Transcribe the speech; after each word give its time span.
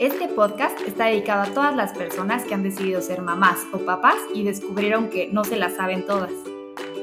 Este 0.00 0.28
podcast 0.28 0.80
está 0.86 1.04
dedicado 1.08 1.42
a 1.42 1.52
todas 1.52 1.76
las 1.76 1.92
personas 1.92 2.44
que 2.44 2.54
han 2.54 2.62
decidido 2.62 3.02
ser 3.02 3.20
mamás 3.20 3.58
o 3.70 3.76
papás 3.80 4.16
y 4.34 4.44
descubrieron 4.44 5.10
que 5.10 5.28
no 5.30 5.44
se 5.44 5.56
las 5.56 5.76
saben 5.76 6.06
todas. 6.06 6.30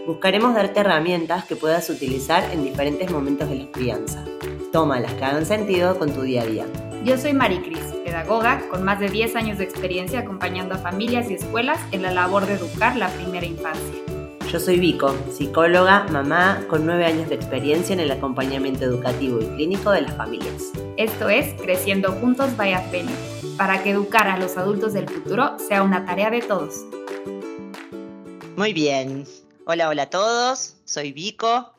Buscaremos 0.07 0.55
darte 0.55 0.79
herramientas 0.79 1.45
que 1.45 1.55
puedas 1.55 1.91
utilizar 1.91 2.43
en 2.51 2.63
diferentes 2.63 3.11
momentos 3.11 3.49
de 3.49 3.55
la 3.55 3.71
crianza. 3.71 4.25
Toma 4.73 4.99
las 4.99 5.13
que 5.13 5.25
hagan 5.25 5.45
sentido 5.45 5.99
con 5.99 6.11
tu 6.11 6.23
día 6.23 6.41
a 6.41 6.45
día. 6.47 6.65
Yo 7.05 7.19
soy 7.19 7.33
Maricris, 7.33 7.85
pedagoga 8.03 8.67
con 8.67 8.83
más 8.83 8.99
de 8.99 9.09
10 9.09 9.35
años 9.35 9.59
de 9.59 9.65
experiencia 9.65 10.21
acompañando 10.21 10.73
a 10.73 10.79
familias 10.79 11.29
y 11.29 11.35
escuelas 11.35 11.79
en 11.91 12.01
la 12.01 12.09
labor 12.09 12.47
de 12.47 12.55
educar 12.55 12.95
la 12.95 13.09
primera 13.09 13.45
infancia. 13.45 14.16
Yo 14.51 14.61
soy 14.61 14.79
Vico, 14.79 15.13
psicóloga, 15.29 16.05
mamá 16.05 16.63
con 16.69 16.85
nueve 16.85 17.05
años 17.05 17.27
de 17.27 17.35
experiencia 17.35 17.91
en 17.91 17.99
el 17.99 18.09
acompañamiento 18.11 18.85
educativo 18.85 19.41
y 19.41 19.45
clínico 19.45 19.91
de 19.91 20.03
las 20.03 20.15
familias. 20.15 20.71
Esto 20.95 21.27
es 21.27 21.53
Creciendo 21.61 22.13
Juntos 22.13 22.55
by 22.55 22.71
Advenio, 22.71 23.13
para 23.57 23.83
que 23.83 23.89
educar 23.89 24.29
a 24.29 24.37
los 24.37 24.55
adultos 24.55 24.93
del 24.93 25.09
futuro 25.09 25.57
sea 25.59 25.83
una 25.83 26.05
tarea 26.05 26.29
de 26.29 26.41
todos. 26.41 26.85
Muy 28.55 28.71
bien. 28.71 29.25
Hola, 29.65 29.89
hola 29.89 30.03
a 30.03 30.09
todos. 30.09 30.77
Soy 30.85 31.11
Vico 31.11 31.73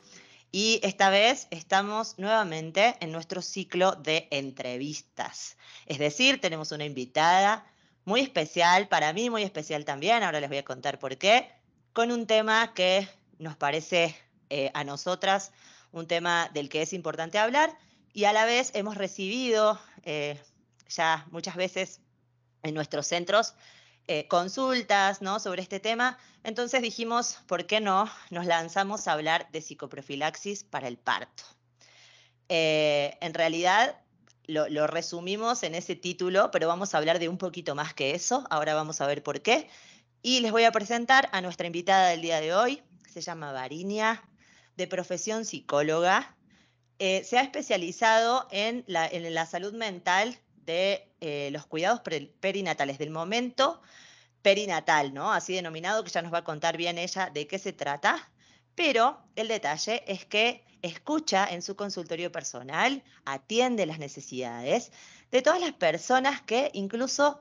y 0.51 0.79
esta 0.83 1.09
vez 1.09 1.47
estamos 1.49 2.19
nuevamente 2.19 2.97
en 2.99 3.11
nuestro 3.11 3.41
ciclo 3.41 3.93
de 3.93 4.27
entrevistas. 4.29 5.57
Es 5.87 5.97
decir, 5.97 6.39
tenemos 6.39 6.71
una 6.71 6.85
invitada 6.85 7.65
muy 8.05 8.21
especial, 8.21 8.87
para 8.87 9.11
mí 9.11 9.31
muy 9.31 9.41
especial 9.41 9.85
también, 9.85 10.21
ahora 10.21 10.39
les 10.39 10.49
voy 10.49 10.59
a 10.59 10.65
contar 10.65 10.99
por 10.99 11.17
qué 11.17 11.58
con 11.99 12.13
un 12.13 12.27
tema 12.27 12.73
que 12.73 13.09
nos 13.39 13.57
parece 13.57 14.15
eh, 14.49 14.71
a 14.73 14.85
nosotras 14.85 15.51
un 15.91 16.07
tema 16.07 16.49
del 16.53 16.69
que 16.69 16.81
es 16.81 16.93
importante 16.93 17.37
hablar 17.37 17.77
y 18.13 18.23
a 18.23 18.31
la 18.31 18.45
vez 18.45 18.71
hemos 18.73 18.95
recibido 18.95 19.77
eh, 20.03 20.41
ya 20.87 21.27
muchas 21.29 21.57
veces 21.57 21.99
en 22.63 22.73
nuestros 22.73 23.05
centros 23.05 23.53
eh, 24.07 24.29
consultas 24.29 25.21
¿no? 25.21 25.41
sobre 25.41 25.61
este 25.61 25.81
tema. 25.81 26.17
Entonces 26.45 26.81
dijimos, 26.81 27.39
¿por 27.47 27.65
qué 27.65 27.81
no 27.81 28.09
nos 28.29 28.45
lanzamos 28.45 29.09
a 29.09 29.11
hablar 29.11 29.51
de 29.51 29.59
psicoprofilaxis 29.59 30.63
para 30.63 30.87
el 30.87 30.97
parto? 30.97 31.43
en 32.47 33.33
realidad 33.33 33.99
lo, 34.45 34.69
lo, 34.69 34.87
resumimos 34.87 35.63
en 35.63 35.75
ese 35.75 35.97
título, 35.97 36.49
pero 36.49 36.69
vamos 36.69 36.95
a 36.95 36.97
hablar 36.97 37.19
de 37.19 37.27
un 37.27 37.37
poquito 37.37 37.75
más 37.75 37.93
que 37.93 38.15
eso. 38.15 38.47
Ahora 38.49 38.73
vamos 38.73 39.01
a 39.01 39.05
ver 39.05 39.21
por 39.21 39.41
qué. 39.41 39.69
Y 40.21 40.41
les 40.41 40.51
voy 40.51 40.65
a 40.65 40.71
presentar 40.71 41.29
a 41.31 41.39
nuestra 41.39 41.67
invitada 41.67 42.09
del 42.09 42.21
día 42.21 42.41
de 42.41 42.53
hoy, 42.53 42.83
se 43.09 43.21
llama 43.21 43.53
Varinia, 43.53 44.21
de 44.75 44.85
profesión 44.85 45.45
psicóloga. 45.45 46.35
Eh, 46.99 47.23
se 47.23 47.37
ha 47.37 47.41
especializado 47.41 48.45
en 48.51 48.83
la, 48.87 49.45
salud 49.45 49.73
mental 49.73 50.37
de 50.65 51.09
eh, 51.21 51.49
los 51.53 51.65
cuidados 51.65 52.01
perinatales 52.41 52.97
del 52.97 53.11
momento 53.11 53.81
perinatal, 54.41 55.13
¿no? 55.13 55.31
Así 55.31 55.53
denominado, 55.53 56.03
que 56.03 56.11
ya 56.11 56.21
nos 56.21 56.33
va 56.33 56.39
a 56.39 56.43
contar 56.43 56.75
bien 56.75 56.97
ella 56.97 57.29
de 57.33 57.47
qué 57.47 57.57
se 57.57 57.71
trata. 57.71 58.29
Pero 58.75 59.21
el 59.37 59.47
detalle 59.47 60.03
es 60.05 60.25
que 60.25 60.65
escucha 60.81 61.47
en 61.47 61.61
su 61.61 61.77
consultorio 61.77 62.29
personal, 62.29 63.03
atiende 63.23 63.85
las 63.85 63.99
necesidades 63.99 64.91
de 65.31 65.41
todas 65.41 65.61
las 65.61 65.73
personas 65.73 66.41
que 66.41 66.71
incluso 66.73 67.39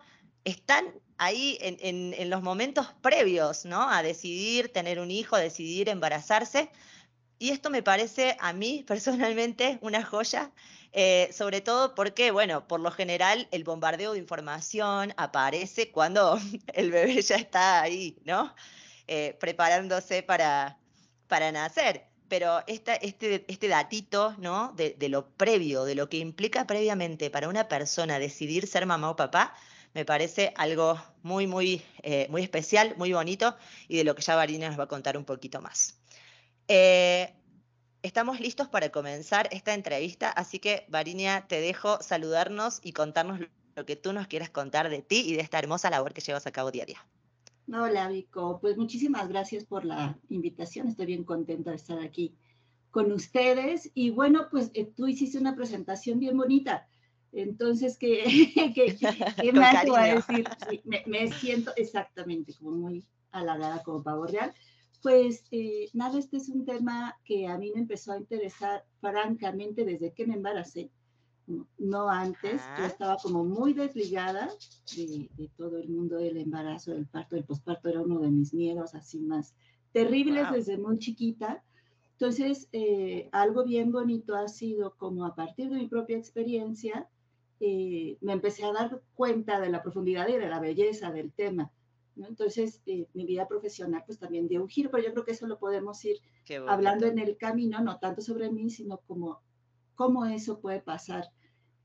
están 0.50 0.92
ahí 1.18 1.58
en, 1.60 2.30
los 2.30 2.42
momentos 2.42 2.86
previos, 3.02 3.64
¿no? 3.64 3.90
A 3.90 4.02
decidir 4.02 4.72
tener 4.72 5.00
un 5.00 5.10
hijo, 5.10 5.36
decidir 5.36 5.88
embarazarse. 5.88 6.70
Y 7.38 7.50
esto 7.50 7.70
me 7.70 7.82
parece 7.82 8.36
a 8.40 8.52
mí 8.52 8.84
personalmente 8.86 9.78
una 9.82 10.04
joya, 10.04 10.52
eh, 10.92 11.28
sobre 11.32 11.60
todo 11.60 11.94
porque, 11.94 12.30
bueno, 12.30 12.66
por 12.66 12.80
lo 12.80 12.90
general 12.90 13.48
el 13.50 13.64
bombardeo 13.64 14.12
de 14.12 14.18
información 14.18 15.12
aparece 15.16 15.90
cuando 15.90 16.38
el 16.72 16.90
bebé 16.90 17.20
ya 17.20 17.36
está 17.36 17.82
ahí, 17.82 18.16
¿no? 18.24 18.54
Eh, 19.06 19.36
preparándose 19.40 20.22
para, 20.22 20.78
para 21.28 21.52
nacer. 21.52 22.06
Pero 22.28 22.62
este, 22.66 22.98
este 23.48 23.68
datito, 23.68 24.34
¿no? 24.38 24.74
De 24.76 25.08
lo 25.08 25.30
previo, 25.30 25.84
de 25.84 25.94
lo 25.94 26.10
que 26.10 26.18
implica 26.18 26.66
previamente 26.66 27.30
para 27.30 27.48
una 27.48 27.68
persona 27.68 28.18
decidir 28.18 28.66
ser 28.66 28.84
mamá 28.84 29.10
o 29.10 29.16
papá, 29.16 29.54
me 29.98 30.04
parece 30.04 30.52
algo 30.56 30.96
muy, 31.24 31.48
muy, 31.48 31.82
eh, 32.04 32.28
muy 32.30 32.42
especial, 32.42 32.94
muy 32.96 33.12
bonito 33.12 33.56
y 33.88 33.96
de 33.96 34.04
lo 34.04 34.14
que 34.14 34.22
ya 34.22 34.36
Varinia 34.36 34.68
nos 34.68 34.78
va 34.78 34.84
a 34.84 34.86
contar 34.86 35.16
un 35.16 35.24
poquito 35.24 35.60
más. 35.60 35.98
Eh, 36.68 37.34
estamos 38.02 38.38
listos 38.38 38.68
para 38.68 38.90
comenzar 38.90 39.48
esta 39.50 39.74
entrevista, 39.74 40.30
así 40.30 40.60
que 40.60 40.86
Varinia, 40.88 41.46
te 41.48 41.60
dejo 41.60 42.00
saludarnos 42.00 42.78
y 42.84 42.92
contarnos 42.92 43.40
lo 43.74 43.84
que 43.84 43.96
tú 43.96 44.12
nos 44.12 44.28
quieras 44.28 44.50
contar 44.50 44.88
de 44.88 45.02
ti 45.02 45.24
y 45.26 45.34
de 45.34 45.40
esta 45.40 45.58
hermosa 45.58 45.90
labor 45.90 46.14
que 46.14 46.20
llevas 46.20 46.46
a 46.46 46.52
cabo 46.52 46.70
día 46.70 46.84
a 46.84 46.86
día. 46.86 47.06
Hola, 47.66 48.08
Vico. 48.08 48.60
Pues 48.60 48.76
muchísimas 48.76 49.28
gracias 49.28 49.64
por 49.64 49.84
la 49.84 50.16
invitación. 50.28 50.86
Estoy 50.86 51.06
bien 51.06 51.24
contenta 51.24 51.70
de 51.70 51.76
estar 51.76 51.98
aquí 51.98 52.36
con 52.92 53.10
ustedes. 53.10 53.90
Y 53.94 54.10
bueno, 54.10 54.46
pues 54.48 54.70
eh, 54.74 54.84
tú 54.84 55.08
hiciste 55.08 55.38
una 55.38 55.56
presentación 55.56 56.20
bien 56.20 56.36
bonita. 56.36 56.86
Entonces, 57.32 57.98
¿qué, 58.00 58.74
qué, 58.74 59.52
más 59.52 59.82
te 59.84 59.90
voy 59.90 60.00
a 60.00 60.14
decir? 60.14 60.44
me, 61.06 61.30
siento 61.32 61.72
exactamente 61.76 62.54
como 62.54 62.72
muy 62.72 63.04
halagada 63.30 63.82
como 63.82 64.02
pavo 64.02 64.26
real. 64.26 64.52
Pues 65.02 65.44
eh, 65.52 65.88
nada, 65.92 66.18
este 66.18 66.38
es 66.38 66.48
un 66.48 66.64
tema 66.64 67.16
que 67.24 67.46
a 67.46 67.56
mí 67.56 67.70
me 67.72 67.80
empezó 67.80 68.12
a 68.12 68.18
interesar 68.18 68.84
francamente 69.00 69.84
desde 69.84 70.12
que 70.12 70.26
me 70.26 70.34
embaracé, 70.34 70.90
no 71.78 72.10
antes, 72.10 72.60
yo 72.78 72.84
estaba 72.84 73.16
como 73.16 73.44
muy 73.44 73.72
desligada 73.72 74.50
de, 74.94 75.50
todo 75.56 75.78
el 75.78 75.88
mundo 75.88 76.16
del 76.16 76.36
embarazo, 76.36 76.92
del 76.92 77.06
parto, 77.06 77.36
del 77.36 77.44
posparto, 77.44 77.88
era 77.88 78.02
uno 78.02 78.18
de 78.18 78.30
mis 78.30 78.52
miedos 78.52 78.94
así 78.94 79.20
más 79.20 79.54
terribles 79.92 80.50
desde 80.52 80.76
muy 80.76 80.98
chiquita. 80.98 81.62
Entonces, 82.12 82.68
eh, 82.72 83.28
algo 83.32 83.64
bien 83.64 83.92
bonito 83.92 84.34
ha 84.34 84.48
sido 84.48 84.94
como 84.96 85.24
a 85.24 85.34
partir 85.34 85.70
de 85.70 85.76
mi 85.76 85.88
propia 85.88 86.18
experiencia, 86.18 87.08
eh, 87.60 88.18
me 88.20 88.32
empecé 88.32 88.64
a 88.64 88.72
dar 88.72 89.02
cuenta 89.14 89.60
de 89.60 89.70
la 89.70 89.82
profundidad 89.82 90.28
y 90.28 90.36
de 90.36 90.48
la 90.48 90.60
belleza 90.60 91.10
del 91.10 91.32
tema. 91.32 91.72
Entonces, 92.16 92.82
eh, 92.86 93.06
mi 93.14 93.24
vida 93.24 93.46
profesional 93.46 94.02
pues 94.06 94.18
también 94.18 94.48
dio 94.48 94.62
un 94.62 94.68
giro, 94.68 94.90
pero 94.90 95.04
yo 95.04 95.12
creo 95.12 95.24
que 95.24 95.32
eso 95.32 95.46
lo 95.46 95.58
podemos 95.58 96.04
ir 96.04 96.18
hablando 96.66 97.06
en 97.06 97.18
el 97.18 97.36
camino, 97.36 97.80
no 97.80 97.98
tanto 97.98 98.22
sobre 98.22 98.50
mí, 98.50 98.70
sino 98.70 98.98
como 99.06 99.40
cómo 99.94 100.24
eso 100.26 100.60
puede 100.60 100.80
pasar 100.80 101.30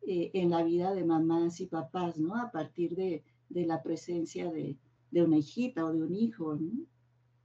eh, 0.07 0.31
en 0.33 0.50
la 0.50 0.63
vida 0.63 0.94
de 0.94 1.03
mamás 1.03 1.59
y 1.59 1.67
papás, 1.67 2.17
¿no? 2.17 2.35
A 2.35 2.51
partir 2.51 2.95
de, 2.95 3.23
de 3.50 3.66
la 3.66 3.81
presencia 3.81 4.51
de, 4.51 4.78
de, 5.12 5.23
una 5.23 5.38
hijita 5.38 5.85
o 5.85 5.94
de 5.94 6.01
un 6.01 6.13
hijo, 6.13 6.57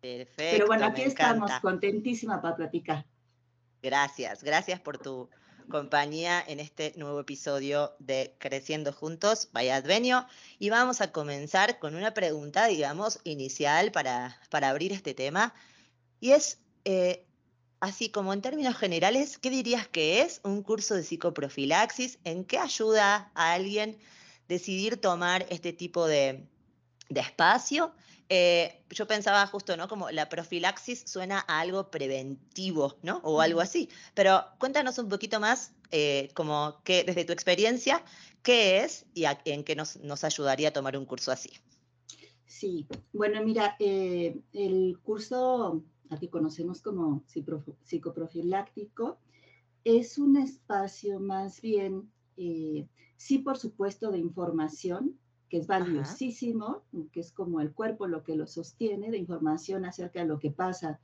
Perfecto. 0.01 0.35
Pero 0.37 0.67
bueno, 0.67 0.87
aquí 0.87 1.03
estamos, 1.03 1.51
contentísima 1.61 2.41
para 2.41 2.55
platicar. 2.55 3.05
Gracias, 3.83 4.45
gracias 4.45 4.81
por 4.81 4.99
tu 4.99 5.29
compañía 5.69 6.43
en 6.47 6.61
este 6.61 6.93
nuevo 6.97 7.21
episodio 7.21 7.95
de 7.99 8.35
Creciendo 8.39 8.93
Juntos, 8.93 9.49
vaya 9.53 9.77
Advenio. 9.77 10.27
Y 10.59 10.71
vamos 10.71 11.01
a 11.01 11.13
comenzar 11.13 11.79
con 11.79 11.95
una 11.95 12.15
pregunta, 12.15 12.67
digamos, 12.67 13.21
inicial 13.25 13.93
para, 13.93 14.41
para 14.51 14.71
abrir 14.71 14.93
este 14.93 15.15
tema. 15.15 15.55
Y 16.21 16.33
es, 16.33 16.59
eh, 16.85 17.25
así 17.81 18.09
como 18.11 18.33
en 18.33 18.43
términos 18.43 18.77
generales, 18.77 19.39
¿qué 19.39 19.51
dirías 19.51 19.87
que 19.87 20.23
es 20.23 20.41
un 20.45 20.63
curso 20.63 20.95
de 20.95 21.05
psicoprofilaxis? 21.05 22.19
¿En 22.25 22.45
qué 22.45 22.59
ayuda 22.59 23.31
a 23.35 23.53
alguien 23.53 23.99
decidir 24.49 25.01
tomar 25.01 25.47
este 25.51 25.73
tipo 25.73 26.07
de, 26.07 26.47
de 27.09 27.21
espacio? 27.21 27.93
Eh, 28.31 28.85
yo 28.91 29.07
pensaba 29.07 29.47
justo, 29.47 29.77
¿no? 29.77 29.89
Como 29.89 30.11
la 30.11 30.29
profilaxis 30.29 31.05
suena 31.07 31.45
a 31.49 31.61
algo 31.61 31.91
preventivo, 31.91 32.99
¿no? 33.03 33.21
O 33.23 33.41
algo 33.41 33.61
así. 33.61 33.89
Pero 34.15 34.45
cuéntanos 34.59 34.99
un 34.99 35.09
poquito 35.09 35.41
más, 35.41 35.73
eh, 35.91 36.29
como 36.35 36.83
que 36.85 37.05
desde 37.05 37.25
tu 37.25 37.33
experiencia, 37.33 38.05
¿qué 38.43 38.81
es 38.83 39.07
y 39.15 39.25
en 39.47 39.65
qué 39.65 39.75
nos, 39.75 39.97
nos, 39.97 40.25
ayudaría 40.25 40.69
a 40.69 40.73
tomar 40.73 40.99
un 40.99 41.07
curso 41.07 41.33
así? 41.33 41.53
Sí, 42.45 42.87
bueno, 43.13 43.43
mira, 43.43 43.77
eh, 43.79 44.39
el 44.53 44.99
curso, 45.03 45.83
aquí 46.11 46.29
conocemos 46.29 46.83
como 46.83 47.25
psicoprofiláctico, 47.85 49.19
es 49.85 50.19
un 50.19 50.37
espacio 50.37 51.19
más 51.19 51.63
bien, 51.63 52.11
sí, 53.17 53.39
por 53.39 53.57
supuesto, 53.57 54.11
de 54.11 54.19
información, 54.19 55.19
que 55.49 55.59
es 55.59 55.67
valiosísimo, 55.67 56.83
que 57.13 57.21
es 57.21 57.33
como 57.33 57.61
el 57.61 57.73
cuerpo 57.73 58.07
lo 58.07 58.23
que 58.23 58.37
lo 58.37 58.47
sostiene, 58.47 59.11
de 59.11 59.19
información 59.19 59.85
acerca 59.85 60.21
de 60.21 60.27
lo 60.27 60.39
que 60.39 60.51
pasa 60.51 61.01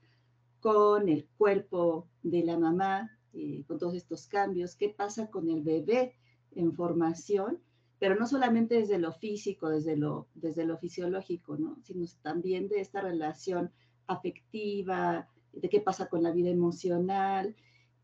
con 0.61 1.09
el 1.09 1.27
cuerpo 1.37 2.09
de 2.23 2.45
la 2.45 2.59
mamá, 2.59 3.11
eh, 3.33 3.65
con 3.67 3.79
todos 3.79 3.95
estos 3.95 4.27
cambios, 4.27 4.77
qué 4.77 4.89
pasa 4.89 5.31
con 5.31 5.49
el 5.49 5.63
bebé 5.63 6.15
en 6.55 6.73
formación, 6.73 7.59
pero 7.99 8.17
no 8.17 8.27
solamente 8.27 8.77
desde 8.77 8.99
lo 8.99 9.13
físico, 9.13 9.69
desde 9.69 9.97
lo, 9.97 10.29
desde 10.35 10.65
lo 10.65 10.79
fisiológico, 10.79 11.57
¿no? 11.57 11.79
sino 11.83 12.07
también 12.23 12.69
de 12.69 12.81
esta 12.81 13.01
relación 13.01 13.71
afectiva, 14.07 15.29
de 15.53 15.69
qué 15.69 15.81
pasa 15.81 16.09
con 16.09 16.23
la 16.23 16.33
vida 16.33 16.51
emocional 16.51 17.57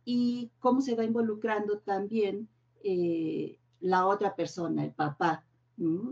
y 0.05 0.51
cómo 0.59 0.81
se 0.81 0.95
va 0.95 1.05
involucrando 1.05 1.79
también 1.79 2.49
eh, 2.83 3.59
la 3.81 4.07
otra 4.07 4.35
persona, 4.37 4.85
el 4.85 4.93
papá. 4.93 5.45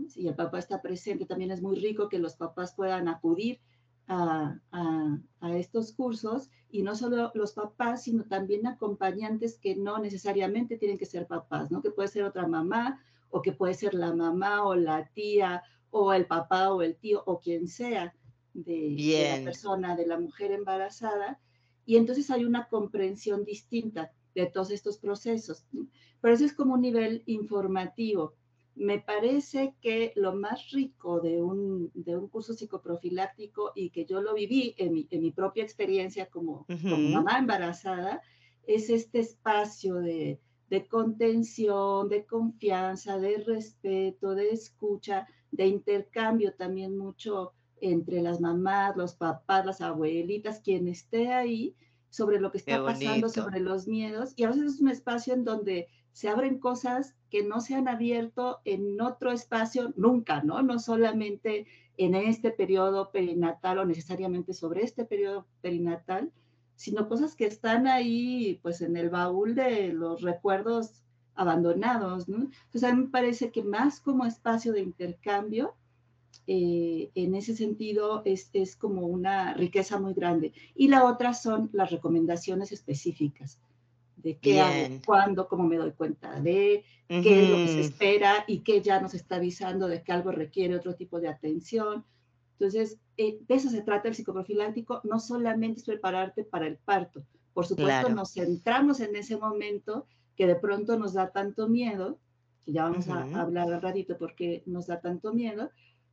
Si 0.07 0.27
el 0.27 0.33
papá 0.33 0.57
está 0.57 0.81
presente, 0.81 1.25
también 1.25 1.51
es 1.51 1.61
muy 1.61 1.75
rico 1.75 2.09
que 2.09 2.17
los 2.17 2.35
papás 2.35 2.73
puedan 2.73 3.07
acudir 3.07 3.59
a, 4.07 4.59
estos 5.53 5.93
cursos 5.93 6.49
y 6.71 6.81
no 6.81 6.95
solo 6.95 7.31
los 7.35 7.53
papás, 7.53 8.03
sino 8.03 8.23
también 8.25 8.65
acompañantes 8.65 9.59
que 9.59 9.75
no 9.75 9.99
necesariamente 9.99 10.77
tienen 10.77 10.97
que 10.97 11.05
ser 11.05 11.27
papás, 11.27 11.69
¿no? 11.69 11.81
Que 11.83 11.91
puede 11.91 12.07
ser 12.07 12.23
otra 12.23 12.47
mamá 12.47 12.99
o 13.29 13.43
que 13.43 13.51
puede 13.51 13.75
ser 13.75 13.93
la 13.93 14.13
mamá 14.13 14.65
o 14.65 14.73
la 14.73 15.07
tía 15.13 15.61
o 15.91 16.13
el 16.13 16.25
papá 16.25 16.73
o 16.73 16.81
el 16.81 16.95
tío 16.95 17.21
o 17.27 17.39
quien 17.39 17.67
sea 17.67 18.15
de, 18.53 18.95
de 18.95 19.37
la 19.37 19.43
persona, 19.43 19.95
de 19.95 20.07
la 20.07 20.19
mujer 20.19 20.51
embarazada. 20.51 21.39
Y 21.85 21.97
entonces 21.97 22.31
hay 22.31 22.43
una 22.43 22.67
comprensión 22.67 23.45
distinta 23.45 24.11
de 24.33 24.47
todos 24.47 24.71
estos 24.71 24.97
procesos. 24.97 25.65
Pero 26.21 26.33
eso 26.33 26.45
es 26.45 26.53
como 26.53 26.73
un 26.73 26.81
nivel 26.81 27.21
informativo. 27.27 28.33
Me 28.79 28.99
parece 28.99 29.75
que 29.81 30.13
lo 30.15 30.33
más 30.33 30.71
rico 30.71 31.19
de 31.19 31.41
un, 31.41 31.91
de 31.93 32.15
un 32.15 32.29
curso 32.29 32.53
psicoprofiláctico 32.53 33.73
y 33.75 33.89
que 33.89 34.05
yo 34.05 34.21
lo 34.21 34.33
viví 34.33 34.73
en 34.77 34.93
mi, 34.93 35.07
en 35.11 35.21
mi 35.21 35.31
propia 35.31 35.63
experiencia 35.63 36.27
como, 36.27 36.65
como, 36.65 36.97
mamá 36.97 37.39
embarazada, 37.39 38.21
es 38.65 38.89
este 38.89 39.19
espacio 39.19 39.95
de, 39.95 40.39
de 40.69 40.87
contención, 40.87 42.07
de 42.07 42.25
confianza, 42.25 43.19
de 43.19 43.39
respeto, 43.39 44.33
de 44.33 44.51
escucha, 44.51 45.27
de 45.51 45.67
intercambio 45.67 46.53
también 46.53 46.97
mucho 46.97 47.51
entre 47.81 48.21
las 48.21 48.39
mamás, 48.39 48.95
los 48.95 49.13
papás, 49.13 49.65
las 49.65 49.81
abuelitas, 49.81 50.61
quien 50.61 50.87
esté 50.87 51.33
ahí, 51.33 51.75
sobre 52.09 52.39
lo 52.39 52.49
que 52.51 52.59
está 52.59 52.83
pasando, 52.83 53.29
sobre 53.29 53.59
los 53.59 53.87
miedos. 53.87 54.33
Y 54.35 54.43
a 54.43 54.47
veces 54.47 54.75
es 54.75 54.81
un 54.81 54.89
espacio 54.89 55.33
en 55.33 55.43
donde 55.43 55.87
se 56.13 56.29
abren 56.29 56.59
cosas 56.59 57.15
que 57.29 57.43
no 57.43 57.61
se 57.61 57.75
han 57.75 57.87
abierto 57.87 58.59
en 58.65 58.99
otro 59.01 59.31
espacio 59.31 59.93
nunca, 59.95 60.41
¿no? 60.43 60.61
No 60.61 60.79
solamente 60.79 61.67
en 61.97 62.15
este 62.15 62.51
periodo 62.51 63.11
perinatal 63.11 63.79
o 63.79 63.85
necesariamente 63.85 64.53
sobre 64.53 64.83
este 64.83 65.05
periodo 65.05 65.45
perinatal, 65.61 66.31
sino 66.75 67.07
cosas 67.07 67.35
que 67.35 67.45
están 67.45 67.87
ahí, 67.87 68.59
pues 68.61 68.81
en 68.81 68.95
el 68.97 69.09
baúl 69.09 69.53
de 69.53 69.93
los 69.93 70.21
recuerdos 70.21 71.03
abandonados, 71.35 72.27
¿no? 72.27 72.37
Entonces 72.37 72.83
a 72.83 72.93
mí 72.93 73.03
me 73.03 73.09
parece 73.09 73.51
que 73.51 73.63
más 73.63 73.99
como 73.99 74.25
espacio 74.25 74.73
de 74.73 74.81
intercambio, 74.81 75.75
eh, 76.47 77.11
en 77.15 77.35
ese 77.35 77.55
sentido 77.55 78.23
es, 78.25 78.49
es, 78.53 78.75
como 78.75 79.05
una 79.05 79.53
riqueza 79.53 79.99
muy 79.99 80.13
grande. 80.13 80.53
Y 80.75 80.87
la 80.87 81.05
otra 81.05 81.33
son 81.33 81.69
las 81.73 81.91
recomendaciones 81.91 82.71
específicas 82.71 83.59
de 84.21 84.37
qué 84.37 84.61
hago, 84.61 84.95
cuándo, 85.05 85.47
cómo 85.47 85.63
me 85.63 85.77
doy 85.77 85.91
cuenta 85.91 86.39
de, 86.39 86.83
qué 87.07 87.43
es 87.43 87.49
lo 87.49 87.55
que 87.57 87.67
se 87.67 87.81
espera 87.81 88.43
y 88.47 88.59
qué 88.59 88.81
ya 88.81 88.99
nos 89.01 89.13
está 89.13 89.35
avisando 89.35 89.87
de 89.87 90.03
que 90.03 90.11
algo 90.11 90.31
requiere 90.31 90.75
otro 90.75 90.95
tipo 90.95 91.19
de 91.19 91.29
atención. 91.29 92.05
Entonces, 92.53 92.99
eh, 93.17 93.39
de 93.47 93.55
eso 93.55 93.69
se 93.69 93.81
trata 93.81 94.09
el 94.09 94.15
psicoprofiláctico, 94.15 95.01
no 95.03 95.19
solamente 95.19 95.79
es 95.79 95.85
prepararte 95.85 96.43
para 96.43 96.67
el 96.67 96.77
parto, 96.77 97.23
por 97.53 97.65
supuesto 97.65 98.09
nos 98.09 98.33
centramos 98.33 98.99
en 98.99 99.15
ese 99.15 99.37
momento 99.37 100.07
que 100.35 100.47
de 100.47 100.55
pronto 100.55 100.97
nos 100.97 101.13
da 101.13 101.31
tanto 101.31 101.67
miedo, 101.67 102.19
que 102.65 102.73
ya 102.73 102.83
vamos 102.83 103.07
a 103.09 103.41
hablar 103.41 103.71
al 103.71 103.81
ratito 103.81 104.17
porque 104.17 104.63
nos 104.65 104.87
da 104.87 105.01
tanto 105.01 105.33
miedo, 105.33 105.69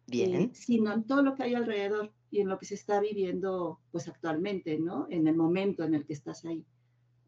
Bien. 0.07 0.35
Eh, 0.35 0.51
sino 0.53 0.93
en 0.93 1.05
todo 1.05 1.23
lo 1.23 1.35
que 1.35 1.43
hay 1.43 1.55
alrededor 1.55 2.13
y 2.31 2.41
en 2.41 2.49
lo 2.49 2.59
que 2.59 2.67
se 2.67 2.75
está 2.75 3.01
viviendo 3.01 3.81
pues 3.91 4.09
actualmente, 4.09 4.79
¿no? 4.79 5.07
En 5.11 5.27
el 5.27 5.37
momento 5.37 5.83
en 5.85 5.95
el 5.95 6.07
que 6.07 6.13
estás 6.13 6.45
ahí. 6.45 6.65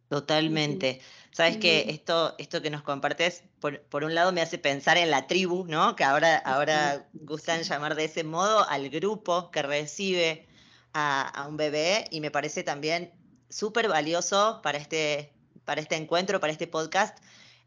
Totalmente. 0.09 1.01
Sabes 1.33 1.59
que 1.59 1.91
esto, 1.91 2.35
esto 2.39 2.63
que 2.63 2.71
nos 2.71 2.83
compartes, 2.83 3.45
por, 3.61 3.81
por, 3.83 4.05
un 4.05 4.15
lado 4.15 4.33
me 4.33 4.41
hace 4.41 4.59
pensar 4.59 4.97
en 4.97 5.11
la 5.11 5.27
tribu, 5.27 5.67
¿no? 5.67 5.95
Que 5.95 6.05
ahora, 6.05 6.39
ahora 6.39 7.07
gustan 7.13 7.63
llamar 7.63 7.95
de 7.95 8.05
ese 8.05 8.25
modo 8.25 8.69
al 8.69 8.89
grupo 8.89 9.51
que 9.51 9.63
recibe 9.63 10.47
a, 10.95 11.29
a 11.29 11.47
un 11.47 11.57
bebé 11.57 12.07
y 12.11 12.21
me 12.21 12.31
parece 12.31 12.63
también 12.63 13.13
súper 13.51 13.89
valioso 13.89 14.61
para 14.63 14.79
este, 14.79 15.33
para 15.65 15.81
este 15.81 15.97
encuentro, 15.97 16.41
para 16.41 16.53
este 16.53 16.67
podcast, 16.67 17.19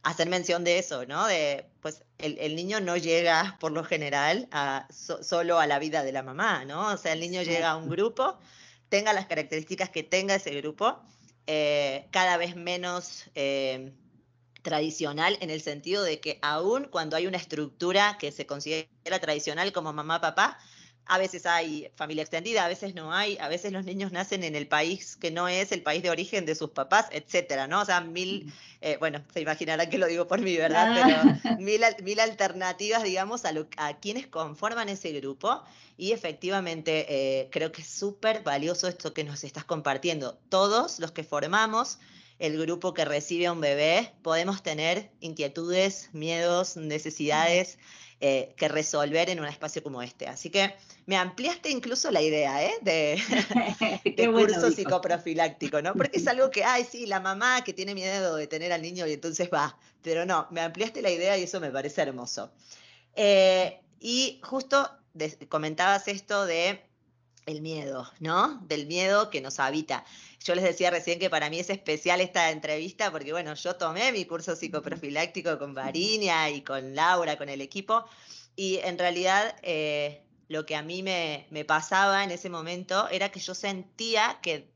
hacer 0.04 0.28
mención 0.30 0.64
de 0.64 0.80
eso, 0.80 1.06
¿no? 1.06 1.28
De, 1.28 1.66
pues 1.82 2.04
el, 2.18 2.56
niño 2.56 2.80
no 2.80 2.98
llega 2.98 3.58
por 3.60 3.72
lo 3.72 3.84
general 3.84 4.48
a, 4.52 4.88
solo 4.90 5.60
a 5.60 5.68
la 5.68 5.80
vida 5.80 6.04
de 6.04 6.12
la 6.12 6.24
mamá, 6.24 6.66
¿no? 6.66 6.88
O 6.88 6.98
sea, 6.98 7.14
el 7.14 7.20
niño 7.20 7.42
llega 7.44 7.72
a 7.72 7.78
un 7.78 7.90
grupo, 7.90 8.38
tenga 8.90 9.14
las 9.14 9.28
características 9.28 9.90
que 9.90 10.04
tenga 10.04 10.36
ese 10.36 10.52
grupo, 10.56 11.00
eh, 11.48 12.08
cada 12.12 12.38
vez 12.38 12.56
menos 12.56 13.26
eh, 13.36 13.94
tradicional 14.62 15.38
en 15.42 15.50
el 15.50 15.62
sentido 15.62 16.04
de 16.04 16.20
que 16.20 16.40
aún 16.42 16.86
cuando 16.86 17.16
hay 17.16 17.28
una 17.28 17.38
estructura 17.38 18.18
que 18.20 18.32
se 18.32 18.46
considera 18.46 19.20
tradicional 19.20 19.72
como 19.72 19.94
mamá, 19.94 20.22
papá, 20.22 20.58
a 21.06 21.18
veces 21.18 21.46
hay 21.46 21.90
familia 21.96 22.22
extendida, 22.22 22.66
a 22.66 22.68
veces 22.68 22.96
no 22.96 23.14
hay, 23.14 23.38
a 23.40 23.48
veces 23.48 23.72
los 23.72 23.86
niños 23.86 24.12
nacen 24.12 24.44
en 24.44 24.56
el 24.56 24.68
país 24.68 25.16
que 25.18 25.32
no 25.32 25.48
es 25.48 25.72
el 25.72 25.82
país 25.82 26.04
de 26.04 26.10
origen 26.10 26.46
de 26.46 26.56
sus 26.56 26.72
papás, 26.72 27.08
etcétera, 27.12 27.68
¿no? 27.68 27.82
O 27.82 27.86
sea, 27.86 28.02
mil, 28.02 28.54
eh, 28.82 28.98
bueno, 29.00 29.22
se 29.34 29.42
imaginarán 29.42 29.90
que 29.90 29.98
lo 29.98 30.08
digo 30.08 30.28
por 30.28 30.40
mí, 30.42 30.56
¿verdad? 30.56 30.96
Ah. 30.98 31.40
Pero 31.44 31.58
mil, 31.60 31.82
mil 32.04 32.20
alternativas, 32.20 33.04
digamos, 33.04 33.44
a, 33.46 33.52
a 33.78 34.00
quienes 34.00 34.28
conforman 34.28 34.90
ese 34.90 35.12
grupo. 35.12 35.64
Y 35.98 36.14
efectivamente, 36.14 37.06
eh, 37.10 37.50
creo 37.52 37.72
que 37.72 37.82
es 37.82 37.88
súper 37.88 38.42
valioso 38.42 38.88
esto 38.88 39.14
que 39.14 39.24
nos 39.24 39.44
estás 39.44 39.66
compartiendo. 39.66 40.40
Todos 40.50 41.00
los 41.00 41.12
que 41.12 41.24
formamos 41.24 42.00
el 42.42 42.60
grupo 42.60 42.96
que 42.96 43.06
recibe 43.06 43.46
a 43.46 43.52
un 43.52 43.62
bebé, 43.62 44.12
podemos 44.24 44.64
tener 44.64 45.12
inquietudes, 45.20 46.10
miedos, 46.12 46.76
necesidades. 46.76 47.78
Eh, 48.24 48.54
que 48.56 48.68
resolver 48.68 49.32
en 49.32 49.40
un 49.40 49.48
espacio 49.48 49.82
como 49.82 50.00
este. 50.04 50.28
Así 50.28 50.52
que 50.52 50.76
me 51.08 51.18
ampliaste 51.18 51.72
incluso 51.72 52.12
la 52.12 52.22
idea 52.22 52.64
¿eh? 52.64 52.74
de, 52.84 53.20
curso 54.32 54.70
psicoprofiláctico, 54.70 55.82
¿no? 55.82 55.96
Porque 55.96 56.18
es 56.20 56.28
algo 56.28 56.52
que, 56.52 56.64
ay, 56.64 56.86
sí, 56.88 57.08
la 57.08 57.20
mamá 57.20 57.64
que 57.64 57.74
tiene 57.74 57.96
miedo 57.96 58.36
de 58.36 58.46
tener 58.46 58.74
al 58.74 58.84
niño 58.84 59.08
y 59.08 59.14
entonces 59.14 59.50
va, 59.52 59.76
pero 60.04 60.24
no, 60.24 60.46
me 60.52 60.62
ampliaste 60.62 61.02
la 61.02 61.10
idea 61.10 61.36
y 61.36 61.44
eso 61.46 61.60
me 61.60 61.72
parece 61.72 62.04
hermoso. 62.04 62.52
Eh, 63.16 63.82
y 64.00 64.40
justo 64.44 64.88
comentabas 65.50 66.08
esto 66.08 66.46
de 66.46 66.80
el 67.46 67.62
miedo, 67.62 68.12
¿no? 68.20 68.60
Del 68.68 68.86
miedo 68.88 69.30
que 69.30 69.42
nos 69.42 69.60
habita. 69.60 70.06
Yo 70.44 70.56
les 70.56 70.64
decía 70.64 70.90
recién 70.90 71.20
que 71.20 71.30
para 71.30 71.50
mí 71.50 71.60
es 71.60 71.70
especial 71.70 72.22
esta 72.22 72.52
entrevista 72.52 73.12
porque, 73.12 73.32
bueno, 73.32 73.54
yo 73.54 73.76
tomé 73.76 74.12
mi 74.12 74.26
curso 74.26 74.56
psicoprofiláctico 74.56 75.58
con 75.60 75.74
Varinia 75.74 76.50
y 76.50 76.62
con 76.62 76.96
Laura, 76.96 77.38
con 77.38 77.50
el 77.50 77.62
equipo, 77.62 78.06
y 78.56 78.78
en 78.78 78.98
realidad 78.98 79.56
eh, 79.62 80.24
lo 80.48 80.66
que 80.66 80.76
a 80.76 80.82
mí 80.82 81.04
me, 81.04 81.48
me 81.52 81.66
pasaba 81.66 82.24
en 82.24 82.32
ese 82.32 82.50
momento 82.50 83.08
era 83.10 83.30
que 83.30 83.40
yo 83.40 83.56
sentía 83.56 84.40
que 84.42 84.72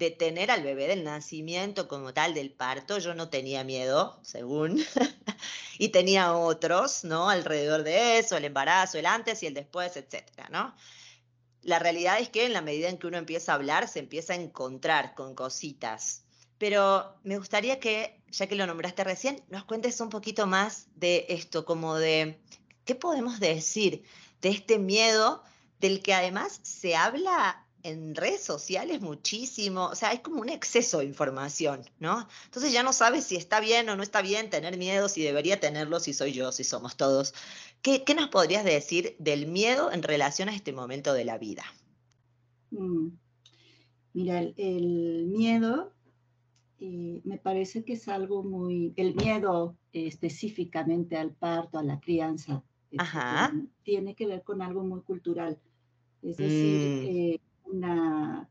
de 0.00 0.10
tener 0.10 0.50
al 0.50 0.62
bebé 0.62 0.86
del 0.88 1.04
nacimiento 1.04 1.86
como 1.86 2.14
tal, 2.14 2.32
del 2.32 2.50
parto, 2.50 2.98
yo 2.98 3.14
no 3.14 3.28
tenía 3.28 3.64
miedo, 3.64 4.18
según, 4.22 4.82
y 5.78 5.90
tenía 5.90 6.32
otros, 6.32 7.04
¿no? 7.04 7.28
Alrededor 7.28 7.82
de 7.82 8.18
eso, 8.18 8.38
el 8.38 8.46
embarazo, 8.46 8.98
el 8.98 9.04
antes 9.04 9.42
y 9.42 9.46
el 9.46 9.52
después, 9.52 9.98
etcétera, 9.98 10.48
¿no? 10.50 10.74
La 11.62 11.78
realidad 11.78 12.20
es 12.20 12.28
que 12.28 12.46
en 12.46 12.52
la 12.52 12.62
medida 12.62 12.88
en 12.88 12.98
que 12.98 13.06
uno 13.06 13.18
empieza 13.18 13.52
a 13.52 13.56
hablar, 13.56 13.88
se 13.88 13.98
empieza 13.98 14.32
a 14.32 14.36
encontrar 14.36 15.14
con 15.14 15.34
cositas. 15.34 16.24
Pero 16.58 17.14
me 17.22 17.38
gustaría 17.38 17.80
que, 17.80 18.22
ya 18.28 18.46
que 18.46 18.54
lo 18.54 18.66
nombraste 18.66 19.04
recién, 19.04 19.42
nos 19.48 19.64
cuentes 19.64 20.00
un 20.00 20.10
poquito 20.10 20.46
más 20.46 20.88
de 20.94 21.26
esto, 21.28 21.64
como 21.64 21.96
de, 21.96 22.40
¿qué 22.84 22.94
podemos 22.94 23.40
decir 23.40 24.04
de 24.40 24.50
este 24.50 24.78
miedo 24.78 25.42
del 25.80 26.02
que 26.02 26.14
además 26.14 26.60
se 26.62 26.96
habla 26.96 27.66
en 27.82 28.14
redes 28.14 28.42
sociales 28.42 29.00
muchísimo, 29.00 29.86
o 29.86 29.94
sea, 29.94 30.10
hay 30.10 30.18
como 30.18 30.40
un 30.40 30.48
exceso 30.48 30.98
de 30.98 31.06
información, 31.06 31.82
¿no? 31.98 32.26
Entonces 32.46 32.72
ya 32.72 32.82
no 32.82 32.92
sabes 32.92 33.24
si 33.24 33.36
está 33.36 33.60
bien 33.60 33.88
o 33.88 33.96
no 33.96 34.02
está 34.02 34.22
bien 34.22 34.50
tener 34.50 34.76
miedo, 34.76 35.08
si 35.08 35.22
debería 35.22 35.60
tenerlo, 35.60 36.00
si 36.00 36.12
soy 36.12 36.32
yo, 36.32 36.52
si 36.52 36.64
somos 36.64 36.96
todos. 36.96 37.34
¿Qué, 37.82 38.02
nos 38.14 38.28
podrías 38.28 38.64
decir 38.64 39.16
del 39.18 39.46
miedo 39.46 39.90
en 39.90 40.02
relación 40.02 40.48
a 40.48 40.54
este 40.54 40.72
momento 40.72 41.12
de 41.12 41.24
la 41.24 41.38
vida? 41.38 41.64
Mm. 42.70 43.08
Mira, 44.12 44.40
el, 44.40 45.26
miedo 45.28 45.92
eh, 46.80 47.20
me 47.24 47.38
parece 47.38 47.84
que 47.84 47.94
es 47.94 48.08
algo 48.08 48.42
muy, 48.42 48.92
el 48.96 49.14
miedo 49.14 49.76
específicamente 49.92 51.16
al 51.16 51.32
parto, 51.32 51.78
a 51.78 51.82
la 51.82 52.00
crianza, 52.00 52.62
tiene 53.84 54.14
que 54.14 54.26
ver 54.26 54.42
con 54.42 54.62
algo 54.62 54.82
muy 54.82 55.00
cultural. 55.02 55.58
Es 56.22 56.36
decir, 56.36 57.02
mm. 57.02 57.06
eh, 57.08 57.40
una 57.72 58.48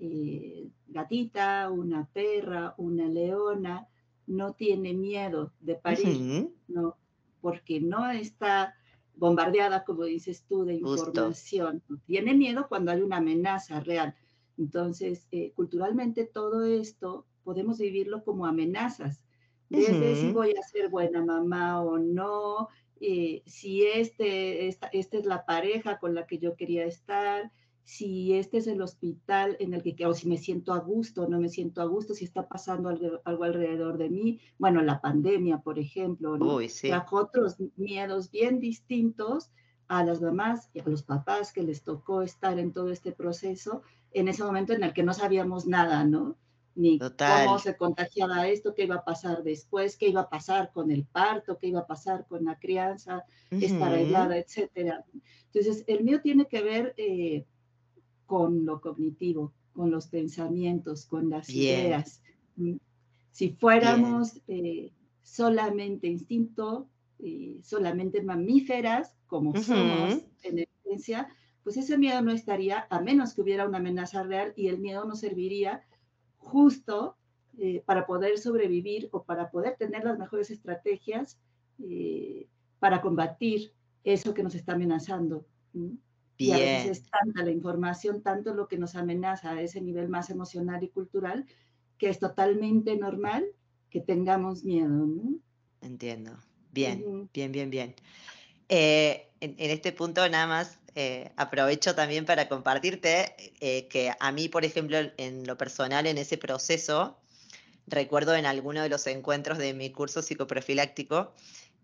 eh, 0.00 0.68
gatita, 0.88 1.70
una 1.70 2.08
perra, 2.12 2.74
una 2.78 3.06
leona, 3.06 3.88
no 4.26 4.54
tiene 4.54 4.94
miedo 4.94 5.52
de 5.60 5.74
parir, 5.74 6.50
¿no? 6.68 6.96
Porque 7.40 7.80
no 7.80 8.10
está 8.10 8.74
bombardeada, 9.14 9.84
como 9.84 10.04
dices 10.04 10.44
tú, 10.48 10.64
de 10.64 10.74
información. 10.74 11.82
Tiene 12.06 12.34
miedo 12.34 12.66
cuando 12.68 12.92
hay 12.92 13.02
una 13.02 13.18
amenaza 13.18 13.80
real. 13.80 14.14
Entonces, 14.58 15.26
eh, 15.32 15.52
culturalmente 15.54 16.24
todo 16.24 16.64
esto 16.64 17.26
podemos 17.44 17.78
vivirlo 17.78 18.24
como 18.24 18.46
amenazas. 18.46 19.24
desde 19.68 20.16
si 20.16 20.32
voy 20.32 20.54
a 20.54 20.62
ser 20.62 20.90
buena 20.90 21.24
mamá 21.24 21.80
o 21.82 21.98
no, 21.98 22.68
eh, 23.00 23.42
si 23.46 23.84
este, 23.84 24.68
esta, 24.68 24.86
esta, 24.88 25.16
es 25.16 25.24
la 25.24 25.46
pareja 25.46 25.98
con 25.98 26.14
la 26.14 26.26
que 26.26 26.38
yo 26.38 26.56
quería 26.56 26.84
estar, 26.84 27.50
si 27.84 28.34
este 28.34 28.58
es 28.58 28.66
el 28.66 28.80
hospital 28.80 29.56
en 29.58 29.74
el 29.74 29.82
que, 29.82 30.06
o 30.06 30.14
si 30.14 30.28
me 30.28 30.38
siento 30.38 30.72
a 30.72 30.78
gusto 30.78 31.28
no 31.28 31.40
me 31.40 31.48
siento 31.48 31.82
a 31.82 31.86
gusto, 31.86 32.14
si 32.14 32.24
está 32.24 32.48
pasando 32.48 32.88
algo, 32.88 33.44
alrededor 33.44 33.98
de 33.98 34.08
mí, 34.08 34.40
bueno, 34.58 34.82
la 34.82 35.00
pandemia, 35.00 35.58
por 35.58 35.78
ejemplo, 35.78 36.38
¿no? 36.38 36.58
trajo 36.88 37.16
otros 37.16 37.56
miedos 37.76 38.30
bien 38.30 38.60
distintos 38.60 39.50
a 39.88 40.04
las 40.04 40.20
mamás 40.20 40.70
y 40.72 40.80
a 40.80 40.84
los 40.84 41.02
papás 41.02 41.52
que 41.52 41.62
les 41.62 41.82
tocó 41.82 42.22
estar 42.22 42.58
en 42.58 42.72
todo 42.72 42.90
este 42.90 43.12
proceso, 43.12 43.82
en 44.12 44.28
ese 44.28 44.44
momento 44.44 44.72
en 44.72 44.84
el 44.84 44.92
que 44.92 45.02
no 45.02 45.12
sabíamos 45.12 45.66
nada, 45.66 46.04
¿no? 46.04 46.36
Ni 46.74 46.98
cómo 46.98 47.58
se 47.58 47.76
contagiaba 47.76 48.48
esto, 48.48 48.74
qué 48.74 48.84
iba 48.84 48.94
a 48.96 49.04
pasar 49.04 49.42
después, 49.42 49.98
qué 49.98 50.08
iba 50.08 50.22
a 50.22 50.30
pasar 50.30 50.72
con 50.72 50.90
el 50.90 51.04
parto, 51.04 51.58
qué 51.58 51.66
iba 51.66 51.80
a 51.80 51.86
pasar 51.86 52.26
con 52.26 52.44
la 52.46 52.58
crianza, 52.58 53.24
esta 53.50 53.86
arreglada, 53.88 54.38
etcétera. 54.38 55.04
Entonces, 55.52 55.84
el 55.86 56.02
mío 56.02 56.22
tiene 56.22 56.46
que 56.46 56.62
ver 56.62 56.94
eh, 56.96 57.44
con 58.32 58.64
lo 58.64 58.80
cognitivo, 58.80 59.52
con 59.74 59.90
los 59.90 60.06
pensamientos, 60.06 61.04
con 61.04 61.28
las 61.28 61.50
ideas. 61.50 62.22
Mm, 62.56 62.76
si 63.30 63.50
fuéramos 63.50 64.40
eh, 64.48 64.90
solamente 65.22 66.06
instinto, 66.06 66.88
eh, 67.18 67.60
solamente 67.62 68.22
mamíferas, 68.22 69.14
como 69.26 69.54
somos 69.54 70.22
en 70.44 70.66
esencia, 70.82 71.28
pues 71.62 71.76
ese 71.76 71.98
miedo 71.98 72.22
no 72.22 72.32
estaría, 72.32 72.86
a 72.88 73.02
menos 73.02 73.34
que 73.34 73.42
hubiera 73.42 73.68
una 73.68 73.76
amenaza 73.76 74.22
real 74.22 74.54
y 74.56 74.68
el 74.68 74.78
miedo 74.78 75.04
no 75.04 75.14
serviría 75.14 75.84
justo 76.38 77.18
eh, 77.58 77.82
para 77.84 78.06
poder 78.06 78.38
sobrevivir 78.38 79.10
o 79.12 79.24
para 79.24 79.50
poder 79.50 79.76
tener 79.76 80.04
las 80.04 80.18
mejores 80.18 80.50
estrategias 80.50 81.38
para 82.78 83.02
combatir 83.02 83.74
eso 84.04 84.32
que 84.32 84.42
nos 84.42 84.54
está 84.54 84.72
amenazando. 84.72 85.44
Y 86.38 86.50
a 86.52 86.56
veces 86.56 86.98
es 86.98 87.10
tanta 87.10 87.44
la 87.44 87.50
información, 87.50 88.22
tanto 88.22 88.54
lo 88.54 88.66
que 88.66 88.78
nos 88.78 88.96
amenaza 88.96 89.52
a 89.52 89.62
ese 89.62 89.80
nivel 89.80 90.08
más 90.08 90.30
emocional 90.30 90.82
y 90.82 90.88
cultural, 90.88 91.46
que 91.98 92.08
es 92.08 92.18
totalmente 92.18 92.96
normal 92.96 93.44
que 93.90 94.00
tengamos 94.00 94.64
miedo. 94.64 94.88
¿no? 94.88 95.38
Entiendo. 95.82 96.36
Bien, 96.72 97.28
bien, 97.32 97.52
bien, 97.52 97.70
bien. 97.70 97.94
Eh, 98.68 99.28
en, 99.40 99.54
este 99.58 99.92
punto 99.92 100.26
nada 100.28 100.46
más 100.46 100.78
eh, 100.94 101.30
aprovecho 101.36 101.94
también 101.94 102.24
para 102.24 102.48
compartirte 102.48 103.34
eh, 103.60 103.86
que 103.88 104.12
a 104.18 104.32
mí, 104.32 104.48
por 104.48 104.64
ejemplo, 104.64 104.98
en 105.18 105.46
lo 105.46 105.58
personal, 105.58 106.06
en 106.06 106.16
ese 106.16 106.38
proceso, 106.38 107.18
recuerdo 107.86 108.34
en 108.34 108.46
alguno 108.46 108.82
de 108.82 108.88
los 108.88 109.06
encuentros 109.06 109.58
de 109.58 109.74
mi 109.74 109.90
curso 109.90 110.22
psicoprofiláctico, 110.22 111.34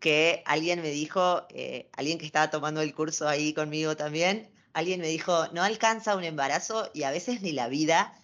que 0.01 0.43
alguien 0.47 0.83
me 0.83 0.91
dijo, 0.91 1.47
eh, 1.51 1.89
alguien 1.93 2.19
que 2.19 2.27
estaba 2.27 2.51
tomando 2.51 2.81
el 2.81 2.95
curso 2.95 3.29
ahí 3.29 3.53
conmigo 3.53 3.97
también, 3.97 4.51
alguien 4.73 5.01
me 5.01 5.09
dijo, 5.09 5.49
no 5.53 5.63
alcanza 5.63 6.17
un 6.17 6.25
embarazo 6.25 6.91
y 6.95 7.03
a 7.03 7.11
veces 7.11 7.43
ni 7.43 7.53
la 7.53 7.69
vida 7.69 8.15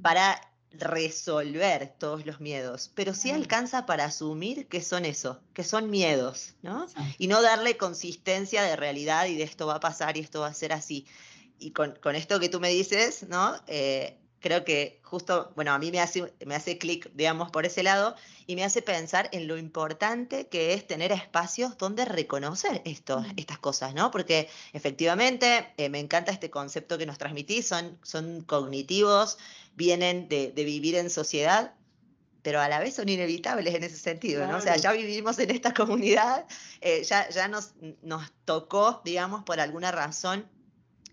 para 0.00 0.40
resolver 0.72 1.94
todos 1.98 2.24
los 2.24 2.40
miedos, 2.40 2.90
pero 2.94 3.14
sí 3.14 3.30
alcanza 3.30 3.84
para 3.84 4.06
asumir 4.06 4.68
que 4.68 4.80
son 4.80 5.04
eso, 5.04 5.40
que 5.52 5.64
son 5.64 5.90
miedos, 5.90 6.54
¿no? 6.62 6.86
Y 7.18 7.26
no 7.26 7.42
darle 7.42 7.76
consistencia 7.76 8.62
de 8.62 8.76
realidad 8.76 9.26
y 9.26 9.36
de 9.36 9.42
esto 9.42 9.66
va 9.66 9.74
a 9.74 9.80
pasar 9.80 10.16
y 10.16 10.20
esto 10.20 10.40
va 10.40 10.46
a 10.46 10.54
ser 10.54 10.72
así. 10.72 11.06
Y 11.58 11.72
con, 11.72 11.94
esto 12.14 12.40
que 12.40 12.48
tú 12.48 12.58
me 12.58 12.70
dices, 12.70 13.26
¿no? 13.28 13.54
Eh, 13.66 14.18
creo 14.42 14.64
que 14.64 15.00
justo, 15.02 15.52
bueno, 15.54 15.72
a 15.72 15.78
mí 15.78 15.90
me 15.90 16.00
hace, 16.00 16.34
me 16.44 16.54
hace 16.54 16.76
clic, 16.76 17.10
digamos, 17.14 17.50
por 17.50 17.64
ese 17.64 17.82
lado 17.82 18.14
y 18.46 18.56
me 18.56 18.64
hace 18.64 18.82
pensar 18.82 19.30
en 19.32 19.46
lo 19.46 19.56
importante 19.56 20.48
que 20.48 20.74
es 20.74 20.86
tener 20.86 21.12
espacios 21.12 21.78
donde 21.78 22.04
reconocer 22.04 22.82
esto, 22.84 23.24
estas 23.36 23.58
cosas, 23.58 23.94
¿no? 23.94 24.10
Porque 24.10 24.48
efectivamente 24.72 25.72
eh, 25.76 25.88
me 25.88 26.00
encanta 26.00 26.32
este 26.32 26.50
concepto 26.50 26.98
que 26.98 27.06
nos 27.06 27.18
transmitís, 27.18 27.66
son, 27.66 27.98
son 28.02 28.42
cognitivos, 28.42 29.38
vienen 29.76 30.28
de, 30.28 30.52
vivir 30.56 30.96
en 30.96 31.08
sociedad, 31.08 31.74
pero 32.42 32.60
a 32.60 32.68
la 32.68 32.80
vez 32.80 32.94
son 32.96 33.08
inevitables 33.08 33.74
en 33.74 33.84
ese 33.84 33.96
sentido, 33.96 34.46
¿no? 34.48 34.56
O 34.56 34.60
sea, 34.60 34.76
ya 34.76 34.92
vivimos 34.92 35.38
en 35.38 35.50
esta 35.52 35.72
comunidad, 35.72 36.46
eh, 36.80 37.04
ya, 37.04 37.28
ya 37.30 37.46
nos, 37.46 37.74
nos 38.02 38.32
tocó, 38.44 39.00
digamos, 39.04 39.44
por 39.44 39.60
alguna 39.60 39.92
razón, 39.92 40.48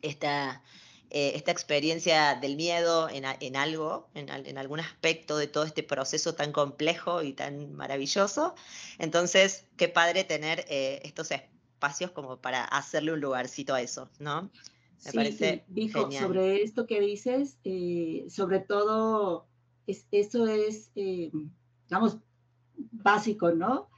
esta 0.02 0.64
eh, 1.12 1.32
esta 1.34 1.52
experiencia 1.52 2.36
del 2.36 2.56
miedo 2.56 3.10
en, 3.10 3.26
algo, 3.56 4.08
en, 4.14 4.58
algún 4.60 4.80
aspecto 4.80 5.38
de 5.38 5.48
todo 5.48 5.64
este 5.64 5.82
proceso 5.82 6.36
tan 6.36 6.52
complejo 6.52 7.24
y 7.24 7.34
tan 7.34 7.74
maravilloso. 7.74 8.54
Entonces, 9.00 9.66
qué 9.76 9.88
padre 9.88 10.24
tener 10.24 10.66
eh, 10.70 11.02
estos 11.04 11.32
espacios 11.32 12.12
como 12.12 12.38
para 12.38 12.64
hacerle 12.64 13.14
un 13.14 13.22
lugarcito 13.22 13.74
a 13.74 13.82
eso, 13.82 14.08
¿no? 14.20 14.52
Me 15.06 15.14
parece 15.14 15.64
dijo, 15.68 16.12
sobre 16.12 16.62
esto 16.62 16.86
que 16.86 17.00
dices, 17.00 17.58
eh, 17.64 18.28
sobre 18.30 18.60
todo, 18.60 19.48
es, 19.88 20.06
eso 20.12 20.46
es, 20.46 20.92
digamos, 20.94 22.18
básico, 22.92 23.52
¿no? 23.52 23.90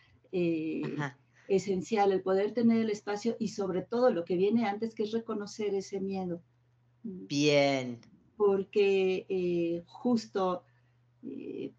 esencial, 1.49 2.13
el 2.13 2.21
poder 2.21 2.53
tener 2.53 2.77
el 2.77 2.89
espacio 2.89 3.35
y 3.37 3.49
sobre 3.49 3.81
todo 3.81 4.11
lo 4.11 4.23
que 4.23 4.37
viene 4.37 4.65
antes, 4.65 4.95
que 4.95 5.03
es 5.03 5.11
reconocer 5.11 5.75
ese 5.75 5.99
miedo. 5.99 6.41
Bien. 7.03 7.99
Porque 8.37 9.25
eh, 9.29 9.83
justo 9.87 10.63
eh, 11.23 11.73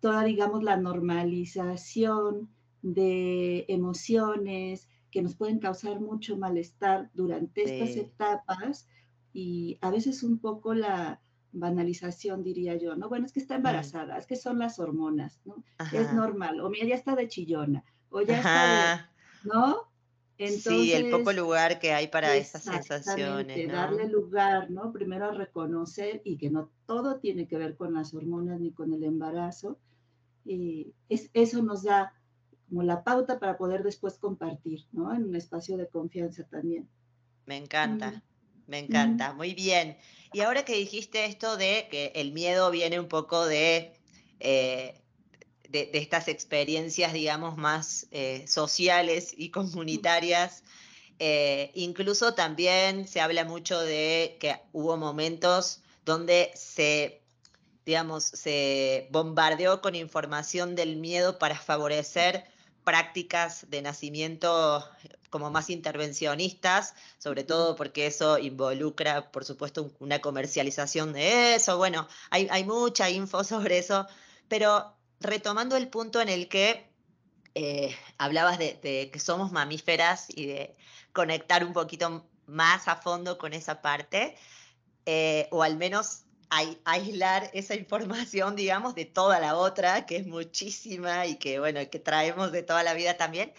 toda, 0.00 0.24
digamos, 0.24 0.62
la 0.62 0.76
normalización 0.76 2.48
de 2.82 3.64
emociones 3.68 4.88
que 5.10 5.22
nos 5.22 5.34
pueden 5.34 5.58
causar 5.58 6.00
mucho 6.00 6.36
malestar 6.36 7.10
durante 7.14 7.62
estas 7.62 7.96
etapas 7.96 8.88
y 9.32 9.78
a 9.80 9.90
veces 9.90 10.22
un 10.22 10.38
poco 10.38 10.74
la 10.74 11.20
banalización, 11.52 12.42
diría 12.42 12.76
yo, 12.76 12.94
¿no? 12.94 13.08
Bueno, 13.08 13.26
es 13.26 13.32
que 13.32 13.40
está 13.40 13.56
embarazada, 13.56 14.18
es 14.18 14.26
que 14.26 14.36
son 14.36 14.58
las 14.58 14.78
hormonas, 14.78 15.40
¿no? 15.44 15.64
Es 15.92 16.12
normal, 16.12 16.60
o 16.60 16.68
mira, 16.68 16.86
ya 16.86 16.94
está 16.94 17.16
de 17.16 17.28
chillona, 17.28 17.84
o 18.10 18.20
ya 18.20 18.38
está 18.38 19.10
¿no? 19.44 19.87
Sí, 20.46 20.92
el 20.92 21.10
poco 21.10 21.32
lugar 21.32 21.78
que 21.78 21.92
hay 21.92 22.08
para 22.08 22.36
esas 22.36 22.62
sensaciones. 22.62 23.68
Darle 23.68 24.08
lugar, 24.08 24.70
¿no? 24.70 24.92
Primero 24.92 25.26
a 25.26 25.32
reconocer 25.32 26.22
y 26.24 26.38
que 26.38 26.50
no 26.50 26.70
todo 26.86 27.18
tiene 27.18 27.48
que 27.48 27.56
ver 27.56 27.76
con 27.76 27.94
las 27.94 28.14
hormonas 28.14 28.60
ni 28.60 28.72
con 28.72 28.92
el 28.92 29.02
embarazo. 29.02 29.78
Y 30.44 30.94
es, 31.08 31.30
eso 31.34 31.62
nos 31.62 31.82
da 31.82 32.14
como 32.68 32.82
la 32.82 33.02
pauta 33.02 33.38
para 33.38 33.56
poder 33.58 33.82
después 33.82 34.18
compartir, 34.18 34.86
¿no? 34.92 35.14
En 35.14 35.24
un 35.24 35.34
espacio 35.34 35.76
de 35.76 35.88
confianza 35.88 36.44
también. 36.44 36.88
Me 37.46 37.56
encanta, 37.56 38.22
me 38.66 38.78
encanta, 38.78 39.32
muy 39.32 39.54
bien. 39.54 39.96
Y 40.32 40.40
ahora 40.40 40.64
que 40.64 40.76
dijiste 40.76 41.24
esto 41.24 41.56
de 41.56 41.88
que 41.90 42.12
el 42.14 42.32
miedo 42.32 42.70
viene 42.70 43.00
un 43.00 43.08
poco 43.08 43.46
de 43.46 43.94
eh, 44.40 45.02
de, 45.68 45.90
estas 45.92 46.28
experiencias, 46.28 47.12
digamos, 47.12 47.56
más 47.56 48.06
eh, 48.10 48.44
sociales 48.48 49.32
y 49.36 49.50
comunitarias. 49.50 50.64
Eh, 51.18 51.70
incluso 51.74 52.34
también 52.34 53.06
se 53.06 53.20
habla 53.20 53.44
mucho 53.44 53.80
de 53.80 54.36
que 54.40 54.60
hubo 54.72 54.96
momentos 54.96 55.82
donde 56.04 56.50
se, 56.54 57.22
digamos, 57.84 58.24
se 58.24 59.08
bombardeó 59.10 59.80
con 59.80 59.94
información 59.94 60.74
del 60.74 60.96
miedo 60.96 61.38
para 61.38 61.58
favorecer 61.58 62.44
prácticas 62.84 63.66
de 63.68 63.82
nacimiento 63.82 64.88
como 65.28 65.50
más 65.50 65.68
intervencionistas, 65.68 66.94
sobre 67.18 67.44
todo 67.44 67.76
porque 67.76 68.06
eso 68.06 68.38
involucra, 68.38 69.30
por 69.30 69.44
supuesto, 69.44 69.92
una 69.98 70.20
comercialización 70.20 71.12
de 71.12 71.56
eso. 71.56 71.76
Bueno, 71.76 72.08
hay, 72.30 72.48
hay 72.50 72.64
mucha 72.64 73.10
info 73.10 73.44
sobre 73.44 73.78
eso, 73.78 74.06
pero 74.48 74.97
retomando 75.20 75.76
el 75.76 75.88
punto 75.88 76.20
en 76.20 76.28
el 76.28 76.48
que 76.48 76.88
eh, 77.54 77.94
hablabas 78.18 78.58
de, 78.58 79.10
que 79.12 79.18
somos 79.18 79.52
mamíferas 79.52 80.26
y 80.28 80.46
de 80.46 80.76
conectar 81.12 81.64
un 81.64 81.72
poquito 81.72 82.24
más 82.46 82.88
a 82.88 82.96
fondo 82.96 83.38
con 83.38 83.52
esa 83.52 83.82
parte, 83.82 84.36
eh, 85.06 85.48
o 85.50 85.62
al 85.62 85.76
menos 85.76 86.22
aislar 86.84 87.50
esa 87.52 87.74
información, 87.74 88.56
digamos, 88.56 88.94
de 88.94 89.04
toda 89.04 89.40
la 89.40 89.56
otra, 89.56 90.06
que 90.06 90.16
es 90.16 90.26
muchísima 90.26 91.26
y 91.26 91.36
que, 91.36 91.58
bueno, 91.58 91.80
que 91.90 91.98
traemos 91.98 92.52
de 92.52 92.62
toda 92.62 92.82
la 92.82 92.94
vida 92.94 93.16
también. 93.16 93.52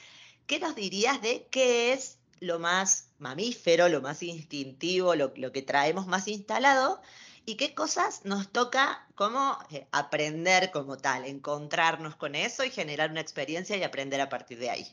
¿Qué 0.48 0.60
nos 0.60 0.76
dirías 0.76 1.22
de 1.22 1.48
qué 1.52 1.94
es 1.94 2.18
lo 2.40 2.58
más 2.58 3.10
mamífero, 3.20 3.90
lo 3.90 4.02
más 4.02 4.24
instintivo, 4.24 5.14
lo, 5.16 5.34
lo 5.36 5.52
que 5.52 5.62
traemos 5.62 6.08
más 6.08 6.28
instalado? 6.28 7.02
Y 7.50 7.56
qué 7.56 7.74
cosas 7.74 8.26
nos 8.26 8.52
toca 8.52 9.08
como 9.16 9.58
eh, 9.72 9.88
aprender 9.92 10.70
como 10.70 10.98
tal, 10.98 11.26
encontrarnos 11.26 12.16
con 12.16 12.36
eso 12.36 12.64
y 12.64 12.70
generar 12.70 13.10
una 13.10 13.22
experiencia 13.22 13.76
y 13.76 13.82
aprender 13.82 14.22
a 14.22 14.30
partir 14.30 14.60
de 14.60 14.70
ahí. 14.70 14.86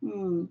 Mm, 0.00 0.44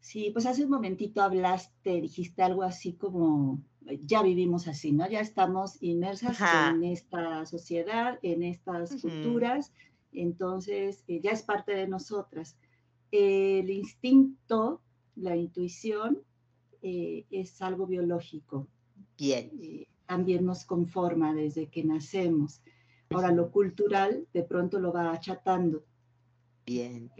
sí, 0.00 0.30
pues 0.32 0.46
hace 0.46 0.64
un 0.64 0.70
momentito 0.70 1.22
hablaste, 1.22 2.00
dijiste 2.00 2.42
algo 2.42 2.64
así 2.64 2.94
como, 2.94 3.62
ya 4.02 4.24
vivimos 4.24 4.66
así, 4.66 4.90
¿no? 4.90 5.08
Ya 5.08 5.20
estamos 5.20 5.80
inmersas 5.80 6.40
en 6.40 6.82
esta 6.82 7.46
sociedad, 7.46 8.18
en 8.22 8.42
estas 8.42 9.00
culturas, 9.00 9.72
Entonces, 10.12 11.04
eh, 11.06 11.20
ya 11.22 11.30
es 11.30 11.42
parte 11.42 11.72
de 11.72 11.86
nosotras. 11.86 12.56
El 13.12 13.70
instinto, 13.70 14.80
la 15.14 15.36
intuición, 15.36 16.22
eh, 16.82 17.26
es 17.30 17.62
algo 17.62 17.86
biológico. 17.86 18.66
Bien. 19.18 19.50
Eh, 20.06 20.14
también 20.16 20.44
nos 20.44 20.64
conforma 20.64 21.34
desde 21.34 21.68
que 21.68 21.84
nacemos. 21.84 22.60
Ahora, 23.10 23.32
lo 23.32 23.50
cultural 23.50 24.26
de 24.32 24.42
pronto 24.42 24.78
lo 24.78 24.92
va 24.92 25.12
achatando. 25.12 25.84
Bien. 26.64 27.10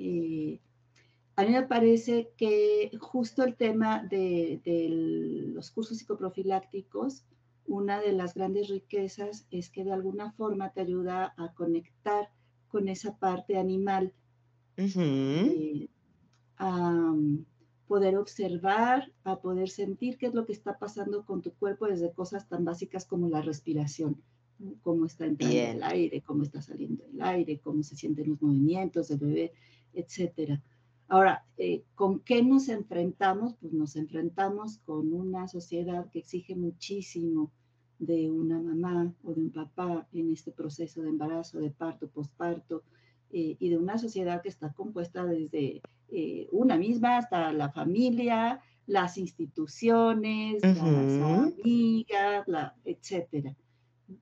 a 1.37 1.45
mí 1.45 1.53
me 1.53 1.63
parece 1.63 2.31
que 2.37 2.91
justo 3.01 3.45
el 3.45 3.55
tema 3.55 4.03
de, 4.03 4.61
de 4.65 4.89
los 4.89 5.71
cursos 5.71 5.99
psicoprofilácticos, 5.99 7.25
una 7.67 8.01
de 8.01 8.13
las 8.13 8.35
grandes 8.35 8.69
riquezas 8.69 9.47
es 9.51 9.71
que 9.71 9.85
de 9.85 9.93
alguna 9.93 10.33
forma 10.33 10.73
te 10.73 10.81
ayuda 10.81 11.35
a 11.37 11.53
conectar 11.55 12.31
con 12.69 12.89
esa 12.89 13.17
parte 13.19 13.57
animal, 13.57 14.13
eh, 14.77 15.89
poder 17.87 18.17
observar, 18.17 19.13
a 19.25 19.41
poder 19.41 19.69
sentir 19.69 20.19
qué 20.19 20.27
es 20.27 20.35
lo 20.35 20.45
que 20.47 20.53
está 20.53 20.79
pasando 20.79 21.25
con 21.25 21.43
tu 21.43 21.53
cuerpo 21.55 21.87
desde 21.87 22.13
cosas 22.13 22.49
tan 22.49 22.65
básicas 22.65 23.05
como 23.05 23.29
la 23.29 23.43
respiración, 23.43 24.23
cómo 24.83 25.07
está 25.07 25.27
entrando 25.27 25.57
el 25.57 25.83
aire, 25.83 26.23
cómo 26.23 26.43
está 26.43 26.61
saliendo 26.61 27.05
el 27.05 27.23
aire, 27.23 27.61
cómo 27.61 27.83
se 27.83 27.97
sienten 27.97 28.31
los 28.31 28.43
movimientos 28.43 29.09
del 29.09 29.19
bebé, 29.19 29.53
etcétera. 29.93 30.63
Ahora, 31.09 31.45
eh, 31.57 31.85
¿con 31.95 32.21
qué 32.21 32.43
nos 32.43 32.69
enfrentamos? 32.69 33.55
Pues 33.61 33.73
nos 33.73 33.95
enfrentamos 33.95 34.79
con 34.79 35.13
una 35.13 35.47
sociedad 35.47 36.11
que 36.11 36.19
exige 36.19 36.57
muchísimo 36.57 37.53
de 37.99 38.31
una 38.31 38.61
mamá 38.61 39.15
o 39.23 39.33
de 39.33 39.41
un 39.41 39.53
papá 39.53 40.07
en 40.13 40.33
este 40.33 40.51
proceso 40.51 41.03
de 41.03 41.11
embarazo, 41.11 41.61
de 41.61 41.71
parto, 41.71 42.09
posparto, 42.09 42.83
eh, 43.31 43.57
y 43.59 43.69
de 43.71 43.79
una 43.79 43.99
sociedad 43.99 44.43
que 44.43 44.49
está 44.49 44.73
compuesta 44.73 45.25
desde 45.25 45.81
eh, 46.11 46.49
una 46.53 46.77
misma 46.77 47.19
hasta 47.19 47.53
la 47.53 47.71
familia, 47.71 48.61
las 48.87 49.19
instituciones, 49.19 50.63
las 50.63 50.79
amigas, 50.81 52.47
la, 52.47 52.75
etcétera. 52.85 53.57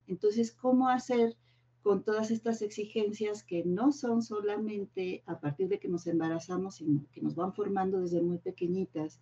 Entonces, 0.07 0.51
¿cómo 0.51 0.89
hacer 0.89 1.35
con 1.83 2.03
todas 2.03 2.31
estas 2.31 2.63
exigencias 2.63 3.43
que 3.43 3.63
no 3.63 3.91
son 3.91 4.23
solamente 4.23 5.23
a 5.27 5.39
partir 5.39 5.69
de 5.69 5.79
que 5.79 5.87
nos 5.87 6.07
embarazamos, 6.07 6.75
sino 6.75 7.05
que 7.11 7.21
nos 7.21 7.35
van 7.35 7.53
formando 7.53 8.01
desde 8.01 8.21
muy 8.21 8.39
pequeñitas? 8.39 9.19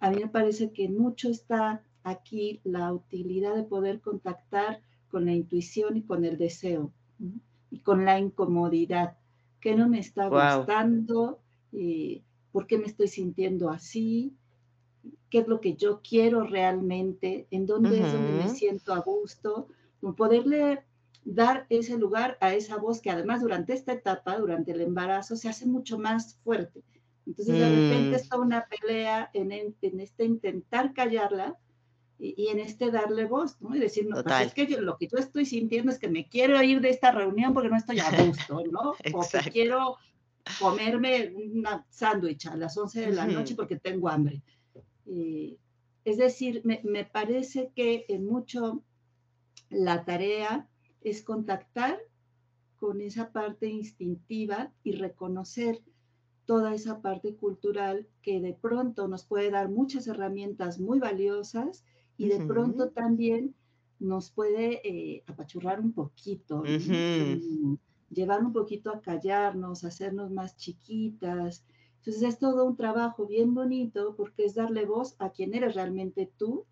A 0.00 0.10
mí 0.10 0.16
me 0.20 0.28
parece 0.28 0.72
que 0.72 0.88
mucho 0.88 1.30
está 1.30 1.82
aquí 2.02 2.60
la 2.64 2.92
utilidad 2.92 3.54
de 3.54 3.62
poder 3.62 4.00
contactar 4.00 4.82
con 5.10 5.24
la 5.24 5.32
intuición 5.32 5.96
y 5.96 6.02
con 6.02 6.24
el 6.24 6.36
deseo 6.36 6.92
y 7.70 7.78
con 7.80 8.04
la 8.04 8.18
incomodidad. 8.18 9.16
¿Qué 9.60 9.74
no 9.74 9.88
me 9.88 9.98
está 9.98 10.28
gustando? 10.28 11.40
Eh, 11.72 12.22
¿Por 12.52 12.66
qué 12.66 12.78
me 12.78 12.86
estoy 12.86 13.08
sintiendo 13.08 13.70
así? 13.70 14.34
¿Qué 15.30 15.38
es 15.38 15.48
lo 15.48 15.60
que 15.60 15.74
yo 15.74 16.00
quiero 16.02 16.44
realmente? 16.44 17.46
¿En 17.50 17.66
dónde 17.66 18.00
es 18.00 18.12
donde 18.12 18.44
me 18.44 18.48
siento 18.48 18.94
a 18.94 19.00
gusto? 19.00 19.68
Poderle 20.16 20.84
dar 21.24 21.66
ese 21.68 21.98
lugar 21.98 22.38
a 22.40 22.54
esa 22.54 22.76
voz 22.76 23.00
que 23.00 23.10
además 23.10 23.42
durante 23.42 23.74
esta 23.74 23.92
etapa, 23.92 24.38
durante 24.38 24.72
el 24.72 24.80
embarazo, 24.80 25.36
se 25.36 25.48
hace 25.48 25.66
mucho 25.66 25.98
más 25.98 26.36
fuerte. 26.44 26.82
Entonces 27.26 27.58
de 27.58 27.68
repente 27.68 28.10
mm. 28.10 28.14
está 28.14 28.38
una 28.38 28.66
pelea 28.66 29.30
en, 29.34 29.52
en 29.52 30.00
este 30.00 30.24
intentar 30.24 30.94
callarla 30.94 31.58
y, 32.18 32.48
en 32.48 32.58
este 32.58 32.90
darle 32.90 33.26
voz, 33.26 33.60
¿no? 33.60 33.74
Y 33.74 33.78
decir, 33.78 34.06
no, 34.08 34.22
pues 34.22 34.46
es 34.46 34.54
que 34.54 34.66
lo 34.80 34.96
que 34.96 35.06
yo 35.06 35.18
estoy 35.18 35.46
sintiendo 35.46 35.92
es 35.92 35.98
que 35.98 36.08
me 36.08 36.28
quiero 36.28 36.60
ir 36.62 36.80
de 36.80 36.90
esta 36.90 37.12
reunión 37.12 37.54
porque 37.54 37.68
no 37.68 37.76
estoy 37.76 38.00
a 38.00 38.10
gusto, 38.24 38.62
¿no? 38.70 38.94
o 39.14 39.28
que 39.28 39.50
quiero 39.50 39.96
comerme 40.58 41.32
un 41.34 41.64
sándwich 41.90 42.46
a 42.46 42.56
las 42.56 42.76
11 42.76 43.00
de 43.00 43.12
la 43.12 43.26
noche 43.26 43.54
porque 43.54 43.76
tengo 43.76 44.08
hambre. 44.08 44.42
es 46.04 46.16
decir, 46.16 46.62
me, 46.64 46.80
me, 46.84 47.04
parece 47.04 47.70
que 47.74 48.06
en 48.08 48.26
mucho 48.26 48.82
la 49.70 50.04
tarea 50.04 50.68
es 51.02 51.22
contactar 51.22 52.00
con 52.76 53.00
esa 53.00 53.30
parte 53.32 53.66
instintiva 53.66 54.72
y 54.82 54.92
reconocer 54.92 55.82
toda 56.46 56.74
esa 56.74 57.02
parte 57.02 57.34
cultural 57.34 58.08
que 58.22 58.40
de 58.40 58.54
pronto 58.54 59.06
nos 59.06 59.24
puede 59.24 59.50
dar 59.50 59.68
muchas 59.68 60.06
herramientas 60.06 60.80
muy 60.80 60.98
valiosas 60.98 61.84
y 62.18 62.28
de 62.28 62.44
pronto 62.44 62.90
también 62.90 63.54
nos 64.00 64.30
puede 64.30 64.86
eh, 64.86 65.24
apachurrar 65.26 65.80
un 65.80 65.92
poquito, 65.92 66.62
llevar 68.10 68.44
un 68.44 68.52
poquito 68.52 68.90
a 68.90 69.00
callarnos, 69.00 69.84
hacernos 69.84 70.30
más 70.30 70.56
chiquitas. 70.56 71.64
Entonces 71.98 72.22
es 72.22 72.38
todo 72.38 72.64
un 72.64 72.76
trabajo 72.76 73.26
bien 73.26 73.54
bonito 73.54 74.14
porque 74.16 74.44
es 74.44 74.54
darle 74.54 74.84
voz 74.84 75.14
a 75.18 75.30
quien 75.30 75.54
eres 75.54 75.74
realmente 75.74 76.30
tú 76.36 76.66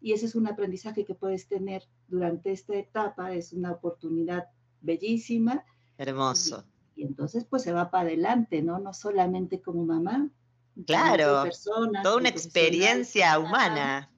y 0.00 0.12
ese 0.12 0.26
es 0.26 0.34
un 0.34 0.46
aprendizaje 0.46 1.04
que 1.04 1.14
puedes 1.14 1.48
tener 1.48 1.82
durante 2.08 2.52
esta 2.52 2.74
etapa, 2.74 3.32
es 3.32 3.52
una 3.52 3.72
oportunidad 3.72 4.48
bellísima. 4.80 5.64
Hermoso. 5.96 6.64
Y, 6.94 7.04
entonces 7.04 7.44
pues 7.44 7.62
se 7.62 7.72
va 7.72 7.90
para 7.90 8.08
adelante, 8.08 8.62
¿no? 8.62 8.78
No 8.78 8.92
solamente 8.92 9.60
como 9.60 9.84
mamá. 9.84 10.28
Claro, 10.86 11.44
toda 12.02 12.16
una 12.16 12.28
experiencia 12.28 13.38
humana. 13.38 14.10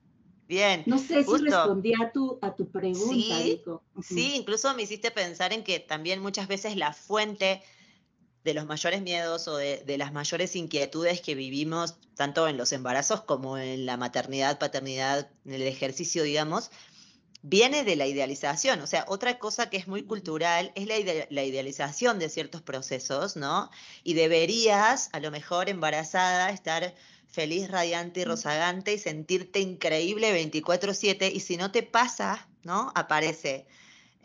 Bien. 0.51 0.83
No 0.85 0.99
sé 0.99 1.23
si 1.23 1.37
respondí 1.45 1.93
a 1.95 2.11
tu, 2.11 2.37
a 2.43 2.57
tu 2.57 2.69
pregunta, 2.73 3.37
sí, 3.39 3.63
Sí, 4.03 4.35
incluso 4.35 4.75
me 4.75 4.83
hiciste 4.83 5.13
pensar 5.13 5.53
en 5.53 5.63
que 5.63 5.79
también 5.79 6.21
muchas 6.21 6.49
veces 6.49 6.75
la 6.75 6.93
fuente 6.93 7.63
de 8.43 8.55
los 8.55 8.67
mayores 8.67 9.01
miedos 9.01 9.47
o 9.47 9.57
de, 9.59 9.85
las 9.97 10.13
mayores 10.13 10.57
inquietudes 10.57 11.21
que 11.21 11.37
vivimos, 11.37 11.99
tanto 12.17 12.49
en 12.49 12.57
los 12.57 12.73
embarazos 12.73 13.21
como 13.21 13.59
en 13.59 13.87
la 13.87 13.97
maternidad, 13.97 14.59
paternidad, 14.59 15.31
en 15.45 15.53
el 15.53 15.63
ejercicio, 15.63 16.25
digamos, 16.25 16.73
viene 17.43 17.85
de 17.85 17.95
la 17.95 18.09
idealización. 18.09 18.81
O 18.81 18.89
sea, 18.89 19.05
otra 19.07 19.39
cosa 19.39 19.71
que 19.71 19.77
es 19.77 19.87
muy 19.87 20.03
cultural 20.03 20.73
es 20.75 20.89
la, 20.89 20.97
la, 21.31 21.45
idealización 21.45 22.19
de 22.19 22.29
ciertos 22.29 22.61
procesos, 22.61 23.37
¿no? 23.37 23.71
Y 24.03 24.15
deberías, 24.15 25.11
a 25.13 25.21
lo 25.21 25.31
mejor 25.31 25.69
embarazada, 25.69 26.51
estar 26.51 26.93
feliz, 27.31 27.71
radiante 27.71 28.21
y 28.21 28.25
rozagante 28.25 28.93
y 28.93 28.99
sentirte 28.99 29.61
increíble 29.61 30.33
24/7 30.33 31.31
y 31.33 31.41
si 31.41 31.57
no 31.57 31.71
te 31.71 31.83
pasa, 31.83 32.49
¿no? 32.63 32.93
Aparece, 32.95 33.67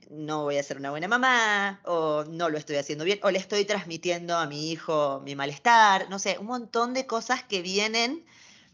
no 0.10 0.44
voy 0.44 0.58
a 0.58 0.64
ser 0.64 0.78
una 0.78 0.92
buena 0.92 1.08
mamá 1.08 1.82
o 1.86 2.26
no 2.26 2.50
lo 2.50 2.58
estoy 2.58 2.78
haciendo 2.78 3.06
bien 3.06 3.20
o 3.24 3.32
le 3.32 3.40
estoy 3.40 3.66
transmitiendo 3.66 4.38
a 4.38 4.48
mi 4.48 4.72
hijo 4.72 5.22
mi 5.24 5.36
malestar, 5.36 6.10
no 6.10 6.20
sé, 6.20 6.38
un 6.40 6.48
montón 6.48 6.94
de 6.94 7.06
cosas 7.06 7.44
que 7.44 7.62
vienen 7.62 8.26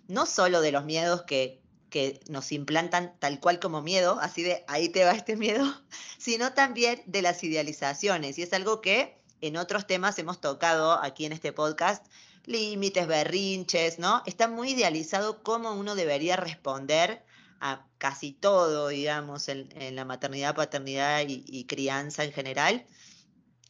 no 0.08 0.26
solo 0.26 0.62
de 0.62 0.72
los 0.72 0.86
miedos 0.86 1.24
que, 1.24 1.62
que 1.90 2.20
nos 2.28 2.52
implantan 2.52 3.14
tal 3.20 3.40
cual 3.40 3.60
como 3.60 3.82
miedo, 3.82 4.20
así 4.22 4.44
de 4.44 4.64
ahí 4.68 4.90
te 4.90 5.06
va 5.06 5.12
este 5.12 5.36
miedo, 5.36 5.66
sino 6.18 6.54
también 6.54 7.02
de 7.06 7.22
las 7.22 7.44
idealizaciones 7.44 8.38
y 8.38 8.44
es 8.44 8.54
algo 8.54 8.82
que 8.82 9.18
en 9.42 9.58
otros 9.58 9.88
temas 9.88 10.18
hemos 10.20 10.40
tocado 10.40 11.02
aquí 11.02 11.26
en 11.26 11.34
este 11.34 11.52
podcast 11.52 12.06
límites, 12.46 13.08
berrinches, 13.08 14.00
¿no? 14.00 14.24
Está 14.26 14.48
muy 14.48 14.72
idealizado 14.72 15.44
cómo 15.44 15.74
uno 15.74 15.96
debería 15.96 16.36
responder 16.36 17.24
a 17.60 17.86
casi 17.98 18.32
todo, 18.32 18.88
digamos, 18.88 19.48
en, 19.48 19.96
la 19.96 20.06
maternidad, 20.06 20.56
paternidad 20.56 21.24
y, 21.28 21.66
crianza 21.66 22.24
en 22.24 22.34
general. 22.34 22.86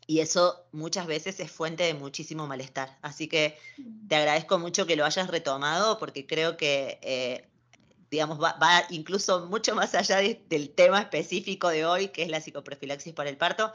Y 0.08 0.20
eso 0.20 0.66
muchas 0.72 1.08
veces 1.08 1.40
es 1.40 1.52
fuente 1.52 1.84
de 1.84 1.94
muchísimo 1.94 2.48
malestar. 2.48 2.98
Así 3.02 3.28
que 3.28 3.58
te 4.08 4.16
agradezco 4.16 4.60
mucho 4.60 4.86
que 4.86 4.96
lo 4.96 5.06
hayas 5.06 5.28
retomado 5.28 5.98
porque 6.00 6.26
creo 6.26 6.58
que, 6.58 7.00
eh, 7.02 7.50
digamos, 8.10 8.42
va, 8.42 8.86
incluso 8.90 9.46
mucho 9.48 9.76
más 9.76 9.94
allá 9.94 10.18
del 10.18 10.70
tema 10.70 11.02
específico 11.02 11.70
de 11.70 11.86
hoy, 11.86 12.08
que 12.10 12.24
es 12.24 12.30
la 12.30 12.42
psicoprofilaxis 12.42 13.14
para 13.14 13.30
el 13.30 13.38
parto 13.38 13.74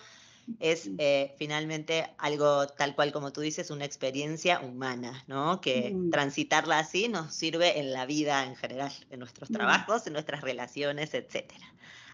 es 0.60 0.88
eh, 0.98 1.34
finalmente 1.38 2.08
algo 2.18 2.66
tal 2.68 2.94
cual 2.94 3.12
como 3.12 3.32
tú 3.32 3.40
dices, 3.40 3.70
una 3.70 3.84
experiencia 3.84 4.60
humana, 4.60 5.24
¿no? 5.26 5.60
Que 5.60 5.92
mm. 5.92 6.10
transitarla 6.10 6.78
así 6.78 7.08
nos 7.08 7.34
sirve 7.34 7.78
en 7.78 7.92
la 7.92 8.06
vida 8.06 8.44
en 8.44 8.56
general, 8.56 8.92
en 9.10 9.18
nuestros 9.18 9.50
mm. 9.50 9.54
trabajos, 9.54 10.06
en 10.06 10.12
nuestras 10.12 10.42
relaciones, 10.42 11.14
etc. 11.14 11.52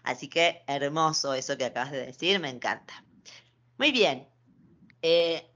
Así 0.03 0.27
que 0.27 0.63
hermoso 0.67 1.33
eso 1.33 1.57
que 1.57 1.65
acabas 1.65 1.91
de 1.91 2.05
decir, 2.05 2.39
me 2.39 2.49
encanta. 2.49 3.03
Muy 3.77 3.91
bien. 3.91 4.27
Eh, 5.01 5.47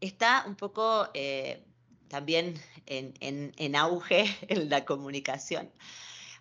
está 0.00 0.44
un 0.46 0.56
poco 0.56 1.08
eh, 1.14 1.64
también 2.08 2.60
en, 2.86 3.14
en 3.20 3.76
auge 3.76 4.24
en 4.48 4.68
la 4.68 4.84
comunicación. 4.84 5.70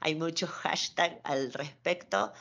Hay 0.01 0.15
muchos 0.15 0.49
hashtags 0.49 1.17
al 1.23 1.53
respecto 1.53 2.33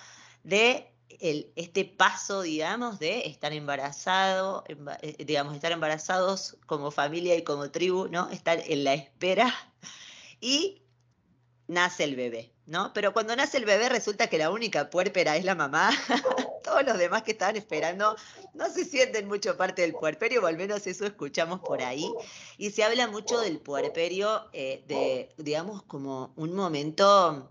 de 0.45 0.93
este 1.09 1.85
paso, 1.85 2.43
digamos, 2.43 2.99
de 2.99 3.27
estar 3.27 3.53
embarazado, 3.53 4.65
eh, 4.69 5.25
digamos, 5.25 5.55
estar 5.55 5.73
embarazados 5.73 6.57
como 6.67 6.91
familia 6.91 7.35
y 7.37 7.43
como 7.43 7.71
tribu, 7.71 8.09
¿no? 8.09 8.31
Estar 8.31 8.61
en 8.67 8.85
la 8.85 8.95
espera 8.95 9.55
y 10.41 10.83
nace 11.67 12.05
el 12.05 12.17
bebé, 12.17 12.53
¿no? 12.67 12.93
Pero 12.93 13.13
cuando 13.13 13.35
nace 13.37 13.59
el 13.59 13.65
bebé 13.65 13.89
resulta 13.89 14.29
que 14.29 14.39
la 14.39 14.51
única 14.51 14.91
puérpera 14.91 15.37
es 15.37 15.45
la 15.45 15.55
mamá. 15.55 15.91
Todos 16.65 16.85
los 16.85 16.99
demás 16.99 17.23
que 17.23 17.33
estaban 17.33 17.57
esperando 17.57 18.17
no 18.55 18.69
se 18.69 18.85
sienten 18.85 19.27
mucho 19.29 19.57
parte 19.57 19.83
del 19.83 19.93
puerperio, 19.93 20.43
o 20.43 20.47
al 20.47 20.57
menos 20.57 20.87
eso 20.87 21.07
escuchamos 21.07 21.61
por 21.61 21.83
ahí. 21.83 22.11
Y 22.59 22.71
se 22.71 22.85
habla 22.85 23.09
mucho 23.09 23.41
del 23.41 23.59
puerperio, 23.61 24.49
eh, 24.53 24.85
de, 24.87 25.35
digamos, 25.37 25.83
como 25.83 26.33
un 26.37 26.55
momento 26.55 27.51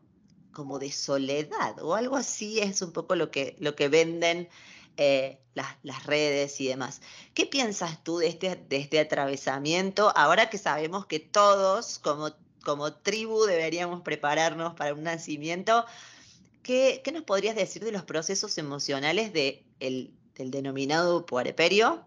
como 0.58 0.80
de 0.80 0.92
soledad 0.92 1.80
o 1.84 1.94
algo 1.94 2.16
así 2.16 2.60
es 2.60 2.82
un 2.82 2.92
poco 2.92 3.16
lo 3.16 3.30
que, 3.30 3.56
lo 3.60 3.76
que 3.76 3.90
venden 3.90 4.50
eh, 4.98 5.38
las, 5.54 5.68
las, 5.84 6.08
redes 6.08 6.60
y 6.60 6.68
demás. 6.68 7.00
¿Qué 7.36 7.46
piensas 7.46 8.04
tú 8.04 8.18
de 8.18 8.28
este, 8.30 8.56
de 8.56 8.78
este 8.78 9.00
atravesamiento 9.00 10.12
ahora 10.16 10.50
que 10.50 10.58
sabemos 10.58 11.06
que 11.06 11.20
todos 11.20 12.00
como 12.00 12.32
como 12.64 12.92
tribu 12.92 13.46
deberíamos 13.46 14.02
prepararnos 14.02 14.74
para 14.74 14.94
un 14.94 15.04
nacimiento. 15.04 15.86
¿Qué, 16.64 17.02
nos 17.14 17.24
podrías 17.24 17.56
decir 17.56 17.82
de 17.82 17.94
los 17.94 18.04
procesos 18.04 18.58
emocionales 18.58 19.32
de 19.32 19.64
del 19.80 20.52
denominado 20.52 21.26
puerperio 21.26 22.04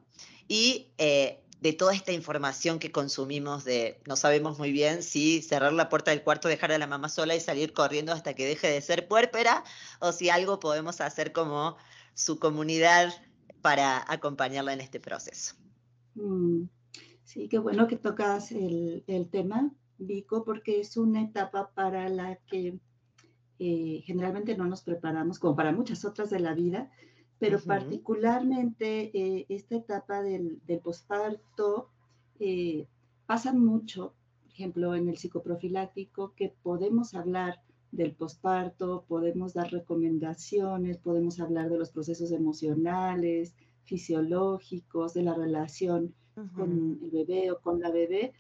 y 0.49 0.89
eh, 0.99 1.41
de 1.61 1.75
toda 1.75 1.95
esta 1.95 2.13
información 2.13 2.79
que 2.79 2.91
consumimos 2.91 3.65
de, 3.65 4.01
no 4.07 4.17
sabemos 4.17 4.59
muy 4.59 4.73
bien 4.73 5.03
si 5.03 5.43
cerrar 5.43 5.73
la 5.75 5.89
puerta 5.89 6.11
del 6.11 6.23
cuarto, 6.23 6.49
dejar 6.49 6.73
a 6.73 6.79
la 6.79 6.87
mamá 6.87 7.09
sola 7.09 7.35
y 7.35 7.41
salir 7.41 7.73
corriendo 7.73 8.13
hasta 8.13 8.35
que 8.35 8.47
deje 8.47 8.69
de 8.69 8.81
ser 8.81 9.09
puérpera, 9.09 9.63
o 10.01 10.13
si 10.13 10.31
algo 10.31 10.59
podemos 10.59 11.01
hacer 11.01 11.33
como 11.33 11.77
su 12.15 12.39
comunidad 12.39 13.13
para 13.61 14.05
acompañarla 14.11 14.73
en 14.73 14.81
este 14.81 15.01
proceso. 15.01 15.55
Mm, 16.15 16.65
sí, 17.25 17.49
qué 17.49 17.59
bueno 17.59 17.87
que 17.87 17.97
tocas 17.97 18.53
el, 18.53 19.29
tema. 19.31 19.71
Vico, 20.03 20.45
porque 20.45 20.81
es 20.81 20.97
una 20.97 21.21
etapa 21.21 21.73
para 21.75 22.09
la 22.09 22.37
que 22.47 22.79
eh, 23.59 24.03
generalmente 24.07 24.57
no 24.57 24.65
nos 24.65 24.81
preparamos, 24.81 25.39
como 25.39 25.55
para 25.55 25.73
muchas 25.73 26.07
otras 26.07 26.31
de 26.31 26.41
la 26.41 26.55
vida, 26.55 26.91
pero 27.41 27.59
particularmente 27.59 29.11
eh, 29.15 29.47
esta 29.49 29.77
etapa 29.77 30.23
del, 30.23 30.61
posparto 30.85 31.89
eh, 32.39 32.87
pasa 33.27 33.55
mucho, 33.55 34.13
por 34.43 34.53
ejemplo, 34.53 34.95
en 34.95 35.09
el 35.09 35.17
psicoprofiláctico, 35.17 36.35
que 36.37 36.53
podemos 36.63 37.15
hablar 37.15 37.63
del 37.93 38.15
posparto, 38.15 39.07
podemos 39.09 39.55
dar 39.55 39.73
recomendaciones, 39.73 40.99
podemos 40.99 41.41
hablar 41.41 41.71
de 41.71 41.79
los 41.79 41.91
procesos 41.91 42.31
emocionales, 42.31 43.55
fisiológicos, 43.85 45.15
de 45.15 45.23
la 45.23 45.35
relación 45.35 46.15
con 46.55 46.99
el 47.03 47.11
bebé 47.11 47.51
o 47.51 47.61
con 47.61 47.81
la 47.81 47.91
bebé, 47.91 48.33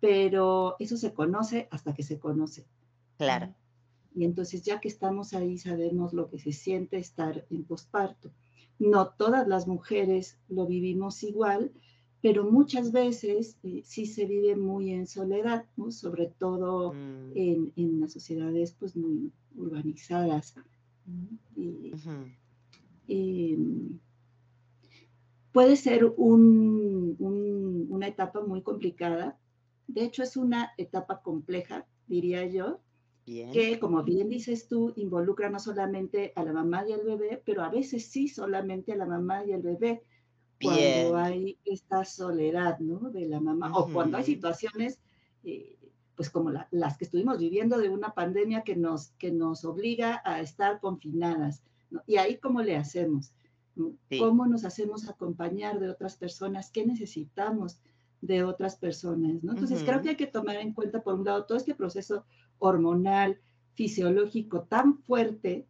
pero 0.00 0.76
eso 0.78 0.96
se 0.96 1.12
conoce 1.12 1.68
hasta 1.72 1.92
que 1.92 2.02
se 2.04 2.18
conoce. 2.18 2.66
Claro. 3.18 3.54
Y 4.14 4.24
entonces 4.24 4.62
ya 4.62 4.80
que 4.80 4.88
estamos 4.88 5.32
ahí 5.34 5.58
sabemos 5.58 6.12
lo 6.12 6.28
que 6.28 6.38
se 6.38 6.52
siente 6.52 6.98
estar 6.98 7.46
en 7.50 7.64
posparto. 7.64 8.30
No 8.78 9.10
todas 9.10 9.46
las 9.48 9.66
mujeres 9.66 10.38
lo 10.48 10.66
vivimos 10.66 11.22
igual, 11.22 11.72
pero 12.20 12.44
muchas 12.50 12.92
veces 12.92 13.58
eh, 13.62 13.82
sí 13.84 14.06
se 14.06 14.26
vive 14.26 14.56
muy 14.56 14.92
en 14.92 15.06
soledad, 15.06 15.64
sobre 15.90 16.26
todo 16.26 16.92
mm. 16.92 17.32
en, 17.34 18.00
las 18.00 18.12
sociedades 18.12 18.74
pues 18.78 18.96
muy 18.96 19.32
urbanizadas. 19.56 20.54
Em, 23.08 23.98
puede 25.52 25.76
ser 25.76 26.04
una 26.16 28.06
etapa 28.06 28.40
muy 28.40 28.62
complicada 28.62 29.38
de 29.92 30.04
hecho, 30.04 30.22
es 30.22 30.36
una 30.36 30.72
etapa 30.78 31.22
compleja, 31.22 31.86
diría 32.06 32.46
yo, 32.46 32.80
que 33.24 33.78
como 33.78 34.02
bien 34.02 34.28
dices 34.28 34.66
tú, 34.66 34.92
involucra 34.96 35.48
no 35.48 35.58
solamente 35.58 36.32
a 36.34 36.44
la 36.44 36.52
mamá 36.52 36.84
y 36.88 36.92
al 36.92 37.04
bebé, 37.04 37.40
pero 37.44 37.62
a 37.62 37.68
veces 37.68 38.06
sí 38.06 38.28
solamente 38.28 38.92
a 38.92 38.96
la 38.96 39.06
mamá 39.06 39.44
y 39.44 39.52
al 39.52 39.62
bebé, 39.62 40.02
cuando 40.60 41.16
hay 41.16 41.58
esta 41.64 42.04
soledad, 42.04 42.78
¿no? 42.78 43.10
De 43.10 43.26
la 43.26 43.40
mamá, 43.40 43.72
o 43.76 43.92
cuando 43.92 44.16
hay 44.16 44.24
situaciones, 44.24 45.00
eh, 45.44 45.76
pues 46.14 46.30
como 46.30 46.50
las 46.70 46.98
que 46.98 47.04
estuvimos 47.04 47.38
viviendo 47.38 47.78
de 47.78 47.88
una 47.88 48.14
pandemia 48.14 48.62
que 48.62 48.76
nos, 48.76 49.10
que 49.18 49.32
nos 49.32 49.64
obliga 49.64 50.22
a 50.24 50.40
estar 50.40 50.80
confinadas, 50.80 51.62
Y 52.06 52.16
ahí, 52.16 52.38
¿cómo 52.38 52.62
le 52.62 52.76
hacemos? 52.76 53.34
¿Cómo 54.18 54.46
nos 54.46 54.64
hacemos 54.64 55.08
acompañar 55.08 55.80
de 55.80 55.90
otras 55.90 56.16
personas? 56.16 56.70
¿Qué 56.70 56.86
necesitamos? 56.86 57.80
de 58.22 58.44
otras 58.44 58.76
personas, 58.76 59.42
¿no? 59.42 59.52
Entonces, 59.52 59.82
creo 59.82 60.00
que 60.00 60.10
hay 60.10 60.16
que 60.16 60.28
tomar 60.28 60.54
en 60.56 60.72
cuenta, 60.72 61.02
por 61.02 61.14
un 61.14 61.24
lado, 61.24 61.44
todo 61.44 61.58
este 61.58 61.74
proceso 61.74 62.24
hormonal, 62.62 63.40
fisiológico 63.74 64.62
tan 64.62 64.98
fuerte, 64.98 65.66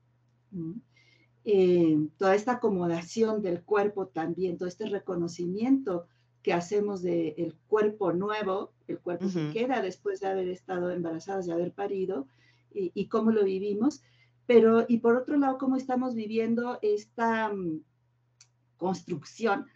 eh, 1.44 1.98
toda 2.18 2.34
esta 2.34 2.52
acomodación 2.52 3.40
del 3.40 3.62
cuerpo 3.62 4.08
también, 4.08 4.58
todo 4.58 4.68
este 4.68 4.86
reconocimiento 4.86 6.06
que 6.42 6.52
hacemos 6.52 7.02
del 7.02 7.56
cuerpo 7.66 8.12
nuevo, 8.12 8.72
el 8.88 8.98
cuerpo 8.98 9.26
que 9.32 9.50
queda 9.52 9.80
después 9.80 10.20
de 10.20 10.26
haber 10.26 10.48
estado 10.48 10.90
embarazadas, 10.90 11.46
de 11.46 11.52
haber 11.52 11.72
parido, 11.72 12.26
y, 12.74 12.90
y, 12.94 13.06
cómo 13.06 13.30
lo 13.30 13.44
vivimos, 13.44 14.02
pero, 14.46 14.84
y 14.88 14.98
por 14.98 15.16
otro 15.16 15.36
lado, 15.38 15.56
cómo 15.58 15.76
estamos 15.76 16.14
viviendo 16.14 16.78
esta 16.82 17.52
mm, 17.52 17.82
construcción 18.76 19.66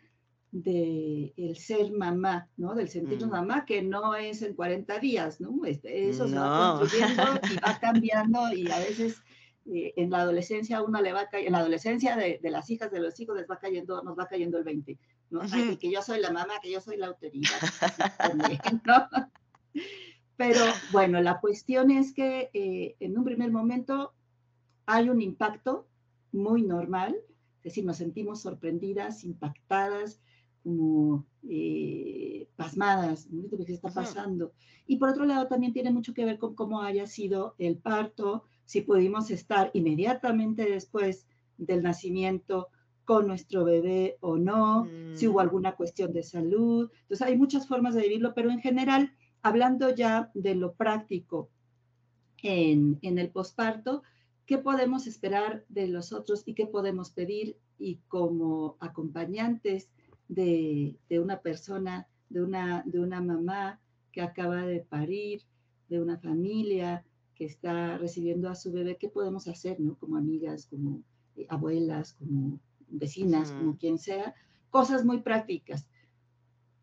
de 0.62 1.34
el 1.36 1.56
ser 1.56 1.92
mamá, 1.92 2.48
¿no? 2.56 2.74
Del 2.74 2.88
sentirnos 2.88 3.28
mm. 3.28 3.32
mamá, 3.32 3.66
que 3.66 3.82
no 3.82 4.14
es 4.14 4.40
en 4.40 4.54
40 4.54 4.98
días, 5.00 5.40
¿no? 5.40 5.64
Este, 5.66 6.08
eso 6.08 6.26
se 6.26 6.34
va 6.34 6.78
construyendo 6.78 7.22
y 7.52 7.56
va 7.56 7.78
cambiando 7.80 8.52
y 8.52 8.70
a 8.70 8.78
veces 8.78 9.22
eh, 9.66 9.92
en 9.96 10.10
la 10.10 10.20
adolescencia 10.20 10.82
uno 10.82 11.02
le 11.02 11.12
va 11.12 11.28
en 11.30 11.52
la 11.52 11.58
adolescencia 11.58 12.16
de, 12.16 12.40
de, 12.42 12.50
las 12.50 12.70
hijas 12.70 12.90
de 12.90 13.00
los 13.00 13.18
hijos 13.20 13.36
les 13.36 13.46
va 13.50 13.58
cayendo, 13.58 14.02
nos 14.02 14.18
va 14.18 14.26
cayendo 14.26 14.56
el 14.56 14.64
20, 14.64 14.98
¿no? 15.30 15.40
que 15.78 15.90
yo 15.90 16.00
soy 16.00 16.20
la 16.20 16.30
mamá, 16.30 16.54
que 16.62 16.70
yo 16.70 16.80
soy 16.80 16.96
la 16.96 17.08
autoridad, 17.08 17.58
Pero 20.36 20.60
bueno, 20.92 21.20
la 21.20 21.40
cuestión 21.40 21.90
es 21.90 22.12
que 22.12 22.50
eh, 22.52 22.96
en 23.00 23.18
un 23.18 23.24
primer 23.24 23.50
momento 23.50 24.14
hay 24.86 25.08
un 25.10 25.20
impacto 25.20 25.86
muy 26.32 26.62
normal, 26.62 27.16
es 27.58 27.64
decir, 27.64 27.84
nos 27.84 27.96
sentimos 27.96 28.42
sorprendidas, 28.42 29.24
impactadas, 29.24 30.20
como 30.66 31.24
eh, 31.48 32.48
pasmadas, 32.56 33.30
¿no? 33.30 33.48
¿Qué 33.64 33.72
está 33.72 33.88
pasando? 33.88 34.52
Y 34.84 34.96
por 34.96 35.10
otro 35.10 35.24
lado, 35.24 35.46
también 35.46 35.72
tiene 35.72 35.92
mucho 35.92 36.12
que 36.12 36.24
ver 36.24 36.38
con 36.38 36.56
cómo 36.56 36.82
haya 36.82 37.06
sido 37.06 37.54
el 37.58 37.76
parto, 37.76 38.42
si 38.64 38.80
pudimos 38.80 39.30
estar 39.30 39.70
inmediatamente 39.74 40.68
después 40.68 41.28
del 41.56 41.84
nacimiento 41.84 42.66
con 43.04 43.28
nuestro 43.28 43.64
bebé 43.64 44.16
o 44.18 44.38
no, 44.38 44.88
si 45.14 45.28
hubo 45.28 45.38
mm. 45.38 45.42
alguna 45.42 45.76
cuestión 45.76 46.12
de 46.12 46.24
salud. 46.24 46.90
Entonces, 47.02 47.24
hay 47.24 47.38
muchas 47.38 47.68
formas 47.68 47.94
de 47.94 48.02
vivirlo, 48.02 48.34
pero 48.34 48.50
en 48.50 48.58
general, 48.58 49.12
hablando 49.42 49.94
ya 49.94 50.32
de 50.34 50.56
lo 50.56 50.74
práctico 50.74 51.48
en, 52.42 52.98
en 53.02 53.18
el 53.20 53.30
posparto, 53.30 54.02
¿qué 54.46 54.58
podemos 54.58 55.06
esperar 55.06 55.64
de 55.68 55.86
los 55.86 56.12
otros 56.12 56.42
y 56.44 56.54
qué 56.54 56.66
podemos 56.66 57.12
pedir? 57.12 57.56
Y 57.78 58.00
como 58.08 58.76
acompañantes 58.80 59.90
de, 60.28 60.96
una 61.10 61.40
persona, 61.40 62.06
de 62.28 62.42
una, 62.42 62.82
de 62.86 63.00
una 63.00 63.20
mamá 63.20 63.80
que 64.12 64.22
acaba 64.22 64.66
de 64.66 64.80
parir, 64.80 65.42
de 65.88 66.00
una 66.00 66.18
familia 66.18 67.04
que 67.34 67.44
está 67.44 67.98
recibiendo 67.98 68.48
a 68.48 68.54
su 68.54 68.72
bebé, 68.72 68.96
¿qué 68.96 69.08
podemos 69.08 69.46
hacer, 69.46 69.78
no? 69.78 69.96
Como 69.96 70.16
amigas, 70.16 70.66
como 70.66 71.02
eh, 71.36 71.46
abuelas, 71.48 72.14
como 72.14 72.58
vecinas, 72.88 73.52
como 73.52 73.76
quien 73.76 73.98
sea, 73.98 74.34
cosas 74.70 75.04
muy 75.04 75.20
prácticas. 75.20 75.86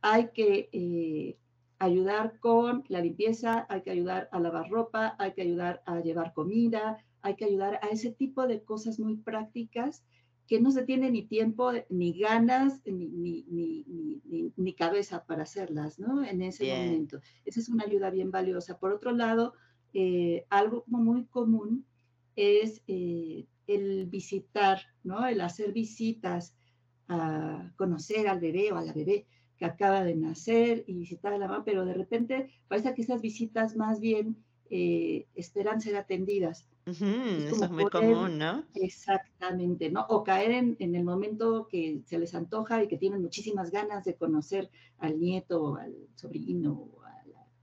Hay 0.01 0.29
que 0.33 0.69
eh, 0.71 1.37
ayudar 1.79 2.39
con 2.39 2.83
la 2.87 3.01
limpieza, 3.01 3.65
hay 3.69 3.81
que 3.81 3.91
ayudar 3.91 4.29
a 4.31 4.39
lavar 4.39 4.69
ropa, 4.69 5.15
hay 5.17 5.33
que 5.33 5.41
ayudar 5.41 5.81
a 5.85 5.99
llevar 6.01 6.33
comida, 6.33 6.97
hay 7.21 7.35
que 7.35 7.45
ayudar 7.45 7.79
a 7.81 7.87
ese 7.87 8.11
tipo 8.11 8.45
de 8.47 8.63
cosas 8.63 8.99
muy 8.99 9.17
prácticas 9.17 10.03
que 10.47 10.59
no 10.59 10.71
se 10.71 10.83
tiene 10.83 11.09
ni 11.09 11.23
tiempo, 11.23 11.71
ni 11.89 12.19
ganas, 12.19 12.81
ni, 12.85 13.43
cabeza 14.77 15.23
para 15.25 15.43
hacerlas, 15.43 15.99
¿no? 15.99 16.23
En 16.23 16.41
ese 16.41 16.67
momento. 16.67 17.19
Esa 17.45 17.59
es 17.59 17.69
una 17.69 17.85
ayuda 17.85 18.09
bien 18.09 18.31
valiosa. 18.31 18.77
Por 18.79 18.91
otro 18.91 19.11
lado, 19.11 19.53
eh, 19.93 20.45
algo 20.49 20.83
muy 20.87 21.25
común 21.25 21.85
es 22.35 22.81
eh, 22.87 23.45
el 23.67 24.07
visitar, 24.07 24.81
¿no? 25.03 25.25
El 25.25 25.41
hacer 25.41 25.71
visitas 25.71 26.55
a 27.07 27.71
conocer 27.75 28.27
al 28.27 28.39
bebé 28.39 28.71
o 28.71 28.77
a 28.77 28.83
la 28.83 28.93
bebé 28.93 29.27
que 29.57 29.65
acaba 29.65 30.03
de 30.03 30.15
nacer 30.15 30.83
y 30.87 30.95
visitar 30.95 31.33
a 31.33 31.37
la 31.37 31.47
mamá, 31.47 31.63
pero 31.63 31.85
de 31.85 31.93
repente 31.93 32.49
parece 32.67 32.93
que 32.93 33.03
esas 33.03 33.21
visitas 33.21 33.75
más 33.75 33.99
bien 33.99 34.43
eh, 34.75 35.27
esperan 35.35 35.81
ser 35.81 35.95
atendidas 35.95 36.67
eso 36.85 37.63
es 37.63 37.71
muy 37.71 37.85
común, 37.85 38.37
¿no? 38.37 38.65
Exactamente, 38.75 39.89
¿no? 39.89 40.05
O 40.09 40.23
caer 40.23 40.51
en, 40.51 40.95
el 40.95 41.03
momento 41.03 41.67
que 41.69 42.01
se 42.05 42.19
les 42.19 42.35
antoja 42.35 42.83
y 42.83 42.87
que 42.87 42.97
tienen 42.97 43.21
muchísimas 43.21 43.71
ganas 43.71 44.03
de 44.03 44.15
conocer 44.15 44.69
al 44.97 45.19
nieto, 45.19 45.77
al 45.77 45.95
sobrino, 46.15 46.89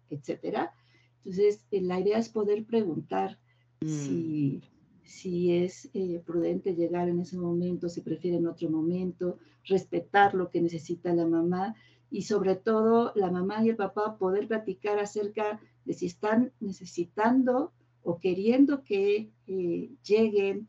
etcétera. 0.09 0.73
Entonces, 1.19 1.67
eh, 1.71 1.83
la 1.83 2.01
idea 2.01 2.19
es 2.19 2.31
poder 2.31 2.65
preguntar 2.65 3.39
si, 3.83 4.63
si, 5.05 5.55
es 5.55 5.91
eh, 5.93 6.23
prudente 6.25 6.75
llegar 6.75 7.09
en 7.09 7.21
ese 7.21 7.37
momento, 7.37 7.91
si 7.91 8.01
prefiere 8.01 8.39
en 8.39 8.47
otro 8.47 8.71
momento, 8.71 9.39
respetar 9.65 10.35
lo 10.35 10.49
que 10.49 10.63
necesita 10.63 11.13
la 11.13 11.27
mamá 11.27 11.75
y 12.11 12.23
sobre 12.23 12.57
todo 12.57 13.13
la 13.15 13.31
mamá 13.31 13.65
y 13.65 13.71
el 13.71 13.77
papá 13.77 14.19
poder 14.19 14.49
platicar 14.49 14.99
acerca 14.99 15.61
de 15.85 15.95
si 15.95 16.07
están 16.07 16.53
necesitando 16.61 17.73
o 18.03 18.19
queriendo 18.19 18.83
que 18.83 19.31
eh, 19.47 19.91
lleguen 20.05 20.69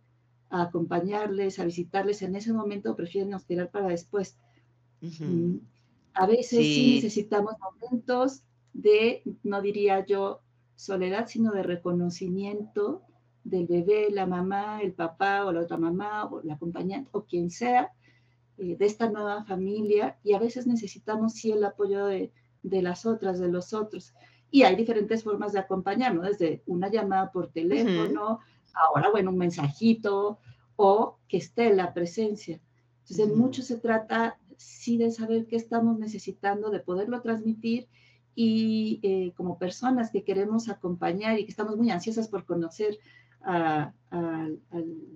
a 0.50 0.64
acompañarles, 0.64 1.60
a 1.60 1.66
visitarles 1.66 2.22
en 2.22 2.36
ese 2.36 2.54
momento, 2.54 2.92
o 2.92 2.96
prefieren 2.96 3.34
esperar 3.34 3.72
para 3.72 3.88
después. 3.88 4.38
Mm, 5.00 5.56
a 6.14 6.28
veces 6.28 6.60
sí. 6.60 6.96
necesitamos 6.96 7.56
momentos 7.60 8.44
de, 8.74 9.24
no 9.44 9.62
diría 9.62 10.06
yo 10.06 10.42
soledad, 10.76 11.28
sino 11.28 11.52
de 11.52 11.64
reconocimiento 11.64 13.02
del 13.44 13.66
bebé, 13.66 14.10
la 14.12 14.28
mamá, 14.28 14.82
el 14.82 14.94
papá 14.94 15.46
o 15.46 15.52
la 15.52 15.62
otra 15.62 15.78
mamá 15.78 16.26
o 16.26 16.42
la 16.44 16.56
acompañante 16.56 17.10
o 17.14 17.24
quien 17.24 17.50
sea 17.50 17.92
eh, 18.62 18.76
de 18.78 18.86
esta 18.86 19.10
nueva 19.10 19.44
familia 19.44 20.20
y 20.24 20.34
a 20.34 20.40
veces 20.40 20.68
necesitamos 20.68 21.34
sí 21.34 21.52
el 21.52 21.64
apoyo 21.64 22.06
de, 22.06 22.32
de, 22.62 22.82
las 22.84 23.08
otras, 23.08 23.40
de 23.40 23.48
los 23.48 23.74
otros. 23.74 24.14
Y 24.52 24.62
hay 24.62 24.76
diferentes 24.76 25.24
formas 25.24 25.54
de 25.54 25.60
acompañar, 25.60 26.14
¿no? 26.14 26.22
Desde 26.22 26.62
una 26.68 26.88
llamada 26.92 27.32
por 27.32 27.48
teléfono, 27.48 28.40
ahora, 28.76 29.10
bueno, 29.10 29.32
un 29.32 29.40
mensajito 29.40 30.38
o 30.76 31.18
que 31.28 31.38
esté 31.38 31.74
la 31.74 31.92
presencia. 31.92 32.62
Entonces, 33.00 33.30
en 33.30 33.36
mucho 33.36 33.64
se 33.64 33.80
trata 33.80 34.38
sí 34.58 34.98
de 34.98 35.10
saber 35.10 35.48
qué 35.48 35.56
estamos 35.56 35.98
necesitando, 35.98 36.70
de 36.70 36.82
poderlo 36.82 37.20
transmitir 37.22 37.88
y 38.36 39.00
eh, 39.02 39.34
como 39.36 39.58
personas 39.58 40.12
que 40.12 40.24
queremos 40.24 40.70
acompañar 40.70 41.40
y 41.40 41.46
que 41.46 41.52
estamos 41.52 41.78
muy 41.78 41.90
ansiosas 41.90 42.28
por 42.28 42.46
conocer 42.46 43.00
al 43.42 43.94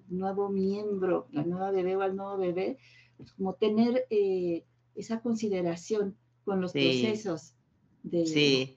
nuevo 0.08 0.50
miembro, 0.50 1.28
la 1.32 1.44
nueva 1.44 1.70
bebé 1.70 1.96
o 1.96 2.02
al 2.02 2.16
nuevo 2.16 2.38
bebé, 2.38 2.80
pues 3.18 3.34
como 3.34 3.54
tener 3.54 4.06
eh, 4.10 4.64
esa 4.96 5.22
consideración 5.22 6.16
con 6.44 6.62
los 6.62 6.72
procesos 6.72 7.54
de... 8.04 8.26
Sí. 8.26 8.76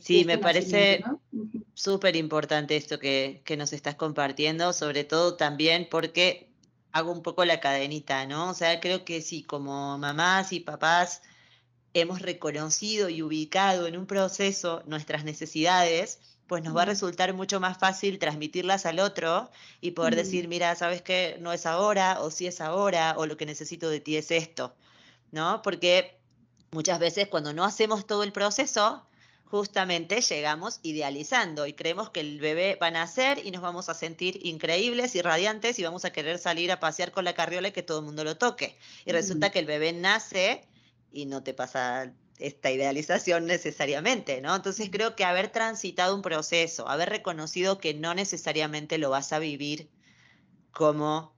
sí, 0.00 0.24
me 0.24 0.38
parece 0.38 1.02
súper 1.74 2.16
importante 2.16 2.76
esto 2.76 2.98
que, 2.98 3.42
que 3.44 3.56
nos 3.56 3.72
estás 3.72 3.94
compartiendo, 3.96 4.72
sobre 4.72 5.04
todo 5.04 5.36
también 5.36 5.88
porque 5.90 6.48
hago 6.92 7.12
un 7.12 7.22
poco 7.22 7.44
la 7.44 7.60
cadenita, 7.60 8.26
¿no? 8.26 8.50
O 8.50 8.54
sea, 8.54 8.80
creo 8.80 9.04
que 9.04 9.20
sí, 9.22 9.42
como 9.42 9.98
mamás 9.98 10.52
y 10.52 10.60
papás 10.60 11.22
hemos 11.94 12.22
reconocido 12.22 13.08
y 13.08 13.22
ubicado 13.22 13.86
en 13.86 13.96
un 13.96 14.06
proceso 14.06 14.82
nuestras 14.86 15.24
necesidades, 15.24 16.20
pues 16.48 16.64
nos 16.64 16.74
va 16.74 16.82
a 16.82 16.86
resultar 16.86 17.32
mucho 17.34 17.60
más 17.60 17.78
fácil 17.78 18.18
transmitirlas 18.18 18.86
al 18.86 18.98
otro 19.00 19.50
y 19.82 19.92
poder 19.92 20.16
decir, 20.16 20.48
mira, 20.48 20.74
sabes 20.74 21.02
que 21.02 21.36
no 21.40 21.52
es 21.52 21.66
ahora, 21.66 22.20
o 22.20 22.30
si 22.30 22.38
sí 22.38 22.46
es 22.46 22.60
ahora, 22.62 23.14
o 23.18 23.26
lo 23.26 23.36
que 23.36 23.46
necesito 23.46 23.90
de 23.90 24.00
ti 24.00 24.16
es 24.16 24.30
esto, 24.30 24.74
¿no? 25.30 25.60
Porque 25.62 26.18
muchas 26.70 26.98
veces 26.98 27.28
cuando 27.28 27.52
no 27.52 27.64
hacemos 27.64 28.06
todo 28.06 28.22
el 28.22 28.32
proceso, 28.32 29.06
justamente 29.44 30.22
llegamos 30.22 30.80
idealizando 30.82 31.66
y 31.66 31.74
creemos 31.74 32.10
que 32.10 32.20
el 32.20 32.40
bebé 32.40 32.78
va 32.80 32.88
a 32.88 32.92
nacer 32.92 33.44
y 33.44 33.50
nos 33.50 33.60
vamos 33.60 33.90
a 33.90 33.94
sentir 33.94 34.40
increíbles 34.42 35.14
y 35.16 35.22
radiantes 35.22 35.78
y 35.78 35.84
vamos 35.84 36.06
a 36.06 36.12
querer 36.12 36.38
salir 36.38 36.72
a 36.72 36.80
pasear 36.80 37.12
con 37.12 37.26
la 37.26 37.34
carriola 37.34 37.68
y 37.68 37.72
que 37.72 37.82
todo 37.82 37.98
el 38.00 38.06
mundo 38.06 38.24
lo 38.24 38.38
toque. 38.38 38.78
Y 39.04 39.12
resulta 39.12 39.50
que 39.50 39.58
el 39.58 39.66
bebé 39.66 39.92
nace 39.92 40.66
y 41.12 41.26
no 41.26 41.42
te 41.42 41.52
pasa 41.52 42.12
esta 42.38 42.70
idealización 42.70 43.46
necesariamente, 43.46 44.40
¿no? 44.40 44.54
Entonces 44.54 44.88
creo 44.90 45.16
que 45.16 45.24
haber 45.24 45.50
transitado 45.50 46.14
un 46.14 46.22
proceso, 46.22 46.88
haber 46.88 47.10
reconocido 47.10 47.78
que 47.78 47.94
no 47.94 48.14
necesariamente 48.14 48.98
lo 48.98 49.10
vas 49.10 49.32
a 49.32 49.38
vivir 49.38 49.90
como 50.70 51.36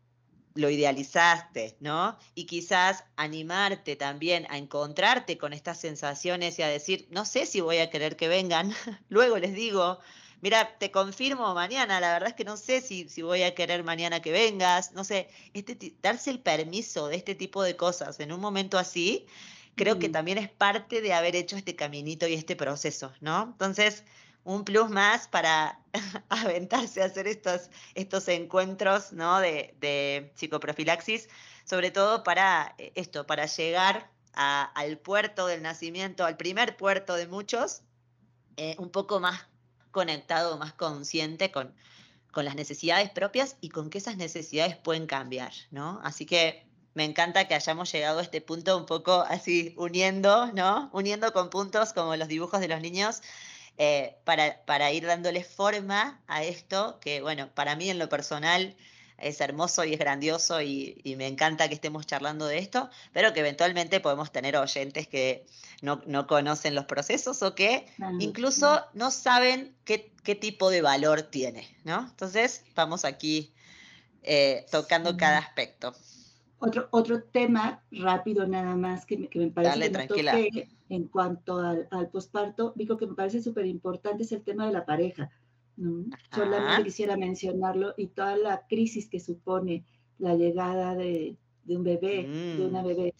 lo 0.54 0.68
idealizaste, 0.68 1.76
¿no? 1.80 2.18
Y 2.34 2.46
quizás 2.46 3.04
animarte 3.16 3.96
también 3.96 4.46
a 4.50 4.58
encontrarte 4.58 5.38
con 5.38 5.52
estas 5.52 5.80
sensaciones 5.80 6.58
y 6.58 6.62
a 6.62 6.68
decir, 6.68 7.06
no 7.10 7.24
sé 7.24 7.46
si 7.46 7.60
voy 7.60 7.78
a 7.78 7.90
querer 7.90 8.16
que 8.16 8.28
vengan. 8.28 8.74
Luego 9.08 9.38
les 9.38 9.54
digo, 9.54 10.00
mira, 10.40 10.76
te 10.78 10.90
confirmo 10.90 11.54
mañana, 11.54 12.00
la 12.00 12.12
verdad 12.12 12.30
es 12.30 12.34
que 12.34 12.44
no 12.44 12.56
sé 12.56 12.80
si, 12.80 13.08
si 13.08 13.22
voy 13.22 13.42
a 13.42 13.54
querer 13.54 13.84
mañana 13.84 14.20
que 14.20 14.32
vengas, 14.32 14.92
no 14.92 15.04
sé, 15.04 15.28
este, 15.54 15.94
darse 16.02 16.30
el 16.30 16.40
permiso 16.40 17.08
de 17.08 17.16
este 17.16 17.34
tipo 17.34 17.62
de 17.62 17.76
cosas 17.76 18.18
en 18.20 18.32
un 18.32 18.40
momento 18.40 18.78
así 18.78 19.26
creo 19.74 19.98
que 19.98 20.08
también 20.08 20.38
es 20.38 20.50
parte 20.50 21.00
de 21.00 21.12
haber 21.12 21.36
hecho 21.36 21.56
este 21.56 21.76
caminito 21.76 22.26
y 22.26 22.34
este 22.34 22.56
proceso, 22.56 23.12
¿no? 23.20 23.44
Entonces, 23.52 24.04
un 24.44 24.64
plus 24.64 24.90
más 24.90 25.28
para 25.28 25.80
aventarse 26.28 27.02
a 27.02 27.06
hacer 27.06 27.26
estos, 27.26 27.70
estos 27.94 28.28
encuentros, 28.28 29.12
¿no? 29.12 29.40
De, 29.40 29.74
de 29.80 30.32
psicoprofilaxis, 30.36 31.28
sobre 31.64 31.90
todo 31.90 32.22
para 32.22 32.74
eh, 32.78 32.92
esto, 32.94 33.26
para 33.26 33.46
llegar 33.46 34.10
al 34.32 34.96
puerto 34.98 35.46
del 35.46 35.60
nacimiento, 35.60 36.24
al 36.24 36.36
primer 36.36 36.76
puerto 36.76 37.14
de 37.14 37.26
muchos, 37.26 37.82
eh, 38.56 38.76
un 38.78 38.90
poco 38.90 39.20
más 39.20 39.46
conectado, 39.90 40.56
más 40.56 40.72
consciente 40.72 41.50
con, 41.50 41.74
con 42.30 42.44
las 42.44 42.54
necesidades 42.54 43.10
propias 43.10 43.56
y 43.60 43.70
con 43.70 43.90
que 43.90 43.98
esas 43.98 44.16
necesidades 44.16 44.76
pueden 44.76 45.06
cambiar, 45.06 45.52
¿no? 45.70 46.00
Así 46.04 46.26
que 46.26 46.69
me 46.94 47.04
encanta 47.04 47.46
que 47.46 47.54
hayamos 47.54 47.90
llegado 47.92 48.18
a 48.18 48.22
este 48.22 48.40
punto 48.40 48.76
un 48.76 48.86
poco 48.86 49.24
así 49.28 49.74
uniendo, 49.76 50.52
¿no? 50.52 50.90
Uniendo 50.92 51.32
con 51.32 51.50
puntos 51.50 51.92
como 51.92 52.16
los 52.16 52.28
dibujos 52.28 52.60
de 52.60 52.68
los 52.68 52.80
niños 52.80 53.22
eh, 53.78 54.16
para, 54.24 54.64
para, 54.66 54.92
ir 54.92 55.06
dándole 55.06 55.44
forma 55.44 56.20
a 56.26 56.42
esto 56.42 56.98
que, 57.00 57.22
bueno, 57.22 57.48
para 57.54 57.76
mí 57.76 57.88
en 57.88 57.98
lo 57.98 58.08
personal 58.08 58.76
es 59.20 59.40
hermoso 59.40 59.84
y 59.84 59.92
es 59.92 59.98
grandioso 59.98 60.60
y, 60.62 61.00
me 61.16 61.26
encanta 61.26 61.68
que 61.68 61.74
estemos 61.74 62.06
charlando 62.06 62.46
de 62.46 62.58
esto, 62.58 62.90
pero 63.12 63.32
que 63.32 63.40
eventualmente 63.40 64.00
podemos 64.00 64.32
tener 64.32 64.56
oyentes 64.56 65.06
que 65.06 65.46
no, 65.82 66.26
conocen 66.26 66.74
los 66.74 66.86
procesos 66.86 67.42
o 67.42 67.54
que 67.54 67.86
incluso 68.18 68.84
no 68.94 69.10
saben 69.10 69.74
qué, 69.84 70.12
qué, 70.24 70.34
tipo 70.34 70.70
de 70.70 70.82
valor 70.82 71.22
tiene, 71.22 71.68
¿no? 71.84 72.00
Entonces, 72.00 72.64
vamos 72.74 73.04
aquí 73.04 73.52
eh, 74.22 74.66
tocando 74.70 75.16
cada 75.16 75.38
aspecto. 75.38 75.94
Otro, 76.62 76.88
otro 76.90 77.22
tema 77.22 77.82
rápido 77.90 78.46
nada 78.46 78.76
más 78.76 79.06
que 79.06 79.16
me, 79.16 79.28
que 79.28 79.38
me 79.38 79.48
parece 79.48 79.78
Dale, 79.78 79.90
tranquila. 79.90 80.38
en 80.90 81.08
cuanto 81.08 81.58
al, 81.58 81.88
al 81.90 82.10
posparto, 82.10 82.74
digo 82.76 82.98
que 82.98 83.06
me 83.06 83.14
parece 83.14 83.42
súper 83.42 83.64
importante 83.64 84.24
es 84.24 84.32
el 84.32 84.42
tema 84.42 84.66
de 84.66 84.72
la 84.72 84.84
pareja. 84.84 85.30
¿no? 85.76 86.04
Solamente 86.34 86.84
quisiera 86.84 87.16
mencionarlo 87.16 87.94
y 87.96 88.08
toda 88.08 88.36
la 88.36 88.66
crisis 88.68 89.08
que 89.08 89.20
supone 89.20 89.84
la 90.18 90.34
llegada 90.34 90.94
de, 90.94 91.36
de 91.64 91.76
un 91.76 91.82
bebé, 91.84 92.26
de 92.26 92.66
una 92.66 92.82
mm. 92.82 92.86
bebé. 92.86 93.14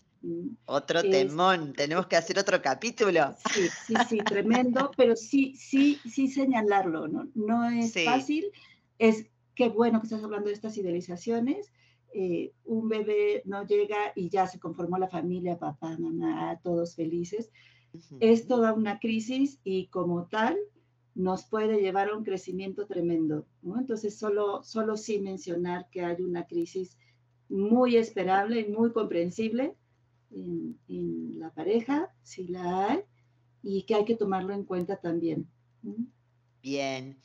Otro 0.66 1.03
temón, 1.03 1.72
tenemos 1.72 2.07
que 2.07 2.16
hacer 2.16 2.38
otro 2.38 2.61
capítulo. 2.61 3.35
Sí, 3.55 3.68
sí, 3.87 3.94
sí, 4.09 4.18
tremendo, 4.18 4.90
pero 4.96 5.16
sí, 5.16 5.55
sí, 5.57 5.98
sí 6.05 6.29
señalarlo, 6.29 7.09
¿no? 7.09 7.29
No 7.35 7.70
es 7.70 7.94
fácil, 8.05 8.50
es 8.98 9.26
qué 9.55 9.70
bueno 9.70 10.00
que 10.00 10.09
estás 10.09 10.22
hablando 10.22 10.48
de 10.48 10.55
estas 10.55 10.76
idealizaciones, 10.76 11.72
eh, 12.12 12.52
un 12.64 12.88
bebé 12.88 13.42
no 13.44 13.64
llega 13.64 14.12
y 14.14 14.28
ya 14.28 14.46
se 14.46 14.58
conformó 14.58 14.98
la 14.98 15.08
familia, 15.08 15.58
papá, 15.58 15.96
mamá, 15.98 16.58
todos 16.62 16.96
felices. 16.96 17.50
Es 18.20 18.46
toda 18.46 18.72
una 18.72 19.00
crisis 19.00 19.60
y 19.64 19.88
como 19.88 20.26
tal 20.26 20.56
nos 21.14 21.44
puede 21.44 21.80
llevar 21.80 22.08
a 22.08 22.16
un 22.16 22.24
crecimiento 22.24 22.86
tremendo. 22.86 23.46
Entonces, 23.62 24.18
solo, 24.18 24.62
solo 24.62 24.96
sí 24.96 25.20
mencionar 25.20 25.88
que 25.90 26.02
hay 26.04 26.22
una 26.22 26.46
crisis 26.46 26.96
muy 27.48 27.96
esperable 27.96 28.60
y 28.60 28.70
muy 28.70 28.92
comprensible 28.92 29.74
en, 30.30 31.38
la 31.38 31.50
pareja, 31.50 32.14
si 32.22 32.46
la 32.46 32.88
hay, 32.88 33.00
y 33.62 33.82
que 33.82 33.94
hay 33.94 34.04
que 34.04 34.16
tomarlo 34.16 34.54
en 34.54 34.64
cuenta 34.64 34.96
también. 34.96 35.48
Bien. 36.62 37.18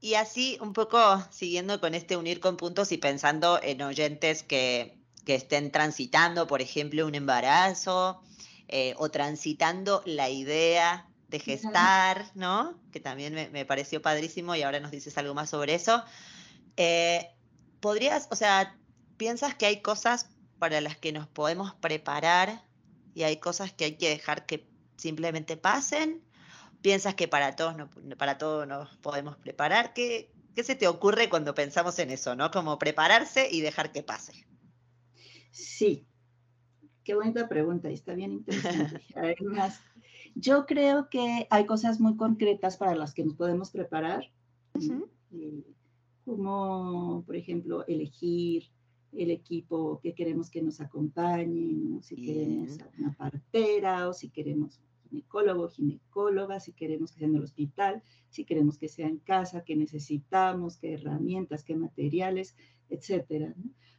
Y 0.00 0.14
así, 0.14 0.56
un 0.60 0.72
poco 0.72 0.98
siguiendo 1.30 1.78
con 1.78 1.94
este 1.94 2.16
unir 2.16 2.40
con 2.40 2.56
puntos 2.56 2.90
y 2.90 2.96
pensando 2.96 3.60
en 3.62 3.82
oyentes 3.82 4.42
que, 4.42 4.98
estén 5.26 5.70
transitando, 5.70 6.48
por 6.48 6.60
ejemplo, 6.60 7.06
un 7.06 7.14
embarazo 7.14 8.20
eh, 8.66 8.94
o 8.98 9.12
transitando 9.12 10.02
la 10.04 10.28
idea 10.28 11.08
de 11.28 11.38
gestar, 11.38 12.32
¿no? 12.34 12.76
Que 12.90 12.98
también 12.98 13.52
me, 13.52 13.64
pareció 13.64 14.02
padrísimo 14.02 14.56
y 14.56 14.62
ahora 14.62 14.80
nos 14.80 14.90
dices 14.90 15.16
algo 15.18 15.32
más 15.32 15.50
sobre 15.50 15.76
eso. 15.76 16.02
Eh, 16.76 17.30
¿Podrías, 17.78 18.26
o 18.32 18.34
sea, 18.34 18.76
piensas 19.18 19.54
que 19.54 19.66
hay 19.66 19.82
cosas 19.82 20.30
para 20.58 20.80
las 20.80 20.96
que 20.96 21.12
nos 21.12 21.28
podemos 21.28 21.74
preparar 21.76 22.64
y 23.14 23.22
hay 23.22 23.36
cosas 23.36 23.72
que 23.72 23.84
hay 23.84 23.96
que 23.98 24.08
dejar 24.08 24.46
que 24.46 24.66
simplemente 24.96 25.56
pasen? 25.56 26.24
¿Piensas 26.82 27.14
que 27.14 27.28
para 27.28 27.56
todos, 27.56 27.76
no, 27.76 27.88
para 28.16 28.38
todos 28.38 28.66
nos 28.66 28.96
podemos 28.98 29.36
preparar? 29.36 29.92
¿Qué, 29.92 30.32
¿Qué 30.54 30.64
se 30.64 30.74
te 30.74 30.88
ocurre 30.88 31.28
cuando 31.28 31.54
pensamos 31.54 31.98
en 31.98 32.10
eso, 32.10 32.34
no? 32.34 32.50
Como 32.50 32.78
prepararse 32.78 33.48
y 33.50 33.60
dejar 33.60 33.92
que 33.92 34.02
pase. 34.02 34.32
Sí, 35.50 36.06
qué 37.04 37.14
bonita 37.14 37.48
pregunta 37.48 37.90
y 37.90 37.94
está 37.94 38.14
bien 38.14 38.32
interesante. 38.32 39.02
Además, 39.14 39.80
yo 40.34 40.66
creo 40.66 41.08
que 41.10 41.46
hay 41.50 41.66
cosas 41.66 42.00
muy 42.00 42.16
concretas 42.16 42.76
para 42.76 42.94
las 42.94 43.14
que 43.14 43.24
nos 43.24 43.34
podemos 43.34 43.70
preparar. 43.70 44.30
eh, 45.32 45.64
como 46.24 47.24
por 47.26 47.34
ejemplo 47.34 47.84
elegir 47.86 48.70
el 49.12 49.30
equipo 49.30 50.00
que 50.00 50.14
queremos 50.14 50.50
que 50.50 50.62
nos 50.62 50.80
acompañe, 50.80 52.00
si 52.02 52.14
queremos 52.14 52.78
una 52.98 53.12
partera 53.14 54.08
o 54.08 54.12
si 54.12 54.30
queremos 54.30 54.80
ginecólogo, 55.10 55.68
ginecóloga, 55.68 56.60
si 56.60 56.72
queremos 56.72 57.12
que 57.12 57.18
sea 57.18 57.28
en 57.28 57.36
el 57.36 57.42
hospital, 57.42 58.02
si 58.28 58.44
queremos 58.44 58.78
que 58.78 58.88
sea 58.88 59.08
en 59.08 59.18
casa, 59.18 59.64
qué 59.64 59.76
necesitamos, 59.76 60.78
qué 60.78 60.94
herramientas, 60.94 61.64
qué 61.64 61.76
materiales, 61.76 62.56
etcétera. 62.88 63.54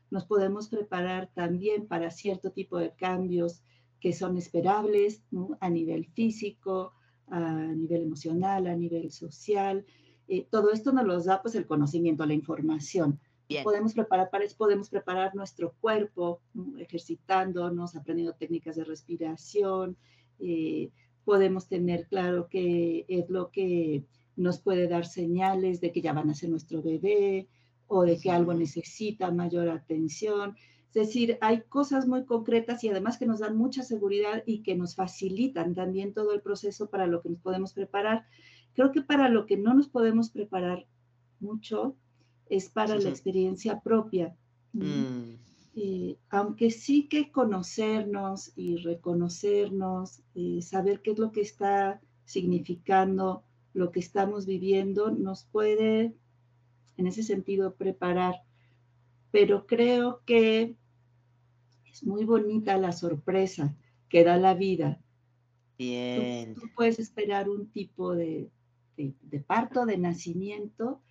Nos 0.10 0.26
podemos 0.26 0.68
preparar 0.70 1.30
también 1.34 1.88
para 1.88 2.12
cierto 2.12 2.52
tipo 2.52 2.78
de 2.78 2.94
cambios 2.96 3.64
que 4.00 4.14
son 4.14 4.38
esperables 4.38 5.24
a 5.60 5.70
nivel 5.70 6.06
físico, 6.08 6.94
a 7.28 7.42
nivel 7.68 8.04
emocional, 8.04 8.68
a 8.68 8.76
nivel 8.76 9.12
social. 9.12 9.86
Eh, 10.28 10.48
todo 10.50 10.72
esto 10.72 10.92
nos 10.92 11.06
lo 11.06 11.22
da 11.22 11.42
pues 11.42 11.56
el 11.56 11.66
conocimiento, 11.66 12.26
la 12.26 12.34
información. 12.34 13.20
Podemos 13.64 13.94
preparar 13.94 14.30
podemos 14.58 14.90
preparar 14.90 15.36
nuestro 15.36 15.74
cuerpo 15.82 16.42
ejercitándonos, 16.78 17.96
aprendiendo 17.96 18.34
técnicas 18.34 18.78
de 18.78 18.86
respiración, 18.86 19.98
eh, 20.42 20.92
podemos 21.24 21.68
tener 21.68 22.08
claro 22.08 22.48
que 22.50 23.06
es 23.08 23.30
lo 23.30 23.52
que 23.52 24.04
nos 24.36 24.60
puede 24.60 24.88
dar 24.88 25.06
señales 25.06 25.82
de 25.82 25.92
que 25.92 26.02
ya 26.02 26.14
van 26.14 26.30
a 26.30 26.34
ser 26.34 26.50
nuestro 26.50 26.82
bebé 26.82 27.48
o 27.88 28.04
de 28.04 28.18
que 28.18 28.32
algo 28.32 28.54
necesita 28.54 29.32
mayor 29.32 29.70
atención. 29.70 30.56
Es 30.94 31.08
decir, 31.08 31.38
hay 31.42 31.62
cosas 31.70 32.08
muy 32.08 32.26
concretas 32.26 32.84
y 32.84 32.90
además 32.90 33.18
que 33.18 33.26
nos 33.26 33.40
dan 33.40 33.56
mucha 33.56 33.84
seguridad 33.84 34.44
y 34.46 34.64
que 34.64 34.76
nos 34.76 34.96
facilitan 34.96 35.76
también 35.76 36.14
todo 36.14 36.34
el 36.34 36.42
proceso 36.42 36.90
para 36.90 37.08
lo 37.08 37.22
que 37.22 37.30
nos 37.30 37.40
podemos 37.40 37.74
preparar. 37.74 38.26
Creo 38.74 38.92
que 38.92 39.02
para 39.02 39.30
lo 39.30 39.46
que 39.46 39.58
no 39.58 39.74
nos 39.74 39.90
podemos 39.90 40.30
preparar 40.30 40.86
mucho 41.40 41.96
es 42.50 42.70
para 42.70 42.96
la 42.96 43.10
experiencia 43.10 43.80
propia. 43.82 44.36
Mm. 44.74 45.51
Eh, 45.74 46.18
aunque 46.30 46.70
sí 46.70 47.08
que 47.08 47.32
conocernos 47.32 48.52
y 48.56 48.76
reconocernos, 48.78 50.22
eh, 50.36 50.62
saber 50.62 51.02
qué 51.02 51.12
es 51.12 51.20
lo 51.20 51.32
que 51.32 51.42
está 51.42 52.02
significando 52.26 53.44
lo 53.74 53.92
que 53.92 54.02
estamos 54.02 54.46
viviendo, 54.46 55.12
nos 55.12 55.46
puede 55.46 56.14
en 56.98 57.08
ese 57.08 57.24
sentido 57.24 57.76
preparar. 57.76 58.44
Pero 59.32 59.66
creo 59.66 60.22
que 60.26 60.76
es 61.90 62.04
muy 62.04 62.26
bonita 62.26 62.78
la 62.78 62.92
sorpresa 62.92 63.74
que 64.10 64.26
da 64.26 64.38
la 64.38 64.56
vida. 64.56 65.02
Bien. 65.78 66.54
Tú, 66.54 66.64
puedes 66.76 67.00
esperar 67.00 67.50
un 67.50 67.72
tipo 67.72 68.14
de, 68.14 68.52
de 68.98 69.40
parto, 69.40 69.86
de 69.86 69.98
nacimiento, 69.98 71.02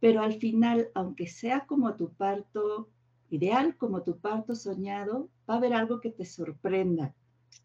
pero 0.00 0.22
al 0.22 0.34
final, 0.34 0.88
aunque 0.94 1.26
sea 1.26 1.66
como 1.66 1.94
tu 1.96 2.12
parto 2.12 2.88
ideal, 3.30 3.76
como 3.76 4.02
tu 4.02 4.18
parto 4.18 4.54
soñado, 4.54 5.28
va 5.48 5.54
a 5.54 5.56
haber 5.58 5.74
algo 5.74 6.00
que 6.00 6.10
te 6.10 6.24
sorprenda. 6.24 7.14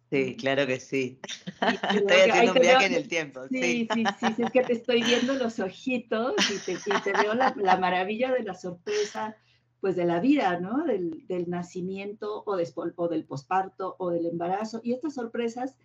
Sí, 0.09 0.35
claro 0.35 0.67
que 0.67 0.79
sí. 0.79 1.19
estoy 1.95 2.17
haciendo 2.29 2.53
un 2.53 2.59
viaje 2.59 2.85
en 2.85 2.93
el 2.93 3.07
tiempo. 3.07 3.47
Sí, 3.49 3.87
sí, 3.93 4.03
sí, 4.19 4.43
es 4.43 4.51
que 4.51 4.61
te 4.61 4.73
estoy 4.73 5.03
viendo 5.03 5.33
los 5.33 5.59
ojitos 5.59 6.35
y 6.51 6.75
te, 7.03 7.13
veo 7.13 7.33
la, 7.33 7.77
maravilla 7.77 8.31
de 8.31 8.43
la 8.43 8.53
sorpresa, 8.53 9.35
pues 9.81 9.95
de 9.95 10.05
la 10.05 10.19
vida, 10.19 10.59
¿no? 10.59 10.83
Del, 10.85 11.25
nacimiento 11.47 12.43
o, 12.45 12.57
o 12.95 13.07
del 13.07 13.25
posparto 13.25 13.95
o 13.97 14.11
del 14.11 14.27
embarazo. 14.27 14.81
Y 14.83 14.93
estas 14.93 15.15
sorpresas 15.15 15.75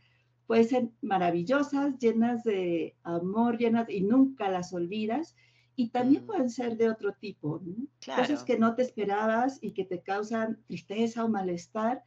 pueden 0.47 0.69
ser 0.69 0.89
maravillosas, 1.01 1.99
llenas 1.99 2.45
de 2.45 2.97
amor, 3.05 3.57
llenas, 3.57 3.89
y 3.89 4.03
nunca 4.03 4.51
las 4.51 4.75
olvidas 4.75 5.37
y 5.79 5.91
también 5.91 6.25
mm. 6.25 6.27
pueden 6.27 6.51
ser 6.51 6.77
de 6.77 6.91
otro 6.91 7.13
tipo, 7.13 7.63
cosas 8.05 8.43
que 8.43 8.59
no 8.59 8.75
te 8.75 8.83
esperabas 8.83 9.61
y 9.63 9.71
que 9.71 9.85
te 9.85 10.03
causan 10.03 10.59
tristeza 10.67 11.25
o 11.25 11.29
malestar 11.29 12.03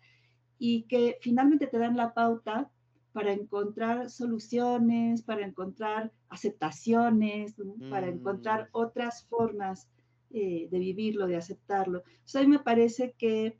y 0.60 0.84
que 0.84 1.18
finalmente 1.22 1.68
te 1.68 1.80
dan 1.80 1.96
la 1.96 2.14
pauta 2.14 2.70
para 3.14 3.32
encontrar 3.32 4.10
soluciones, 4.10 5.22
para 5.22 5.46
encontrar 5.46 6.12
aceptaciones, 6.28 7.56
para 7.90 8.10
encontrar 8.10 8.66
mm. 8.66 8.70
otras 8.74 9.26
formas 9.28 9.88
eh, 10.32 10.68
de 10.70 10.80
vivirlo, 10.80 11.26
de 11.26 11.38
aceptarlo. 11.38 12.00
O 12.00 12.38
a 12.38 12.42
mí 12.42 12.48
me 12.48 12.60
parece 12.60 13.16
que 13.18 13.58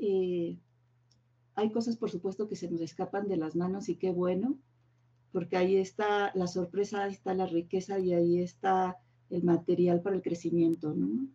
eh, 0.00 0.58
hay 1.56 1.72
cosas, 1.72 1.98
por 1.98 2.10
supuesto, 2.10 2.48
que 2.48 2.56
se 2.56 2.70
nos 2.70 2.80
escapan 2.80 3.28
de 3.28 3.36
las 3.36 3.54
manos 3.54 3.90
y 3.90 3.96
qué 3.96 4.12
bueno, 4.12 4.56
porque 5.30 5.58
ahí 5.58 5.76
está 5.76 6.32
la 6.34 6.46
sorpresa, 6.46 7.04
ahí 7.04 7.12
está 7.12 7.34
la 7.34 7.44
riqueza 7.44 7.98
y 7.98 8.14
ahí 8.14 8.40
está 8.40 8.96
el 9.32 9.42
material 9.42 10.00
para 10.00 10.16
el 10.16 10.22
crecimiento, 10.22 10.92
¿no? 10.94 11.26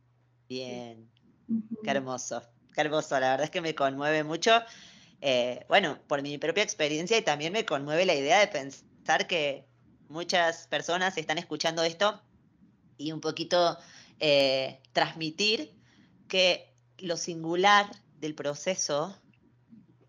Bien, 0.47 1.09
qué 1.83 1.89
hermoso, 1.89 2.41
qué 2.73 2.81
hermoso, 2.81 3.19
la 3.19 3.31
verdad 3.31 3.45
es 3.45 3.51
que 3.51 3.61
me 3.61 3.75
conmueve 3.75 4.23
mucho, 4.23 4.51
eh, 5.21 5.65
bueno, 5.67 5.97
por 6.07 6.21
mi 6.21 6.37
propia 6.37 6.63
experiencia 6.63 7.17
y 7.17 7.23
también 7.23 7.51
me 7.51 7.65
conmueve 7.65 8.05
la 8.05 8.15
idea 8.15 8.39
de 8.39 8.47
pensar 8.47 9.27
que 9.27 9.65
muchas 10.09 10.67
personas 10.67 11.17
están 11.17 11.37
escuchando 11.37 11.83
esto 11.83 12.21
y 12.97 13.11
un 13.11 13.19
poquito 13.19 13.77
eh, 14.19 14.79
transmitir 14.93 15.73
que 16.27 16.73
lo 16.99 17.17
singular 17.17 17.89
del 18.19 18.35
proceso 18.35 19.15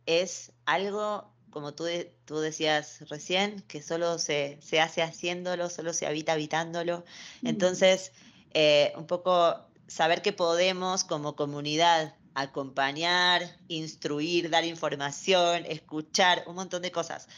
es 0.07 0.53
algo 0.64 1.33
como 1.51 1.75
tú, 1.75 1.85
tú 2.25 2.39
decías 2.39 3.09
recién, 3.09 3.63
que 3.63 3.83
solo 3.83 4.19
se, 4.19 4.59
hace 4.81 5.03
haciéndolo, 5.03 5.71
solo 5.71 5.93
se 5.93 6.07
habita 6.07 6.33
habitándolo. 6.33 7.05
Entonces, 7.43 8.13
eh, 8.53 8.93
un 8.97 9.07
poco 9.07 9.57
saber 9.87 10.23
que 10.23 10.33
podemos 10.33 11.05
como 11.05 11.37
comunidad 11.37 12.15
acompañar, 12.35 13.43
instruir, 13.67 14.51
dar 14.51 14.65
información, 14.65 15.65
escuchar, 15.67 16.45
un 16.47 16.55
montón 16.55 16.83
de 16.83 16.93
cosas, 16.93 17.29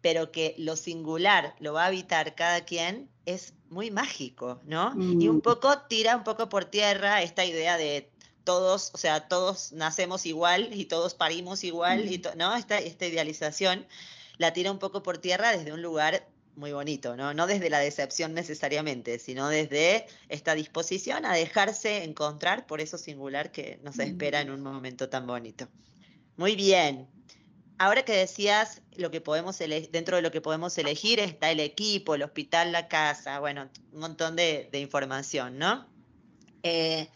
pero 0.00 0.32
que 0.32 0.54
lo 0.58 0.76
singular 0.76 1.54
lo 1.60 1.72
va 1.72 1.84
a 1.84 1.86
habitar 1.86 2.34
cada 2.34 2.64
quien 2.66 3.08
es 3.24 3.54
muy 3.70 3.90
mágico, 3.90 4.60
¿no? 4.64 4.92
Y 4.94 5.28
un 5.28 5.38
mm. 5.38 5.40
poco 5.40 5.78
tira 5.88 6.16
un 6.16 6.24
poco 6.24 6.48
por 6.48 6.66
tierra 6.66 7.22
esta 7.22 7.44
idea 7.44 7.78
de 7.78 8.10
todos, 8.44 8.90
o 8.94 8.98
sea, 8.98 9.28
todos 9.28 9.72
nacemos 9.72 10.26
igual 10.26 10.70
y 10.72 10.84
todos 10.84 11.14
parimos 11.14 11.64
igual, 11.64 12.12
y 12.12 12.22
¿no? 12.36 12.54
Esta, 12.54 12.78
esta 12.78 13.06
idealización 13.06 13.86
la 14.38 14.52
tira 14.52 14.70
un 14.70 14.78
poco 14.78 15.02
por 15.02 15.18
tierra 15.18 15.56
desde 15.56 15.72
un 15.72 15.82
lugar 15.82 16.26
muy 16.56 16.72
bonito, 16.72 17.16
¿no? 17.16 17.34
No 17.34 17.46
desde 17.46 17.70
la 17.70 17.78
decepción 17.78 18.34
necesariamente, 18.34 19.18
sino 19.18 19.48
desde 19.48 20.06
esta 20.28 20.54
disposición 20.54 21.24
a 21.24 21.34
dejarse 21.34 22.04
encontrar 22.04 22.66
por 22.66 22.80
eso 22.80 22.98
singular 22.98 23.50
que 23.50 23.80
nos 23.82 23.98
espera 23.98 24.40
en 24.40 24.50
un 24.50 24.60
momento 24.60 25.08
tan 25.08 25.26
bonito. 25.26 25.68
Muy 26.36 26.54
bien. 26.54 27.08
Ahora 27.76 28.04
que 28.04 28.12
decías 28.12 28.82
lo 28.96 29.10
que 29.10 29.20
podemos 29.20 29.58
dentro 29.58 30.16
de 30.16 30.22
lo 30.22 30.30
que 30.30 30.40
podemos 30.40 30.78
elegir 30.78 31.18
está 31.18 31.50
el 31.50 31.58
equipo, 31.58 32.14
el 32.14 32.22
hospital, 32.22 32.70
la 32.70 32.86
casa, 32.86 33.40
bueno, 33.40 33.68
un 33.92 34.00
montón 34.00 34.36
de, 34.36 34.68
información, 34.74 35.58
¿no? 35.58 35.86
Eh, 36.62 37.08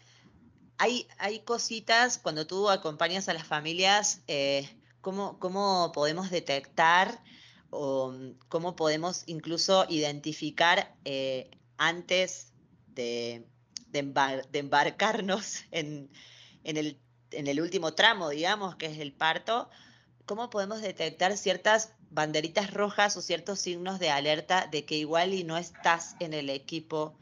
hay, 0.79 1.39
cositas 1.45 2.17
cuando 2.17 2.47
tú 2.47 2.69
acompañas 2.69 3.27
a 3.27 3.33
las 3.33 3.45
familias, 3.45 4.21
eh, 4.27 4.69
¿cómo, 5.01 5.91
podemos 5.93 6.29
detectar 6.31 7.21
o 7.69 8.11
mm, 8.11 8.39
cómo 8.47 8.75
podemos 8.75 9.23
incluso 9.27 9.85
identificar 9.89 10.95
eh, 11.03 11.51
antes 11.77 12.53
de, 12.87 13.45
embarcarnos 14.53 15.59
en, 15.71 16.09
el, 16.63 16.97
en 17.31 17.47
el 17.47 17.61
último 17.61 17.93
tramo, 17.93 18.29
digamos, 18.29 18.77
que 18.77 18.85
es 18.85 18.99
el 18.99 19.11
parto? 19.11 19.69
¿Cómo 20.25 20.49
podemos 20.49 20.81
detectar 20.81 21.35
ciertas 21.37 21.93
banderitas 22.09 22.73
rojas 22.73 23.17
o 23.17 23.21
ciertos 23.21 23.59
signos 23.59 23.99
de 23.99 24.11
alerta 24.11 24.67
de 24.71 24.85
que 24.85 24.95
igual 24.95 25.33
y 25.33 25.43
no 25.43 25.57
estás 25.57 26.15
en 26.19 26.33
el 26.33 26.49
equipo 26.49 27.17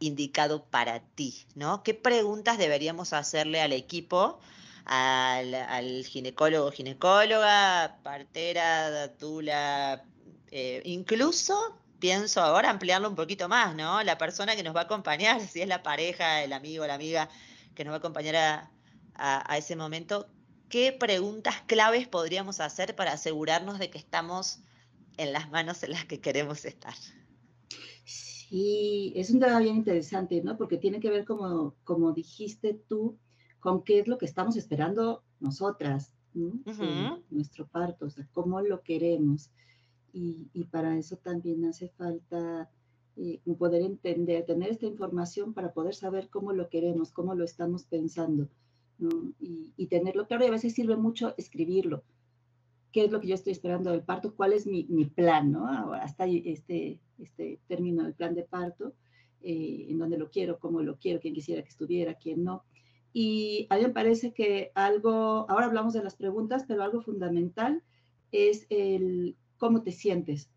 indicado 0.00 0.64
para 0.64 1.00
ti, 1.00 1.46
¿no? 1.54 1.82
¿Qué 1.82 1.94
preguntas 1.94 2.58
deberíamos 2.58 3.12
hacerle 3.12 3.60
al 3.60 3.72
equipo, 3.72 4.40
al, 4.84 6.04
ginecólogo, 6.04 6.70
ginecóloga, 6.70 7.98
partera, 8.02 8.90
datula, 8.90 10.04
eh, 10.50 10.82
incluso 10.84 11.78
pienso 11.98 12.40
ahora 12.40 12.70
ampliarlo 12.70 13.08
un 13.08 13.16
poquito 13.16 13.48
más, 13.48 13.74
¿no? 13.74 14.02
La 14.02 14.18
persona 14.18 14.56
que 14.56 14.62
nos 14.62 14.74
va 14.74 14.82
a 14.82 14.84
acompañar, 14.84 15.40
si 15.46 15.60
es 15.60 15.68
la 15.68 15.82
pareja, 15.82 16.42
el 16.42 16.52
amigo, 16.52 16.86
la 16.86 16.94
amiga 16.94 17.28
que 17.74 17.84
nos 17.84 17.92
va 17.92 17.96
a 17.96 17.98
acompañar 17.98 18.36
a, 18.36 18.70
a 19.16 19.58
ese 19.58 19.76
momento, 19.76 20.28
¿qué 20.68 20.92
preguntas 20.92 21.56
claves 21.66 22.08
podríamos 22.08 22.60
hacer 22.60 22.94
para 22.96 23.12
asegurarnos 23.12 23.78
de 23.78 23.90
que 23.90 23.98
estamos 23.98 24.60
en 25.16 25.32
las 25.32 25.50
manos 25.50 25.82
en 25.82 25.92
las 25.92 26.04
que 26.04 26.20
queremos 26.20 26.64
estar? 26.64 26.94
Y 28.50 29.12
es 29.16 29.30
un 29.30 29.40
tema 29.40 29.58
bien 29.60 29.76
interesante, 29.76 30.42
¿no? 30.42 30.56
Porque 30.56 30.78
tiene 30.78 31.00
que 31.00 31.10
ver, 31.10 31.24
como, 31.24 31.74
como 31.84 32.12
dijiste 32.12 32.80
tú, 32.88 33.18
con 33.60 33.82
qué 33.82 34.00
es 34.00 34.08
lo 34.08 34.18
que 34.18 34.26
estamos 34.26 34.56
esperando 34.56 35.22
nosotras, 35.40 36.14
¿no? 36.34 36.60
nuestro 37.30 37.66
parto, 37.66 38.06
o 38.06 38.10
sea, 38.10 38.26
cómo 38.32 38.60
lo 38.60 38.82
queremos. 38.82 39.50
Y, 40.12 40.48
y, 40.52 40.64
para 40.64 40.96
eso 40.96 41.16
también 41.16 41.64
hace 41.66 41.90
falta 41.90 42.70
y 43.18 43.54
poder 43.54 43.82
entender, 43.82 44.46
tener 44.46 44.70
esta 44.70 44.86
información 44.86 45.52
para 45.52 45.72
poder 45.72 45.94
saber 45.94 46.28
cómo 46.28 46.52
lo 46.52 46.68
queremos, 46.68 47.10
cómo 47.10 47.34
lo 47.34 47.44
estamos 47.44 47.84
pensando, 47.84 48.48
y, 49.40 49.86
tenerlo 49.86 50.26
claro. 50.26 50.44
Y 50.44 50.48
a 50.48 50.52
veces 50.52 50.74
sirve 50.74 50.96
mucho 50.96 51.34
escribirlo. 51.36 52.04
¿Qué 52.92 53.04
es 53.04 53.10
lo 53.10 53.20
que 53.20 53.28
yo 53.28 53.34
estoy 53.34 53.52
esperando 53.52 53.90
del 53.90 54.02
parto? 54.02 54.34
¿Cuál 54.34 54.52
es 54.52 54.66
mi, 54.66 54.86
mi 54.88 55.04
plan? 55.04 55.52
¿no? 55.52 55.66
Hasta 55.94 56.26
este, 56.26 56.98
este 57.18 57.60
término 57.68 58.02
del 58.02 58.14
plan 58.14 58.34
de 58.34 58.44
parto, 58.44 58.94
eh, 59.42 59.86
en 59.88 59.98
donde 59.98 60.18
lo 60.18 60.30
quiero, 60.30 60.58
cómo 60.58 60.82
lo 60.82 60.96
quiero, 60.96 61.20
quién 61.20 61.34
quisiera 61.34 61.62
que 61.62 61.68
estuviera, 61.68 62.14
quién 62.14 62.44
no. 62.44 62.64
Y 63.12 63.66
a 63.70 63.76
mí 63.76 63.82
me 63.82 63.90
parece 63.90 64.32
que 64.32 64.70
algo, 64.74 65.46
ahora 65.48 65.66
hablamos 65.66 65.92
de 65.92 66.02
las 66.02 66.16
preguntas, 66.16 66.64
pero 66.66 66.82
algo 66.82 67.00
fundamental 67.00 67.82
es 68.32 68.66
el 68.70 69.36
cómo 69.56 69.82
te 69.82 69.92
sientes 69.92 70.50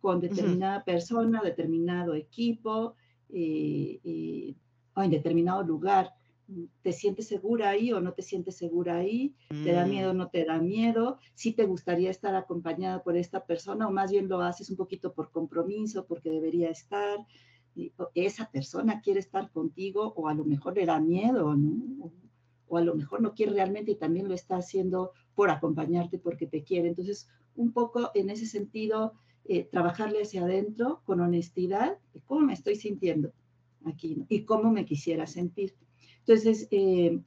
con 0.00 0.20
determinada 0.20 0.84
persona, 0.84 1.40
determinado 1.42 2.14
equipo 2.14 2.94
eh, 3.30 4.00
eh, 4.04 4.54
o 4.94 5.02
en 5.02 5.10
determinado 5.10 5.62
lugar. 5.62 6.12
¿Te 6.82 6.92
sientes 6.92 7.26
segura 7.26 7.70
ahí 7.70 7.92
o 7.92 8.00
no 8.00 8.12
te 8.12 8.22
sientes 8.22 8.56
segura 8.56 8.96
ahí? 8.96 9.34
¿Te 9.48 9.72
da 9.72 9.86
miedo 9.86 10.10
o 10.10 10.14
mm. 10.14 10.16
no 10.16 10.28
te 10.28 10.44
da 10.44 10.58
miedo? 10.58 11.18
¿Si 11.34 11.52
te 11.52 11.64
gustaría 11.64 12.10
estar 12.10 12.34
acompañada 12.34 13.02
por 13.02 13.16
esta 13.16 13.44
persona 13.44 13.88
o 13.88 13.90
más 13.90 14.10
bien 14.10 14.28
lo 14.28 14.40
haces 14.42 14.68
un 14.70 14.76
poquito 14.76 15.14
por 15.14 15.30
compromiso, 15.30 16.06
porque 16.06 16.30
debería 16.30 16.70
estar? 16.70 17.18
esa 18.14 18.50
persona 18.50 19.00
quiere 19.00 19.20
estar 19.20 19.50
contigo 19.50 20.12
o 20.16 20.28
a 20.28 20.34
lo 20.34 20.44
mejor 20.44 20.76
le 20.76 20.86
da 20.86 21.00
miedo, 21.00 21.56
¿no? 21.56 22.12
O, 22.68 22.76
a 22.76 22.82
lo 22.82 22.94
mejor 22.94 23.20
no 23.20 23.34
quiere 23.34 23.52
realmente 23.52 23.92
y 23.92 23.96
también 23.96 24.26
lo 24.26 24.34
está 24.34 24.56
haciendo 24.56 25.12
por 25.34 25.50
acompañarte 25.50 26.18
porque 26.18 26.46
te 26.46 26.62
quiere. 26.64 26.88
Entonces, 26.88 27.28
un 27.56 27.72
poco 27.72 28.10
en 28.14 28.30
ese 28.30 28.46
sentido, 28.46 29.12
eh, 29.44 29.64
trabajarle 29.64 30.22
hacia 30.22 30.42
adentro 30.42 31.02
con 31.04 31.20
honestidad 31.20 31.98
de 32.12 32.20
cómo 32.22 32.46
me 32.46 32.54
estoy 32.54 32.76
sintiendo 32.76 33.32
aquí 33.84 34.24
y 34.28 34.44
cómo 34.44 34.72
me 34.72 34.84
quisiera 34.86 35.26
sentir. 35.26 35.74
Entonces, 36.26 36.68
eh, 36.70 37.20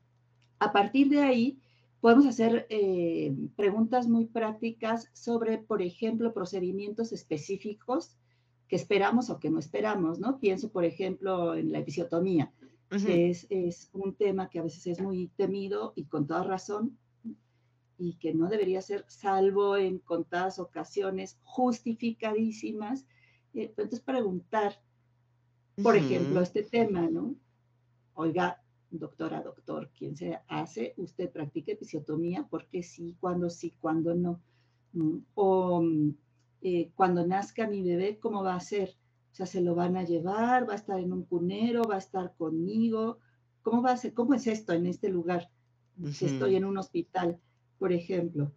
a 0.60 0.72
partir 0.72 1.10
de 1.10 1.22
ahí, 1.22 1.60
podemos 2.02 2.26
hacer 2.26 2.66
eh, 2.70 3.36
preguntas 3.56 4.08
muy 4.08 4.26
prácticas 4.26 5.10
sobre, 5.14 5.58
por 5.58 5.82
ejemplo, 5.82 6.34
procedimientos 6.34 7.12
específicos 7.12 8.16
que 8.68 8.76
esperamos 8.76 9.30
o 9.30 9.40
que 9.40 9.50
no 9.50 9.60
esperamos, 9.60 10.20
¿no? 10.20 10.40
Pienso, 10.40 10.72
por 10.72 10.84
ejemplo, 10.84 11.56
en 11.56 11.72
la 11.72 11.80
episiotomía, 11.80 12.52
que 12.90 13.30
es, 13.30 13.48
es, 13.50 13.90
un 13.94 14.16
tema 14.16 14.50
que 14.50 14.60
a 14.60 14.64
veces 14.64 14.88
es 14.88 15.02
muy 15.02 15.28
temido 15.38 15.94
y 15.96 16.06
con 16.06 16.28
toda 16.28 16.44
razón, 16.44 16.98
y 17.98 18.14
que 18.16 18.34
no 18.34 18.48
debería 18.50 18.82
ser, 18.82 19.06
salvo 19.08 19.78
en 19.78 20.00
contadas 20.00 20.60
ocasiones 20.60 21.40
justificadísimas. 21.44 23.06
Eh, 23.54 23.74
entonces, 23.76 24.02
preguntar, 24.02 24.82
por 25.82 25.96
ejemplo, 25.96 26.42
este 26.42 26.64
tema, 26.64 27.08
¿no? 27.10 27.36
Oiga, 28.14 28.62
doctora, 28.90 29.42
doctor, 29.42 29.90
¿quién 29.98 30.16
se 30.16 30.40
hace? 30.48 30.94
¿Usted 30.98 31.32
practica 31.32 31.72
episiotomía? 31.72 32.48
¿Por 32.50 32.68
qué 32.68 32.84
sí? 32.84 33.16
¿Cuándo 33.20 33.50
sí? 33.50 33.74
¿Cuándo 33.80 34.16
no? 34.16 34.40
Mm, 34.94 35.18
o 35.36 35.84
eh, 36.62 36.92
cuando 36.96 37.26
nazca 37.26 37.68
mi 37.68 37.82
bebé, 37.82 38.20
¿cómo 38.20 38.44
va 38.44 38.56
a 38.56 38.60
ser? 38.60 38.96
O 39.32 39.36
sea, 39.36 39.46
¿se 39.46 39.62
lo 39.62 39.76
van 39.76 39.98
a 39.98 40.04
llevar? 40.04 40.68
¿Va 40.68 40.74
a 40.74 40.78
estar 40.78 41.00
en 41.00 41.14
un 41.14 41.24
cunero? 41.24 41.84
¿Va 41.84 41.96
a 41.96 42.00
estar 42.00 42.34
conmigo? 42.38 43.20
¿Cómo 43.62 43.82
va 43.82 43.92
a 43.92 43.98
ser? 43.98 44.14
¿Cómo 44.14 44.34
es 44.34 44.48
esto 44.48 44.74
en 44.74 44.86
este 44.86 45.10
lugar? 45.10 45.50
Si 46.12 46.26
estoy 46.26 46.56
en 46.56 46.66
un 46.66 46.78
hospital, 46.78 47.40
por 47.80 47.92
ejemplo. 47.92 48.52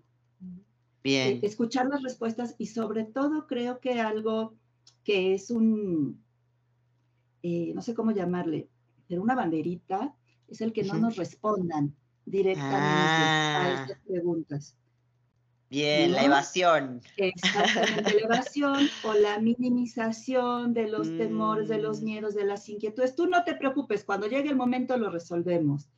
Bien. 1.03 1.37
Eh, 1.37 1.41
escuchar 1.43 1.87
las 1.89 2.03
respuestas 2.03 2.55
y 2.59 2.66
sobre 2.66 3.05
todo 3.05 3.47
creo 3.47 3.81
que 3.81 4.01
algo 4.01 4.55
que 5.05 5.35
es 5.35 5.51
un, 5.51 6.22
eh, 7.43 7.72
no 7.74 7.83
sé 7.83 7.95
cómo 7.95 8.11
llamarle, 8.12 8.68
pero 9.09 9.22
una 9.22 9.35
banderita, 9.35 10.14
es 10.51 10.61
el 10.61 10.72
que 10.72 10.82
no 10.84 10.94
nos 10.94 11.16
respondan 11.16 11.94
directamente 12.26 12.76
a 12.76 13.62
ah. 13.62 13.82
estas 13.82 13.98
preguntas. 14.07 14.76
Bien, 15.70 16.11
la 16.11 16.24
evasión. 16.24 17.01
Exactamente, 17.16 18.14
la 18.14 18.20
evasión 18.24 18.88
o 19.05 19.14
la 19.14 19.38
minimización 19.38 20.74
de 20.74 20.88
los 20.88 21.07
temores, 21.16 21.68
de 21.68 21.78
los 21.78 22.01
mm. 22.01 22.05
miedos, 22.05 22.34
de 22.34 22.44
las 22.44 22.68
inquietudes. 22.68 23.14
Tú 23.14 23.28
no 23.28 23.44
te 23.44 23.55
preocupes, 23.55 24.05
cuando 24.05 24.26
llegue 24.26 24.48
el 24.51 24.57
momento 24.57 24.96
lo 24.96 25.11
resolvemos. 25.11 25.88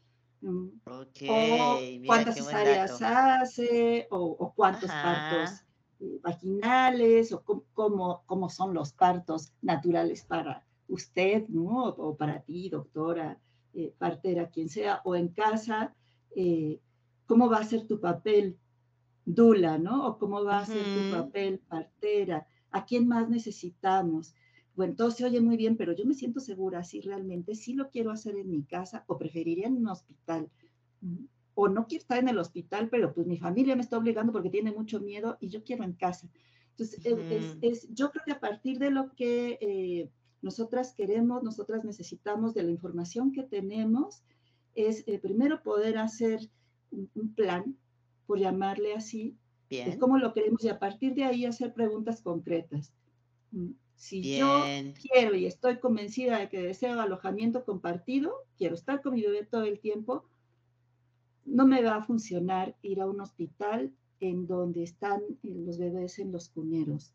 Okay, 0.84 2.02
o 2.02 2.06
cuántas 2.06 2.34
cesáreas 2.34 3.00
hace, 3.00 4.08
o, 4.10 4.52
cuántos 4.54 4.90
partos 4.90 5.62
eh, 6.00 6.18
vaginales, 6.20 7.32
o 7.32 7.42
cómo, 7.72 8.24
cómo 8.26 8.50
son 8.50 8.74
los 8.74 8.92
partos 8.92 9.52
naturales 9.62 10.24
para 10.24 10.66
usted, 10.88 11.46
¿no? 11.48 11.84
O 11.86 12.16
para 12.16 12.40
ti, 12.40 12.68
doctora, 12.68 13.38
eh, 13.74 13.94
partera, 13.98 14.50
quien 14.50 14.68
sea, 14.68 15.00
o 15.04 15.16
en 15.16 15.28
casa, 15.28 15.94
eh, 16.36 16.80
cómo 17.26 17.48
va 17.48 17.58
a 17.58 17.64
ser 17.64 17.86
tu 17.86 18.00
papel 18.00 18.58
dula, 19.24 19.78
¿no? 19.78 20.06
O 20.06 20.18
cómo 20.18 20.44
va 20.44 20.58
a 20.58 20.66
ser 20.66 20.82
tu 20.82 21.16
papel 21.16 21.60
partera, 21.60 22.46
a 22.70 22.84
quién 22.84 23.06
más 23.08 23.28
necesitamos. 23.28 24.34
Bueno, 24.74 24.94
todo 24.96 25.10
se 25.10 25.24
oye 25.24 25.40
muy 25.40 25.56
bien, 25.56 25.76
pero 25.76 25.92
yo 25.92 26.04
me 26.06 26.14
siento 26.14 26.40
segura 26.40 26.82
si 26.82 27.00
realmente 27.00 27.54
sí 27.54 27.74
lo 27.74 27.90
quiero 27.90 28.10
hacer 28.10 28.36
en 28.36 28.50
mi 28.50 28.62
casa 28.64 29.04
o 29.06 29.18
preferiría 29.18 29.66
en 29.66 29.76
un 29.76 29.88
hospital. 29.88 30.50
O 31.54 31.68
no 31.68 31.86
quiero 31.86 32.02
estar 32.02 32.18
en 32.18 32.28
el 32.28 32.38
hospital, 32.38 32.88
pero 32.88 33.12
pues 33.12 33.26
mi 33.26 33.36
familia 33.36 33.76
me 33.76 33.82
está 33.82 33.98
obligando 33.98 34.32
porque 34.32 34.50
tiene 34.50 34.72
mucho 34.72 35.00
miedo 35.00 35.36
y 35.40 35.48
yo 35.48 35.62
quiero 35.62 35.84
en 35.84 35.92
casa. 35.92 36.28
Entonces, 36.70 37.04
es, 37.60 37.88
yo 37.94 38.10
creo 38.10 38.24
que 38.24 38.32
a 38.32 38.40
partir 38.40 38.78
de 38.78 38.90
lo 38.90 39.12
que 39.14 39.58
eh, 39.60 40.10
nosotras 40.42 40.94
queremos, 40.94 41.42
nosotras 41.42 41.84
necesitamos 41.84 42.54
de 42.54 42.64
la 42.64 42.70
información 42.70 43.32
que 43.32 43.44
tenemos, 43.44 44.22
es 44.74 45.04
eh, 45.06 45.18
primero 45.18 45.62
poder 45.62 45.98
hacer 45.98 46.50
un 46.90 47.34
plan 47.34 47.76
por 48.26 48.38
llamarle 48.38 48.94
así, 48.94 49.36
es 49.80 49.96
como 49.96 50.18
lo 50.18 50.34
queremos 50.34 50.62
y 50.64 50.68
a 50.68 50.78
partir 50.78 51.14
de 51.14 51.24
ahí 51.24 51.46
hacer 51.46 51.72
preguntas 51.72 52.20
concretas. 52.20 52.92
Mm, 53.52 53.70
si 53.94 54.38
yo 54.38 54.64
quiero 55.00 55.34
y 55.34 55.46
estoy 55.46 55.78
convencida 55.78 56.38
de 56.38 56.48
que 56.48 56.60
deseo 56.60 57.00
alojamiento 57.00 57.64
compartido, 57.64 58.34
quiero 58.58 58.74
estar 58.74 59.00
con 59.00 59.14
mi 59.14 59.22
bebé 59.22 59.46
todo 59.46 59.64
el 59.64 59.78
tiempo, 59.78 60.24
no 61.44 61.66
me 61.66 61.82
va 61.82 61.96
a 61.96 62.02
funcionar 62.02 62.76
ir 62.82 63.00
a 63.00 63.06
un 63.06 63.20
hospital 63.20 63.92
en 64.20 64.46
donde 64.46 64.82
están 64.82 65.20
los 65.42 65.78
bebés 65.78 66.18
en 66.18 66.32
los 66.32 66.48
cuneros. 66.48 67.14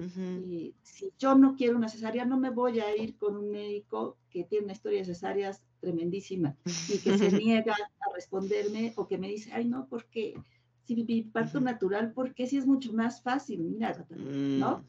Y 0.00 0.74
si 0.82 1.12
yo 1.18 1.34
no 1.34 1.56
quiero 1.56 1.76
una 1.76 1.88
cesárea, 1.88 2.24
no 2.24 2.38
me 2.38 2.50
voy 2.50 2.80
a 2.80 2.96
ir 2.96 3.16
con 3.16 3.36
un 3.36 3.50
médico 3.50 4.16
que 4.30 4.44
tiene 4.44 4.64
una 4.64 4.72
historia 4.72 5.00
de 5.00 5.04
cesáreas 5.04 5.62
tremendísima 5.80 6.56
y 6.88 6.98
que 6.98 7.18
se 7.18 7.30
niega 7.38 7.74
a 7.74 8.14
responderme 8.14 8.92
o 8.96 9.06
que 9.06 9.18
me 9.18 9.28
dice, 9.28 9.50
ay, 9.52 9.66
no, 9.66 9.86
porque 9.88 10.34
si 10.84 10.94
mi 10.94 11.22
parto 11.22 11.60
natural, 11.60 12.12
porque 12.12 12.46
si 12.46 12.56
es 12.56 12.66
mucho 12.66 12.92
más 12.92 13.22
fácil, 13.22 13.62
mira, 13.62 14.06
¿no? 14.10 14.78
Mm, 14.78 14.84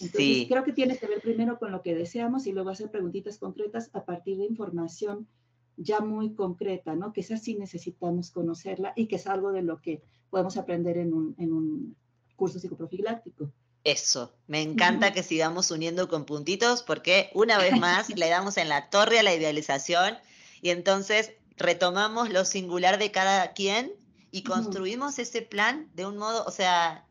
Entonces, 0.00 0.46
creo 0.48 0.64
que 0.64 0.72
tiene 0.72 0.98
que 0.98 1.06
ver 1.06 1.20
primero 1.20 1.58
con 1.58 1.70
lo 1.70 1.82
que 1.82 1.94
deseamos 1.94 2.46
y 2.46 2.52
luego 2.52 2.70
hacer 2.70 2.90
preguntitas 2.90 3.38
concretas 3.38 3.90
a 3.92 4.04
partir 4.04 4.38
de 4.38 4.46
información 4.46 5.28
ya 5.76 6.00
muy 6.00 6.34
concreta, 6.34 6.94
¿no? 6.94 7.12
Que 7.12 7.22
esa 7.22 7.36
sí 7.36 7.54
necesitamos 7.54 8.30
conocerla 8.30 8.92
y 8.96 9.06
que 9.06 9.16
es 9.16 9.26
algo 9.26 9.52
de 9.52 9.62
lo 9.62 9.80
que 9.80 10.02
podemos 10.30 10.56
aprender 10.56 10.98
en 10.98 11.14
un, 11.14 11.34
en 11.38 11.52
un 11.52 11.96
curso 12.36 12.58
psicoprofiláctico. 12.58 13.52
Eso, 13.84 14.32
me 14.46 14.62
encanta 14.62 15.12
que 15.12 15.24
sigamos 15.24 15.72
uniendo 15.72 16.08
con 16.08 16.24
puntitos 16.24 16.82
porque 16.84 17.30
una 17.34 17.58
vez 17.58 17.76
más 17.78 18.08
le 18.10 18.28
damos 18.28 18.56
en 18.56 18.68
la 18.68 18.90
torre 18.90 19.18
a 19.18 19.22
la 19.24 19.34
idealización 19.34 20.18
y 20.60 20.70
entonces 20.70 21.32
retomamos 21.56 22.30
lo 22.30 22.44
singular 22.44 22.98
de 22.98 23.10
cada 23.10 23.52
quien 23.54 23.92
y 24.30 24.44
construimos 24.44 25.18
ese 25.18 25.42
plan 25.42 25.90
de 25.94 26.06
un 26.06 26.16
modo, 26.16 26.44
o 26.44 26.52
sea, 26.52 27.04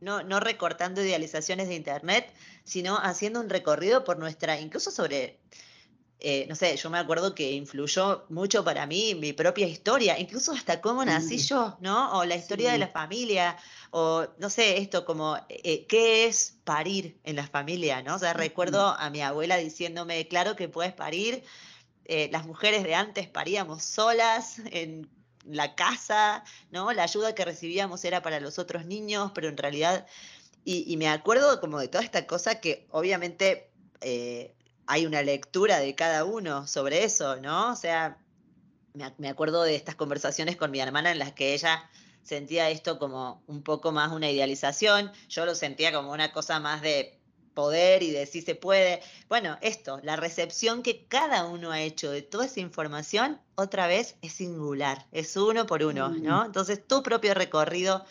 no, 0.00 0.22
no 0.22 0.40
recortando 0.40 1.02
idealizaciones 1.02 1.68
de 1.68 1.74
Internet, 1.74 2.30
sino 2.64 2.98
haciendo 2.98 3.40
un 3.40 3.48
recorrido 3.48 4.04
por 4.04 4.18
nuestra, 4.18 4.60
incluso 4.60 4.90
sobre 4.90 5.40
eh, 6.22 6.44
no 6.48 6.54
sé, 6.54 6.76
yo 6.76 6.90
me 6.90 6.98
acuerdo 6.98 7.34
que 7.34 7.52
influyó 7.52 8.26
mucho 8.28 8.62
para 8.62 8.86
mí 8.86 9.14
mi 9.14 9.32
propia 9.32 9.66
historia, 9.66 10.18
incluso 10.18 10.52
hasta 10.52 10.82
cómo 10.82 11.02
nací 11.02 11.38
yo, 11.38 11.78
¿no? 11.80 12.18
O 12.18 12.24
la 12.26 12.36
historia 12.36 12.72
de 12.72 12.78
la 12.78 12.88
familia, 12.88 13.56
o 13.90 14.26
no 14.38 14.50
sé, 14.50 14.76
esto 14.78 15.06
como, 15.06 15.38
eh, 15.48 15.86
¿qué 15.86 16.26
es 16.26 16.58
parir 16.64 17.18
en 17.24 17.36
la 17.36 17.46
familia, 17.46 18.02
¿no? 18.02 18.16
O 18.16 18.18
sea, 18.18 18.34
recuerdo 18.34 18.88
a 18.98 19.08
mi 19.08 19.22
abuela 19.22 19.56
diciéndome, 19.56 20.28
claro 20.28 20.56
que 20.56 20.68
puedes 20.68 20.92
parir, 20.92 21.42
eh, 22.04 22.28
las 22.30 22.44
mujeres 22.44 22.84
de 22.84 22.94
antes 22.94 23.26
paríamos 23.26 23.82
solas 23.82 24.60
en 24.72 25.08
la 25.44 25.74
casa, 25.74 26.44
¿no? 26.70 26.92
La 26.92 27.04
ayuda 27.04 27.34
que 27.34 27.46
recibíamos 27.46 28.04
era 28.04 28.20
para 28.20 28.40
los 28.40 28.58
otros 28.58 28.84
niños, 28.84 29.32
pero 29.34 29.48
en 29.48 29.56
realidad, 29.56 30.06
y, 30.64 30.94
me 30.98 31.08
acuerdo 31.08 31.60
como 31.60 31.78
de 31.78 31.88
toda 31.88 32.04
esta 32.04 32.26
cosa 32.26 32.60
que 32.60 32.86
obviamente 32.90 33.70
hay 34.90 35.06
una 35.06 35.22
lectura 35.22 35.78
de 35.78 35.94
cada 35.94 36.24
uno 36.24 36.66
sobre 36.66 37.04
eso, 37.04 37.36
¿no? 37.36 37.70
O 37.70 37.76
sea, 37.76 38.18
me, 38.92 39.28
acuerdo 39.28 39.62
de 39.62 39.76
estas 39.76 39.94
conversaciones 39.94 40.56
con 40.56 40.72
mi 40.72 40.80
hermana 40.80 41.12
en 41.12 41.20
las 41.20 41.32
que 41.32 41.54
ella 41.54 41.88
sentía 42.24 42.70
esto 42.70 42.98
como 42.98 43.40
un 43.46 43.62
poco 43.62 43.92
más 43.92 44.10
una 44.10 44.28
idealización, 44.28 45.12
yo 45.28 45.46
lo 45.46 45.54
sentía 45.54 45.92
como 45.92 46.10
una 46.10 46.32
cosa 46.32 46.58
más 46.58 46.82
de 46.82 47.20
poder 47.54 48.02
y 48.02 48.10
de 48.10 48.26
si 48.26 48.42
se 48.42 48.56
puede. 48.56 49.00
Bueno, 49.28 49.58
esto, 49.60 50.00
la 50.02 50.16
recepción 50.16 50.82
que 50.82 51.06
cada 51.06 51.44
uno 51.46 51.70
ha 51.70 51.80
hecho 51.80 52.10
de 52.10 52.22
toda 52.22 52.46
esa 52.46 52.58
información, 52.58 53.40
otra 53.54 53.86
vez 53.86 54.16
es 54.22 54.32
singular, 54.32 55.06
es 55.12 55.36
uno 55.36 55.66
por 55.66 55.84
uno, 55.84 56.08
¿no? 56.08 56.44
Entonces 56.44 56.84
tu 56.84 57.04
propio 57.04 57.32
recorrido 57.34 58.04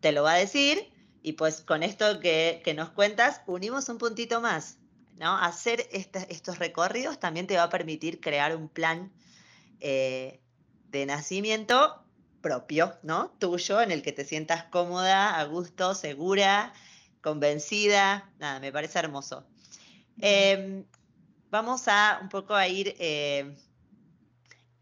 te 0.00 0.12
lo 0.12 0.24
va 0.24 0.34
a 0.34 0.38
decir 0.38 0.92
y 1.22 1.32
pues 1.32 1.60
con 1.60 1.82
esto 1.82 2.20
que, 2.20 2.62
nos 2.76 2.90
cuentas, 2.90 3.42
unimos 3.46 3.88
un 3.88 3.98
puntito 3.98 4.40
más, 4.40 4.77
¿no? 5.18 5.36
Hacer 5.36 5.88
estos 5.92 6.58
recorridos 6.58 7.18
también 7.18 7.46
te 7.46 7.56
va 7.56 7.64
a 7.64 7.70
permitir 7.70 8.20
crear 8.20 8.56
un 8.56 8.68
plan 8.68 9.12
eh, 9.80 10.40
de 10.90 11.06
nacimiento 11.06 12.04
propio, 12.40 12.96
¿no? 13.02 13.30
Tuyo, 13.38 13.80
en 13.80 13.90
el 13.90 14.02
que 14.02 14.12
te 14.12 14.24
sientas 14.24 14.64
cómoda, 14.64 15.38
a 15.38 15.44
gusto, 15.44 15.94
segura, 15.94 16.72
convencida. 17.20 18.30
Nada, 18.38 18.60
me 18.60 18.72
parece 18.72 18.98
hermoso. 19.00 19.44
Em, 20.20 20.84
vamos 21.50 21.88
a 21.88 22.20
un 22.22 22.28
poco 22.28 22.54
a 22.54 22.68
ir 22.68 22.94
eh, 22.98 23.56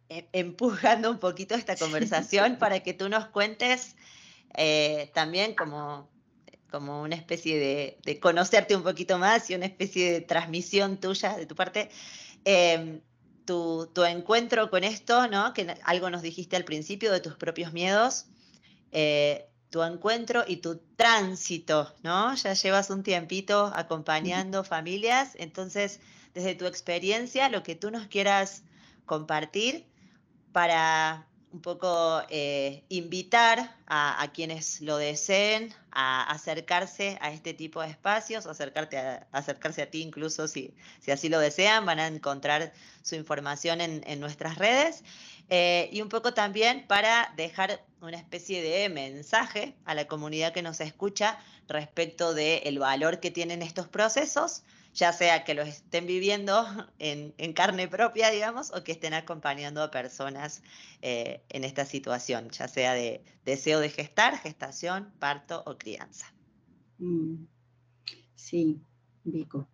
e-, 0.08 0.28
empujando 0.32 1.10
un 1.10 1.18
poquito 1.18 1.54
esta 1.54 1.76
conversación 1.76 2.56
para 2.58 2.80
que 2.80 2.94
tú 2.94 3.08
nos 3.08 3.26
cuentes 3.28 3.96
eh, 4.54 5.10
también 5.14 5.54
como, 5.54 6.08
como 6.70 7.02
una 7.02 7.14
especie 7.14 7.58
de, 7.58 7.98
de, 8.04 8.20
conocerte 8.20 8.76
un 8.76 8.82
poquito 8.82 9.18
más 9.18 9.48
y 9.50 9.54
una 9.54 9.66
especie 9.66 10.12
de 10.12 10.20
transmisión 10.20 10.98
tuya 10.98 11.36
de 11.36 11.46
tu 11.46 11.54
parte. 11.54 11.90
Em, 12.44 13.00
tu, 13.46 14.04
encuentro 14.04 14.70
con 14.70 14.84
esto, 14.84 15.28
¿no? 15.28 15.54
Que 15.54 15.76
algo 15.84 16.10
nos 16.10 16.22
dijiste 16.22 16.56
al 16.56 16.64
principio 16.64 17.12
de 17.12 17.20
tus 17.20 17.34
propios 17.36 17.72
miedos, 17.72 18.26
eh, 18.92 19.48
tu 19.70 19.82
encuentro 19.82 20.44
y 20.46 20.58
tu 20.58 20.78
tránsito, 20.96 21.94
¿no? 22.02 22.34
Ya 22.34 22.54
llevas 22.54 22.90
un 22.90 23.02
tiempito 23.02 23.72
acompañando 23.74 24.64
familias, 24.64 25.32
entonces, 25.36 26.00
desde 26.34 26.54
tu 26.54 26.66
experiencia, 26.66 27.48
lo 27.48 27.62
que 27.62 27.74
tú 27.74 27.90
nos 27.90 28.06
quieras 28.08 28.62
compartir 29.06 29.86
para 30.52 31.26
un 31.56 31.62
poco 31.62 32.22
eh, 32.28 32.84
invitar 32.90 33.74
a, 33.86 34.30
quienes 34.34 34.82
lo 34.82 34.98
deseen 34.98 35.72
a 35.90 36.30
acercarse 36.30 37.16
a 37.22 37.30
este 37.30 37.54
tipo 37.54 37.80
de 37.80 37.88
espacios, 37.88 38.44
acercarte 38.44 38.98
a, 38.98 39.26
acercarse 39.32 39.80
a 39.80 39.90
ti 39.90 40.02
incluso 40.02 40.48
si, 40.48 40.74
si 41.00 41.12
así 41.12 41.30
lo 41.30 41.40
desean, 41.40 41.86
van 41.86 41.98
a 41.98 42.08
encontrar 42.08 42.74
su 43.02 43.14
información 43.14 43.80
en, 43.80 44.20
nuestras 44.20 44.58
redes. 44.58 45.02
Eh, 45.48 45.88
y 45.92 46.02
un 46.02 46.10
poco 46.10 46.34
también 46.34 46.86
para 46.86 47.32
dejar 47.36 47.82
una 48.02 48.18
especie 48.18 48.60
de 48.60 48.90
mensaje 48.90 49.74
a 49.86 49.94
la 49.94 50.06
comunidad 50.06 50.52
que 50.52 50.60
nos 50.60 50.80
escucha 50.80 51.38
respecto 51.68 52.34
del 52.34 52.78
valor 52.78 53.18
que 53.18 53.30
tienen 53.30 53.62
estos 53.62 53.88
procesos 53.88 54.62
ya 54.96 55.12
sea 55.12 55.44
que 55.44 55.54
lo 55.54 55.62
estén 55.62 56.06
viviendo 56.06 56.64
en, 56.98 57.52
carne 57.52 57.86
propia, 57.86 58.30
digamos, 58.30 58.72
o 58.72 58.82
que 58.82 58.92
estén 58.92 59.14
acompañando 59.14 59.82
a 59.82 59.90
personas 59.90 60.62
eh, 61.02 61.42
en 61.50 61.64
esta 61.64 61.84
situación, 61.84 62.48
ya 62.50 62.66
sea 62.66 62.94
de 62.94 63.22
deseo 63.44 63.78
de 63.78 63.90
gestar, 63.90 64.38
gestación, 64.38 65.12
parto 65.18 65.62
o 65.66 65.76
crianza. 65.76 66.32
Mm, 66.98 67.44
sí, 68.34 68.80
Vico. 69.22 69.68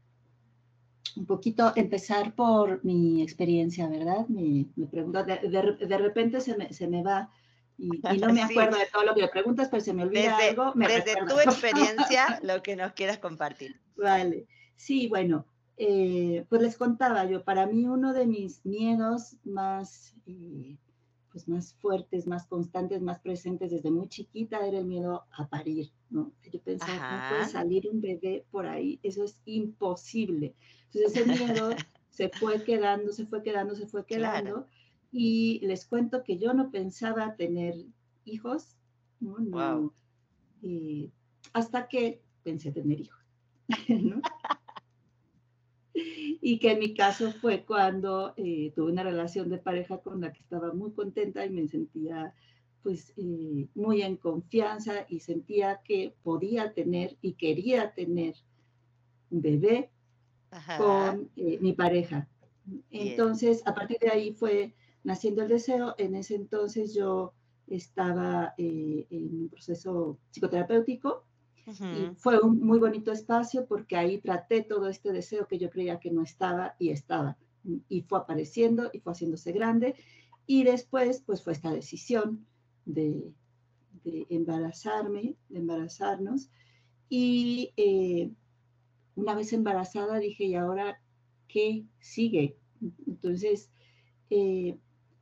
Un 1.15 1.27
poquito 1.27 1.73
empezar 1.77 2.35
por 2.35 2.85
mi 2.85 3.23
experiencia, 3.23 3.87
¿verdad? 3.87 4.27
Me, 4.29 4.67
pregunto, 4.91 5.23
de, 5.25 5.99
repente 5.99 6.41
se 6.41 6.57
me, 6.57 6.73
se 6.73 6.89
me 6.89 7.03
va 7.03 7.31
y, 7.77 7.89
no 8.19 8.33
me 8.33 8.43
acuerdo 8.43 8.79
de 8.79 8.87
todo 8.87 9.05
lo 9.05 9.15
que 9.15 9.23
me 9.23 9.29
preguntas, 9.29 9.69
pero 9.71 9.83
se 9.83 9.93
me 9.93 10.03
olvida 10.03 10.37
algo. 10.39 10.73
desde 10.75 11.15
tu 11.27 11.39
experiencia, 11.39 12.41
lo 12.43 12.63
que 12.63 12.77
nos 12.77 12.93
quieras 12.93 13.19
compartir. 13.19 13.79
Vale. 13.97 14.47
Sí, 14.83 15.07
bueno, 15.07 15.47
eh, 15.77 16.45
pues 16.49 16.61
les 16.61 16.77
contaba 16.77 17.25
yo, 17.25 17.45
para 17.45 17.69
mí 17.69 17.87
uno 17.87 18.13
de 18.13 18.27
mis 18.27 18.67
miedos 18.67 19.37
más, 19.45 20.17
eh, 20.27 20.77
pues 21.31 21.47
más 21.47 21.75
fuertes, 21.75 22.27
más 22.27 22.49
constantes, 22.49 23.01
más 23.01 23.21
presentes 23.21 23.71
desde 23.71 23.93
muy 23.93 24.09
chiquita 24.09 24.67
era 24.67 24.81
el 24.81 24.87
miedo 24.87 25.25
a 25.31 25.47
parir, 25.47 25.93
¿no? 26.11 26.33
Yo 26.53 26.61
pensaba, 26.61 27.29
no 27.29 27.29
puede 27.29 27.49
salir 27.49 27.89
un 27.89 28.01
bebé 28.01 28.45
por 28.51 28.67
ahí, 28.67 28.99
eso 29.05 29.23
es 29.23 29.39
imposible. 29.45 30.57
Entonces 30.87 31.17
ese 31.17 31.45
miedo 31.45 31.71
se 32.11 32.29
fue 32.31 32.65
quedando, 32.65 33.13
se 33.13 33.27
fue 33.27 33.45
quedando, 33.45 33.77
se 33.77 33.87
fue 33.87 34.05
quedando. 34.05 34.67
Y 35.13 35.61
les 35.63 35.87
cuento 35.87 36.25
que 36.25 36.39
yo 36.39 36.55
no 36.55 36.73
pensaba 36.73 37.37
tener 37.37 37.77
hijos, 38.25 38.77
¿no? 39.21 39.95
Eh, 40.65 41.09
hasta 41.53 41.87
que 41.87 42.21
pensé 42.43 42.73
tener 42.73 43.01
hijos, 43.01 43.25
¿no? 43.89 44.21
Y 46.45 46.59
que 46.59 46.73
en 46.73 46.81
mi 46.81 46.93
caso 46.93 47.31
fue 47.31 47.65
cuando 47.65 48.35
eh, 48.37 48.73
tuve 48.75 48.91
una 48.91 49.05
relación 49.05 49.49
de 49.49 49.59
pareja 49.59 49.99
con 49.99 50.21
la 50.21 50.33
que 50.33 50.41
estaba 50.41 50.73
muy 50.75 50.91
contenta 50.91 51.47
y 51.47 51.51
me 51.51 51.69
sentía 51.69 52.35
pues 52.83 53.13
eh, 53.17 53.69
muy 53.77 54.03
en 54.03 54.17
confianza 54.17 55.07
y 55.09 55.21
sentía 55.21 55.83
que 55.85 56.17
podía 56.25 56.75
tener 56.75 57.17
y 57.23 57.35
quería 57.35 57.95
tener 57.95 58.35
un 59.31 59.41
bebé 59.41 59.93
con 60.79 61.31
eh, 61.37 61.59
mi 61.61 61.75
pareja. 61.75 62.29
Entonces, 62.91 63.63
a 63.65 63.73
partir 63.73 63.99
de 64.01 64.11
ahí 64.11 64.33
fue 64.33 64.75
naciendo 65.05 65.43
el 65.43 65.49
deseo. 65.49 65.95
En 65.97 66.17
ese 66.17 66.35
entonces 66.35 66.93
yo 66.93 67.35
estaba 67.69 68.53
en 68.59 69.43
un 69.43 69.49
proceso 69.49 70.19
psicoterapéutico 70.33 71.25
fue 72.17 72.41
un 72.41 72.61
muy 72.61 72.79
bonito 72.79 73.13
espacio 73.13 73.67
porque 73.67 73.97
ahí 73.97 74.19
traté 74.19 74.63
todo 74.63 74.89
este 74.89 75.13
deseo 75.13 75.47
que 75.47 75.59
yo 75.59 75.71
creía 75.71 76.01
que 76.01 76.11
no 76.11 76.23
estaba 76.23 76.75
y 76.79 76.91
estaba. 76.91 77.37
Y 77.89 78.03
fue 78.03 78.19
apareciendo 78.19 78.91
y 78.93 79.01
fue 79.01 79.13
haciéndose 79.13 79.53
grande. 79.53 79.95
Y 80.47 80.65
después, 80.65 81.23
pues 81.25 81.43
fue 81.43 81.53
esta 81.53 81.71
decisión 81.71 82.47
de, 82.85 83.33
de 84.05 84.27
embarazarme, 84.31 85.37
de 85.49 85.59
embarazarnos. 85.59 86.51
Y 87.09 87.73
eh, 87.77 88.31
una 89.15 89.35
vez 89.35 89.53
embarazada 89.53 90.19
dije, 90.19 90.45
¿y 90.45 90.55
ahora 90.55 91.01
qué 91.49 91.85
sigue? 92.01 92.57
Entonces, 93.07 93.71
eh, 94.31 94.79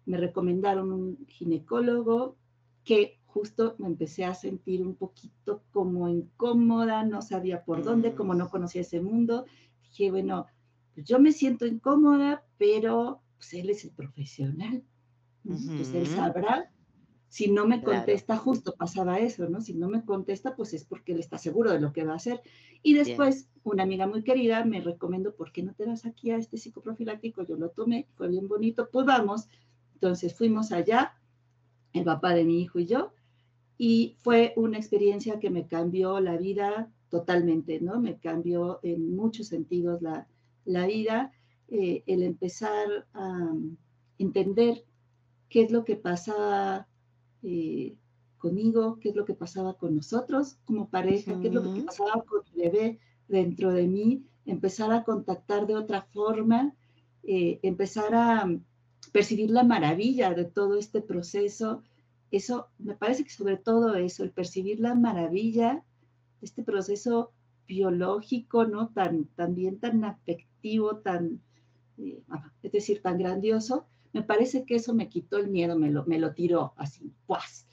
me 0.06 0.16
recomendaron 0.16 0.92
un 0.92 1.26
ginecólogo 1.26 2.36
que 2.84 3.19
justo 3.32 3.76
me 3.78 3.86
empecé 3.86 4.24
a 4.24 4.34
sentir 4.34 4.82
un 4.82 4.94
poquito 4.94 5.62
como 5.70 6.08
incómoda, 6.08 7.04
no 7.04 7.22
sabía 7.22 7.64
por 7.64 7.82
dónde, 7.82 8.14
como 8.14 8.34
no 8.34 8.46
mm. 8.46 8.50
conocía 8.50 8.80
ese 8.80 9.00
mundo. 9.00 9.46
Dije, 9.82 10.10
bueno, 10.10 10.46
pues 10.94 11.06
yo 11.06 11.18
me 11.18 11.32
siento 11.32 11.66
incómoda, 11.66 12.44
pero 12.58 13.22
pues 13.36 13.54
él 13.54 13.70
es 13.70 13.84
el 13.84 13.90
profesional. 13.92 14.82
Pues 15.44 15.94
él 15.94 16.06
sabrá. 16.06 16.70
Si 17.28 17.50
no 17.50 17.66
me 17.66 17.80
contesta, 17.80 18.36
justo 18.36 18.74
pasaba 18.76 19.20
eso, 19.20 19.48
¿no? 19.48 19.60
Si 19.60 19.72
no 19.72 19.88
me 19.88 20.04
contesta, 20.04 20.56
pues 20.56 20.74
es 20.74 20.84
porque 20.84 21.12
él 21.12 21.20
está 21.20 21.38
seguro 21.38 21.70
de 21.70 21.80
lo 21.80 21.92
que 21.92 22.04
va 22.04 22.14
a 22.14 22.16
hacer. 22.16 22.42
Y 22.82 22.94
después, 22.94 23.48
una 23.62 23.84
amiga 23.84 24.08
muy 24.08 24.24
querida 24.24 24.64
me 24.64 24.80
recomendó, 24.80 25.34
¿por 25.36 25.52
qué 25.52 25.62
no 25.62 25.72
te 25.74 25.86
vas 25.86 26.04
aquí 26.06 26.32
a 26.32 26.36
este 26.36 26.56
psicoprofiláctico? 26.56 27.44
Yo 27.44 27.56
lo 27.56 27.70
tomé, 27.70 28.08
fue 28.16 28.28
bien 28.28 28.48
bonito, 28.48 28.90
pues 28.90 29.06
vamos. 29.06 29.48
Entonces 29.94 30.34
fuimos 30.34 30.72
allá, 30.72 31.14
el 31.92 32.04
papá 32.04 32.34
de 32.34 32.44
mi 32.44 32.60
hijo 32.60 32.80
y 32.80 32.86
yo, 32.86 33.12
y 33.82 34.14
fue 34.18 34.52
una 34.56 34.76
experiencia 34.76 35.40
que 35.40 35.48
me 35.48 35.66
cambió 35.66 36.20
la 36.20 36.36
vida 36.36 36.92
totalmente, 37.08 37.80
¿no? 37.80 37.98
Me 37.98 38.18
cambió 38.18 38.78
en 38.82 39.16
muchos 39.16 39.46
sentidos 39.46 40.02
la, 40.02 40.86
vida, 40.86 41.32
eh, 41.68 42.02
el 42.06 42.22
empezar 42.22 43.06
a 43.14 43.54
entender 44.18 44.84
qué 45.48 45.62
es 45.62 45.70
lo 45.70 45.86
que 45.86 45.96
pasaba 45.96 46.88
eh, 47.42 47.94
conmigo, 48.36 48.98
qué 49.00 49.08
es 49.08 49.16
lo 49.16 49.24
que 49.24 49.32
pasaba 49.32 49.72
con 49.78 49.96
nosotros 49.96 50.58
como 50.66 50.90
pareja, 50.90 51.40
qué 51.40 51.48
es 51.48 51.54
lo 51.54 51.62
que 51.62 51.80
pasaba 51.80 52.22
con 52.24 52.42
mi 52.52 52.64
bebé 52.64 52.98
dentro 53.28 53.72
de 53.72 53.88
mí, 53.88 54.26
empezar 54.44 54.92
a 54.92 55.04
contactar 55.04 55.66
de 55.66 55.76
otra 55.76 56.02
forma, 56.02 56.74
eh, 57.22 57.60
empezar 57.62 58.14
a 58.14 58.46
percibir 59.10 59.50
la 59.50 59.64
maravilla 59.64 60.34
de 60.34 60.44
todo 60.44 60.76
este 60.76 61.00
proceso 61.00 61.82
eso, 62.30 62.68
me 62.78 62.94
parece 62.94 63.24
que 63.24 63.30
sobre 63.30 63.56
todo 63.56 63.94
eso, 63.94 64.22
el 64.22 64.30
percibir 64.30 64.80
la 64.80 64.94
maravilla 64.94 65.84
de 66.40 66.46
este 66.46 66.62
proceso 66.62 67.32
biológico, 67.66 68.64
¿no? 68.66 68.88
Tan, 68.88 69.26
también 69.36 69.78
tan 69.78 70.04
afectivo, 70.04 70.98
tan, 70.98 71.40
eh, 71.98 72.22
es 72.62 72.72
decir, 72.72 73.02
tan 73.02 73.18
grandioso, 73.18 73.86
me 74.12 74.22
parece 74.22 74.64
que 74.64 74.76
eso 74.76 74.94
me 74.94 75.08
quitó 75.08 75.38
el 75.38 75.48
miedo, 75.48 75.78
me 75.78 75.90
lo, 75.90 76.04
me 76.06 76.18
lo 76.18 76.34
tiró 76.34 76.72
así, 76.76 77.12
¡puas! 77.26 77.66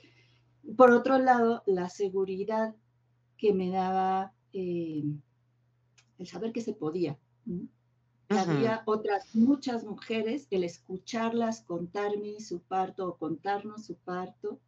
Por 0.76 0.92
otro 0.92 1.18
lado, 1.18 1.64
la 1.66 1.90
seguridad 1.90 2.76
que 3.38 3.54
me 3.54 3.70
daba 3.70 4.34
eh, 4.54 5.04
el 6.18 6.28
saber 6.28 6.52
que 6.52 6.62
se 6.62 6.74
podía. 6.74 7.18
Había 8.30 8.82
otras 8.86 9.34
muchas 9.36 9.86
mujeres, 9.86 10.48
el 10.52 10.64
escucharlas 10.64 11.62
contarme 11.62 12.40
su 12.42 12.60
parto 12.60 13.08
o 13.08 13.18
contarnos 13.18 13.86
su 13.86 13.96
parto, 13.96 14.60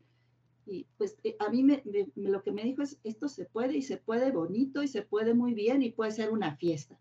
Y 0.66 0.86
pues 0.98 1.18
eh, 1.24 1.36
a 1.40 1.50
mí 1.50 1.64
me, 1.64 1.84
lo 2.16 2.44
que 2.44 2.52
me 2.52 2.64
dijo 2.64 2.84
es, 2.84 3.00
esto 3.04 3.28
se 3.28 3.46
puede 3.46 3.76
y 3.76 3.82
se 3.82 3.98
puede 3.98 4.32
bonito 4.32 4.84
y 4.84 4.88
se 4.88 5.02
puede 5.02 5.34
muy 5.34 5.54
bien 5.54 5.82
y 5.82 5.92
puede 5.92 6.12
ser 6.12 6.30
una 6.32 6.56
fiesta. 6.56 6.98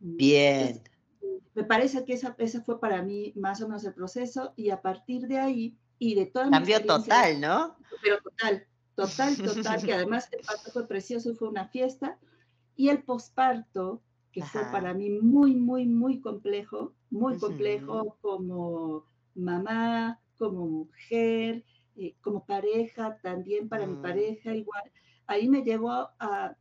Mm, 0.00 0.16
bien. 0.16 0.82
me 1.54 1.64
parece 1.64 2.04
que 2.04 2.14
esa, 2.14 2.34
ese 2.38 2.60
fue 2.60 2.78
para 2.80 3.02
mí 3.02 3.32
más 3.36 3.62
o 3.62 3.68
menos 3.68 3.84
el 3.84 3.94
proceso 3.94 4.52
y 4.56 4.70
a 4.70 4.82
partir 4.82 5.28
de 5.28 5.38
ahí 5.38 5.78
y 5.98 6.14
de 6.14 6.26
toda 6.26 6.50
Cambio 6.50 6.84
total, 6.84 7.40
¿no? 7.40 7.76
Pero 8.02 8.18
total, 8.20 8.66
total, 8.94 9.36
total, 9.36 9.82
que 9.82 9.94
además 9.94 10.28
el 10.32 10.44
parto 10.44 10.70
fue 10.72 10.86
precioso, 10.86 11.34
fue 11.34 11.48
una 11.48 11.68
fiesta. 11.68 12.18
Y 12.76 12.90
el 12.90 13.02
posparto, 13.02 14.02
que 14.36 14.42
fue 14.42 14.64
para 14.70 14.92
mí 14.92 15.08
muy, 15.08 15.54
muy, 15.54 15.86
muy 15.86 16.20
complejo, 16.20 16.92
muy 17.08 17.38
complejo 17.38 18.18
como 18.20 19.06
mamá, 19.34 20.20
como 20.36 20.66
mujer, 20.66 21.64
eh, 21.96 22.14
como 22.20 22.44
pareja, 22.44 23.18
también 23.22 23.70
para 23.70 23.86
mi 23.86 23.96
pareja 23.96 24.54
igual. 24.54 24.82
Ahí 25.26 25.48
me 25.48 25.62
llevó 25.62 26.10
a 26.18 26.54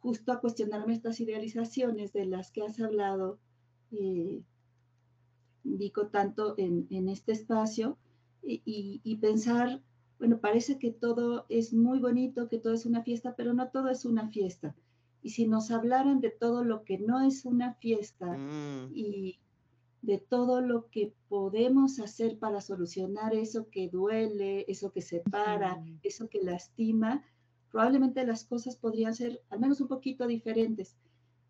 justo 0.00 0.32
a 0.32 0.40
cuestionarme 0.40 0.94
estas 0.94 1.20
idealizaciones 1.20 2.12
de 2.12 2.26
las 2.26 2.50
que 2.50 2.64
has 2.64 2.80
hablado, 2.80 3.38
eh, 3.92 4.42
Vico, 5.62 6.08
tanto 6.08 6.56
en, 6.58 6.88
en 6.90 7.08
este 7.08 7.30
espacio, 7.30 7.98
y, 8.42 9.00
y, 9.04 9.16
pensar, 9.18 9.80
bueno, 10.18 10.40
parece 10.40 10.80
que 10.80 10.90
todo 10.90 11.46
es 11.48 11.72
muy 11.72 12.00
bonito, 12.00 12.48
que 12.48 12.58
todo 12.58 12.72
es 12.72 12.84
una 12.84 13.04
fiesta, 13.04 13.36
pero 13.36 13.54
no 13.54 13.68
todo 13.68 13.90
es 13.90 14.04
una 14.04 14.28
fiesta. 14.28 14.74
Y 15.22 15.30
si 15.30 15.46
nos 15.46 15.70
hablaran 15.70 16.20
de 16.20 16.30
todo 16.30 16.64
lo 16.64 16.84
que 16.84 16.98
no 16.98 17.20
es 17.20 17.44
una 17.44 17.74
fiesta 17.74 18.36
mm. 18.36 18.90
y 18.94 19.38
de 20.02 20.18
todo 20.18 20.60
lo 20.60 20.90
que 20.90 21.14
podemos 21.28 22.00
hacer 22.00 22.38
para 22.38 22.60
solucionar 22.60 23.34
eso 23.34 23.68
que 23.70 23.88
duele, 23.88 24.64
eso 24.68 24.90
que 24.90 25.00
separa, 25.00 25.82
eso 26.02 26.28
que 26.28 26.42
lastima, 26.42 27.22
probablemente 27.70 28.26
las 28.26 28.44
cosas 28.44 28.76
podrían 28.76 29.14
ser 29.14 29.40
al 29.48 29.60
menos 29.60 29.80
un 29.80 29.88
poquito 29.88 30.26
diferentes. 30.26 30.96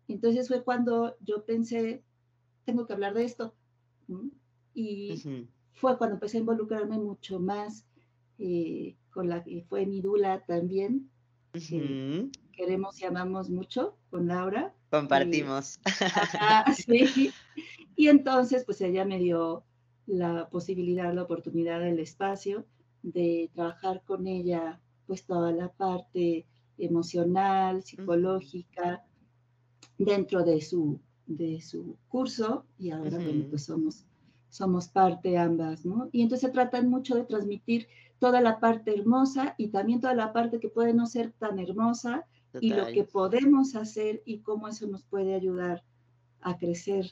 Entonces 0.07 0.47
fue 0.47 0.63
cuando 0.63 1.15
yo 1.21 1.45
pensé, 1.45 2.03
tengo 2.65 2.85
que 2.85 2.93
hablar 2.93 3.15
de 3.15 3.25
esto. 3.25 3.55
Y 4.75 5.21
fue 5.73 5.97
cuando 5.97 6.15
empecé 6.15 6.37
a 6.37 6.41
involucrarme 6.41 6.99
mucho 6.99 7.39
más 7.39 7.85
eh, 8.37 8.95
con 9.11 9.29
la 9.29 9.43
que 9.43 9.63
fue 9.67 9.85
mi 9.87 10.01
dula 10.01 10.43
también. 10.45 11.09
Queremos 12.53 13.01
y 13.01 13.05
amamos 13.05 13.49
mucho 13.49 13.97
con 14.09 14.27
Laura. 14.27 14.73
Compartimos. 14.89 15.79
sí. 16.75 17.31
Y 17.95 18.07
entonces, 18.07 18.63
pues 18.65 18.81
ella 18.81 19.05
me 19.05 19.19
dio 19.19 19.63
la 20.05 20.49
posibilidad, 20.49 21.13
la 21.13 21.23
oportunidad, 21.23 21.85
el 21.85 21.99
espacio 21.99 22.65
de 23.01 23.51
trabajar 23.53 24.03
con 24.05 24.27
ella, 24.27 24.79
pues 25.05 25.25
toda 25.25 25.51
la 25.51 25.69
parte 25.69 26.45
emocional, 26.77 27.83
psicológica, 27.83 29.03
dentro 29.97 30.43
de 30.43 30.61
su, 30.61 30.99
de 31.25 31.61
su 31.61 31.97
curso. 32.07 32.65
Y 32.77 32.91
ahora, 32.91 33.17
bueno, 33.17 33.45
pues 33.49 33.65
somos 33.65 34.05
somos 34.53 34.87
parte 34.87 35.35
ambas, 35.35 35.83
¿no? 35.83 36.09
Y 36.11 36.21
entonces 36.21 36.51
tratan 36.51 36.87
mucho 36.87 37.15
de 37.15 37.23
transmitir 37.23 37.87
toda 38.19 38.39
la 38.39 38.59
parte 38.59 38.93
hermosa 38.93 39.55
y 39.57 39.69
también 39.69 39.99
toda 39.99 40.13
la 40.13 40.31
parte 40.31 40.59
que 40.59 40.69
puede 40.69 40.93
no 40.93 41.07
ser 41.07 41.31
tan 41.31 41.57
hermosa 41.57 42.27
y 42.61 42.73
lo 42.73 42.87
que 42.87 43.03
podemos 43.03 43.75
hacer 43.75 44.21
y 44.25 44.39
cómo 44.39 44.67
eso 44.67 44.87
nos 44.87 45.03
puede 45.03 45.35
ayudar 45.35 45.83
a 46.41 46.57
crecer 46.57 47.11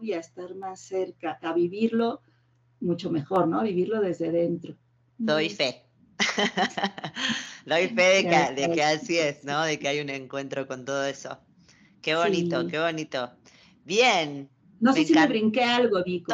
y 0.00 0.12
a 0.12 0.20
estar 0.20 0.54
más 0.54 0.80
cerca, 0.80 1.38
a 1.42 1.52
vivirlo 1.52 2.22
mucho 2.80 3.10
mejor, 3.10 3.48
¿no? 3.48 3.62
Vivirlo 3.62 4.00
desde 4.00 4.30
dentro. 4.30 4.76
Doy 5.18 5.50
fe. 5.50 5.84
Doy 7.66 7.88
fe 7.88 8.22
de 8.56 8.70
que, 8.72 8.82
así 8.82 9.18
es, 9.18 9.44
¿no? 9.44 9.62
De 9.64 9.78
que 9.78 9.88
hay 9.88 10.00
un 10.00 10.10
encuentro 10.10 10.66
con 10.66 10.84
todo 10.84 11.04
eso. 11.04 11.38
Qué 12.00 12.14
bonito, 12.14 12.66
qué 12.66 12.78
bonito. 12.78 13.30
Bien. 13.84 14.48
No 14.80 14.92
sé 14.92 15.04
si 15.04 15.14
me 15.14 15.26
brinqué 15.26 15.64
algo, 15.64 16.02
Vico. 16.04 16.32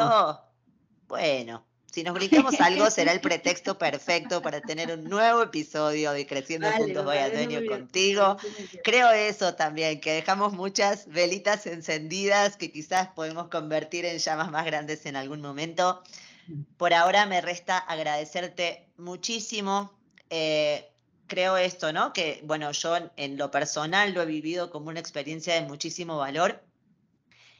Bueno, 1.07 1.65
si 1.95 2.03
nos 2.03 2.13
brincamos 2.13 2.59
algo, 2.59 2.91
será 2.91 3.13
el 3.13 3.21
pretexto 3.21 3.77
perfecto 3.77 4.41
para 4.41 4.59
tener 4.59 4.91
un 4.91 5.05
nuevo 5.05 5.41
episodio 5.43 6.11
de 6.11 6.27
Creciendo 6.27 6.69
Juntos 6.73 7.05
Voy 7.05 7.15
a 7.15 7.29
Dueño 7.29 7.61
contigo. 7.65 8.35
Creo 8.83 9.11
eso 9.11 9.55
también, 9.55 10.01
que 10.01 10.11
dejamos 10.11 10.51
muchas 10.51 11.07
velitas 11.07 11.65
encendidas 11.67 12.57
que 12.57 12.69
quizás 12.69 13.07
podemos 13.15 13.47
convertir 13.47 14.03
en 14.03 14.17
llamas 14.17 14.51
más 14.51 14.65
grandes 14.65 15.05
en 15.05 15.15
algún 15.15 15.39
momento. 15.39 16.03
Mm. 16.47 16.63
Por 16.75 16.93
ahora 16.93 17.25
me 17.27 17.39
resta 17.39 17.77
agradecerte 17.77 18.89
muchísimo. 18.97 19.93
Eh, 20.29 20.91
creo 21.27 21.55
esto, 21.55 21.93
¿no? 21.93 22.11
Que, 22.11 22.41
bueno, 22.43 22.73
yo 22.73 22.97
en 23.15 23.37
lo 23.37 23.51
personal 23.51 24.13
lo 24.13 24.21
he 24.21 24.25
vivido 24.25 24.69
como 24.69 24.89
una 24.89 24.99
experiencia 24.99 25.53
de 25.53 25.61
muchísimo 25.61 26.17
valor 26.17 26.61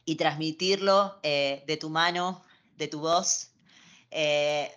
y 0.04 0.16
transmitirlo 0.16 1.20
eh, 1.22 1.64
de 1.66 1.78
tu 1.78 1.88
mano 1.88 2.44
de 2.76 2.88
tu 2.88 3.00
voz. 3.00 3.52
Eh, 4.10 4.70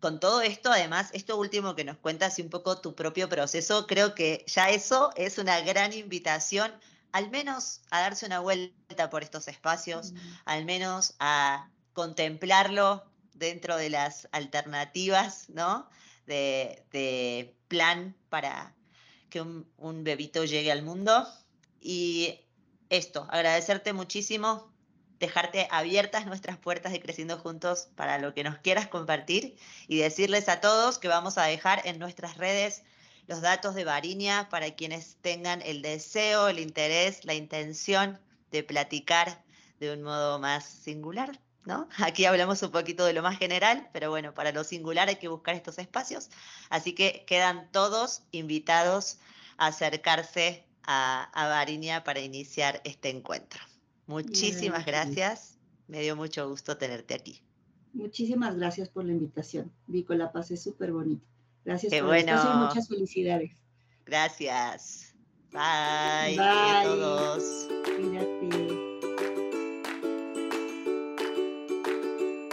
con 0.00 0.20
todo 0.20 0.42
esto, 0.42 0.70
además, 0.70 1.08
esto 1.14 1.38
último 1.38 1.74
que 1.74 1.84
nos 1.84 1.96
cuentas 1.96 2.38
y 2.38 2.42
un 2.42 2.50
poco 2.50 2.80
tu 2.80 2.94
propio 2.94 3.28
proceso, 3.28 3.86
creo 3.86 4.14
que 4.14 4.44
ya 4.46 4.68
eso 4.68 5.10
es 5.16 5.38
una 5.38 5.60
gran 5.62 5.94
invitación, 5.94 6.70
al 7.12 7.30
menos 7.30 7.80
a 7.90 8.00
darse 8.00 8.26
una 8.26 8.40
vuelta 8.40 9.08
por 9.08 9.22
estos 9.22 9.48
espacios, 9.48 10.12
mm. 10.12 10.18
al 10.44 10.64
menos 10.66 11.14
a 11.20 11.70
contemplarlo 11.94 13.04
dentro 13.32 13.76
de 13.76 13.88
las 13.88 14.28
alternativas, 14.32 15.48
¿no? 15.48 15.88
De, 16.26 17.56
plan 17.68 18.14
para 18.28 18.74
que 19.30 19.40
un, 19.40 19.66
un 19.78 20.04
bebito 20.04 20.44
llegue 20.44 20.70
al 20.70 20.82
mundo. 20.82 21.26
Y 21.80 22.40
esto, 22.90 23.26
agradecerte 23.30 23.92
muchísimo 23.92 24.73
dejarte 25.18 25.68
abiertas 25.70 26.26
nuestras 26.26 26.58
puertas 26.58 26.92
de 26.92 27.00
Creciendo 27.00 27.38
Juntos 27.38 27.88
para 27.94 28.18
lo 28.18 28.34
que 28.34 28.44
nos 28.44 28.58
quieras 28.58 28.88
compartir 28.88 29.56
y 29.88 29.98
decirles 29.98 30.48
a 30.48 30.60
todos 30.60 30.98
que 30.98 31.08
vamos 31.08 31.38
a 31.38 31.44
dejar 31.44 31.82
en 31.84 31.98
nuestras 31.98 32.36
redes 32.36 32.82
los 33.26 33.40
datos 33.40 33.74
de 33.74 33.84
Varinia 33.84 34.48
para 34.50 34.70
quienes 34.74 35.16
tengan 35.22 35.62
el 35.62 35.82
deseo, 35.82 36.48
el 36.48 36.58
interés, 36.58 37.24
la 37.24 37.34
intención 37.34 38.18
de 38.50 38.62
platicar 38.62 39.42
de 39.80 39.92
un 39.92 40.02
modo 40.02 40.38
más 40.38 40.64
singular. 40.64 41.38
¿No? 41.64 41.88
Aquí 42.04 42.26
hablamos 42.26 42.62
un 42.62 42.70
poquito 42.70 43.06
de 43.06 43.14
lo 43.14 43.22
más 43.22 43.38
general, 43.38 43.88
pero 43.92 44.10
bueno, 44.10 44.34
para 44.34 44.52
lo 44.52 44.64
singular 44.64 45.08
hay 45.08 45.16
que 45.16 45.28
buscar 45.28 45.54
estos 45.54 45.78
espacios. 45.78 46.28
Así 46.68 46.92
que 46.94 47.24
quedan 47.26 47.70
todos 47.72 48.22
invitados 48.32 49.16
a 49.56 49.68
acercarse 49.68 50.66
a, 50.82 51.30
a 51.32 52.04
para 52.04 52.20
iniciar 52.20 52.82
este 52.84 53.08
encuentro. 53.08 53.60
Muchísimas 54.06 54.84
gracias. 54.86 55.58
Me 55.86 56.00
dio 56.00 56.16
mucho 56.16 56.48
gusto 56.48 56.76
tenerte 56.76 57.14
aquí. 57.14 57.42
Muchísimas 57.92 58.56
gracias 58.56 58.88
por 58.88 59.04
la 59.04 59.12
invitación. 59.12 59.72
Vico, 59.86 60.14
la 60.14 60.32
pasé 60.32 60.56
súper 60.56 60.92
bonito. 60.92 61.26
Gracias 61.64 61.92
por 61.92 62.06
bueno. 62.06 62.32
y 62.32 62.58
muchas 62.58 62.88
felicidades. 62.88 63.52
Gracias. 64.04 65.14
Bye. 65.52 66.36
Bye. 66.36 66.40
A 66.40 66.82
todos. 66.84 67.68
Cuídate. 67.96 68.83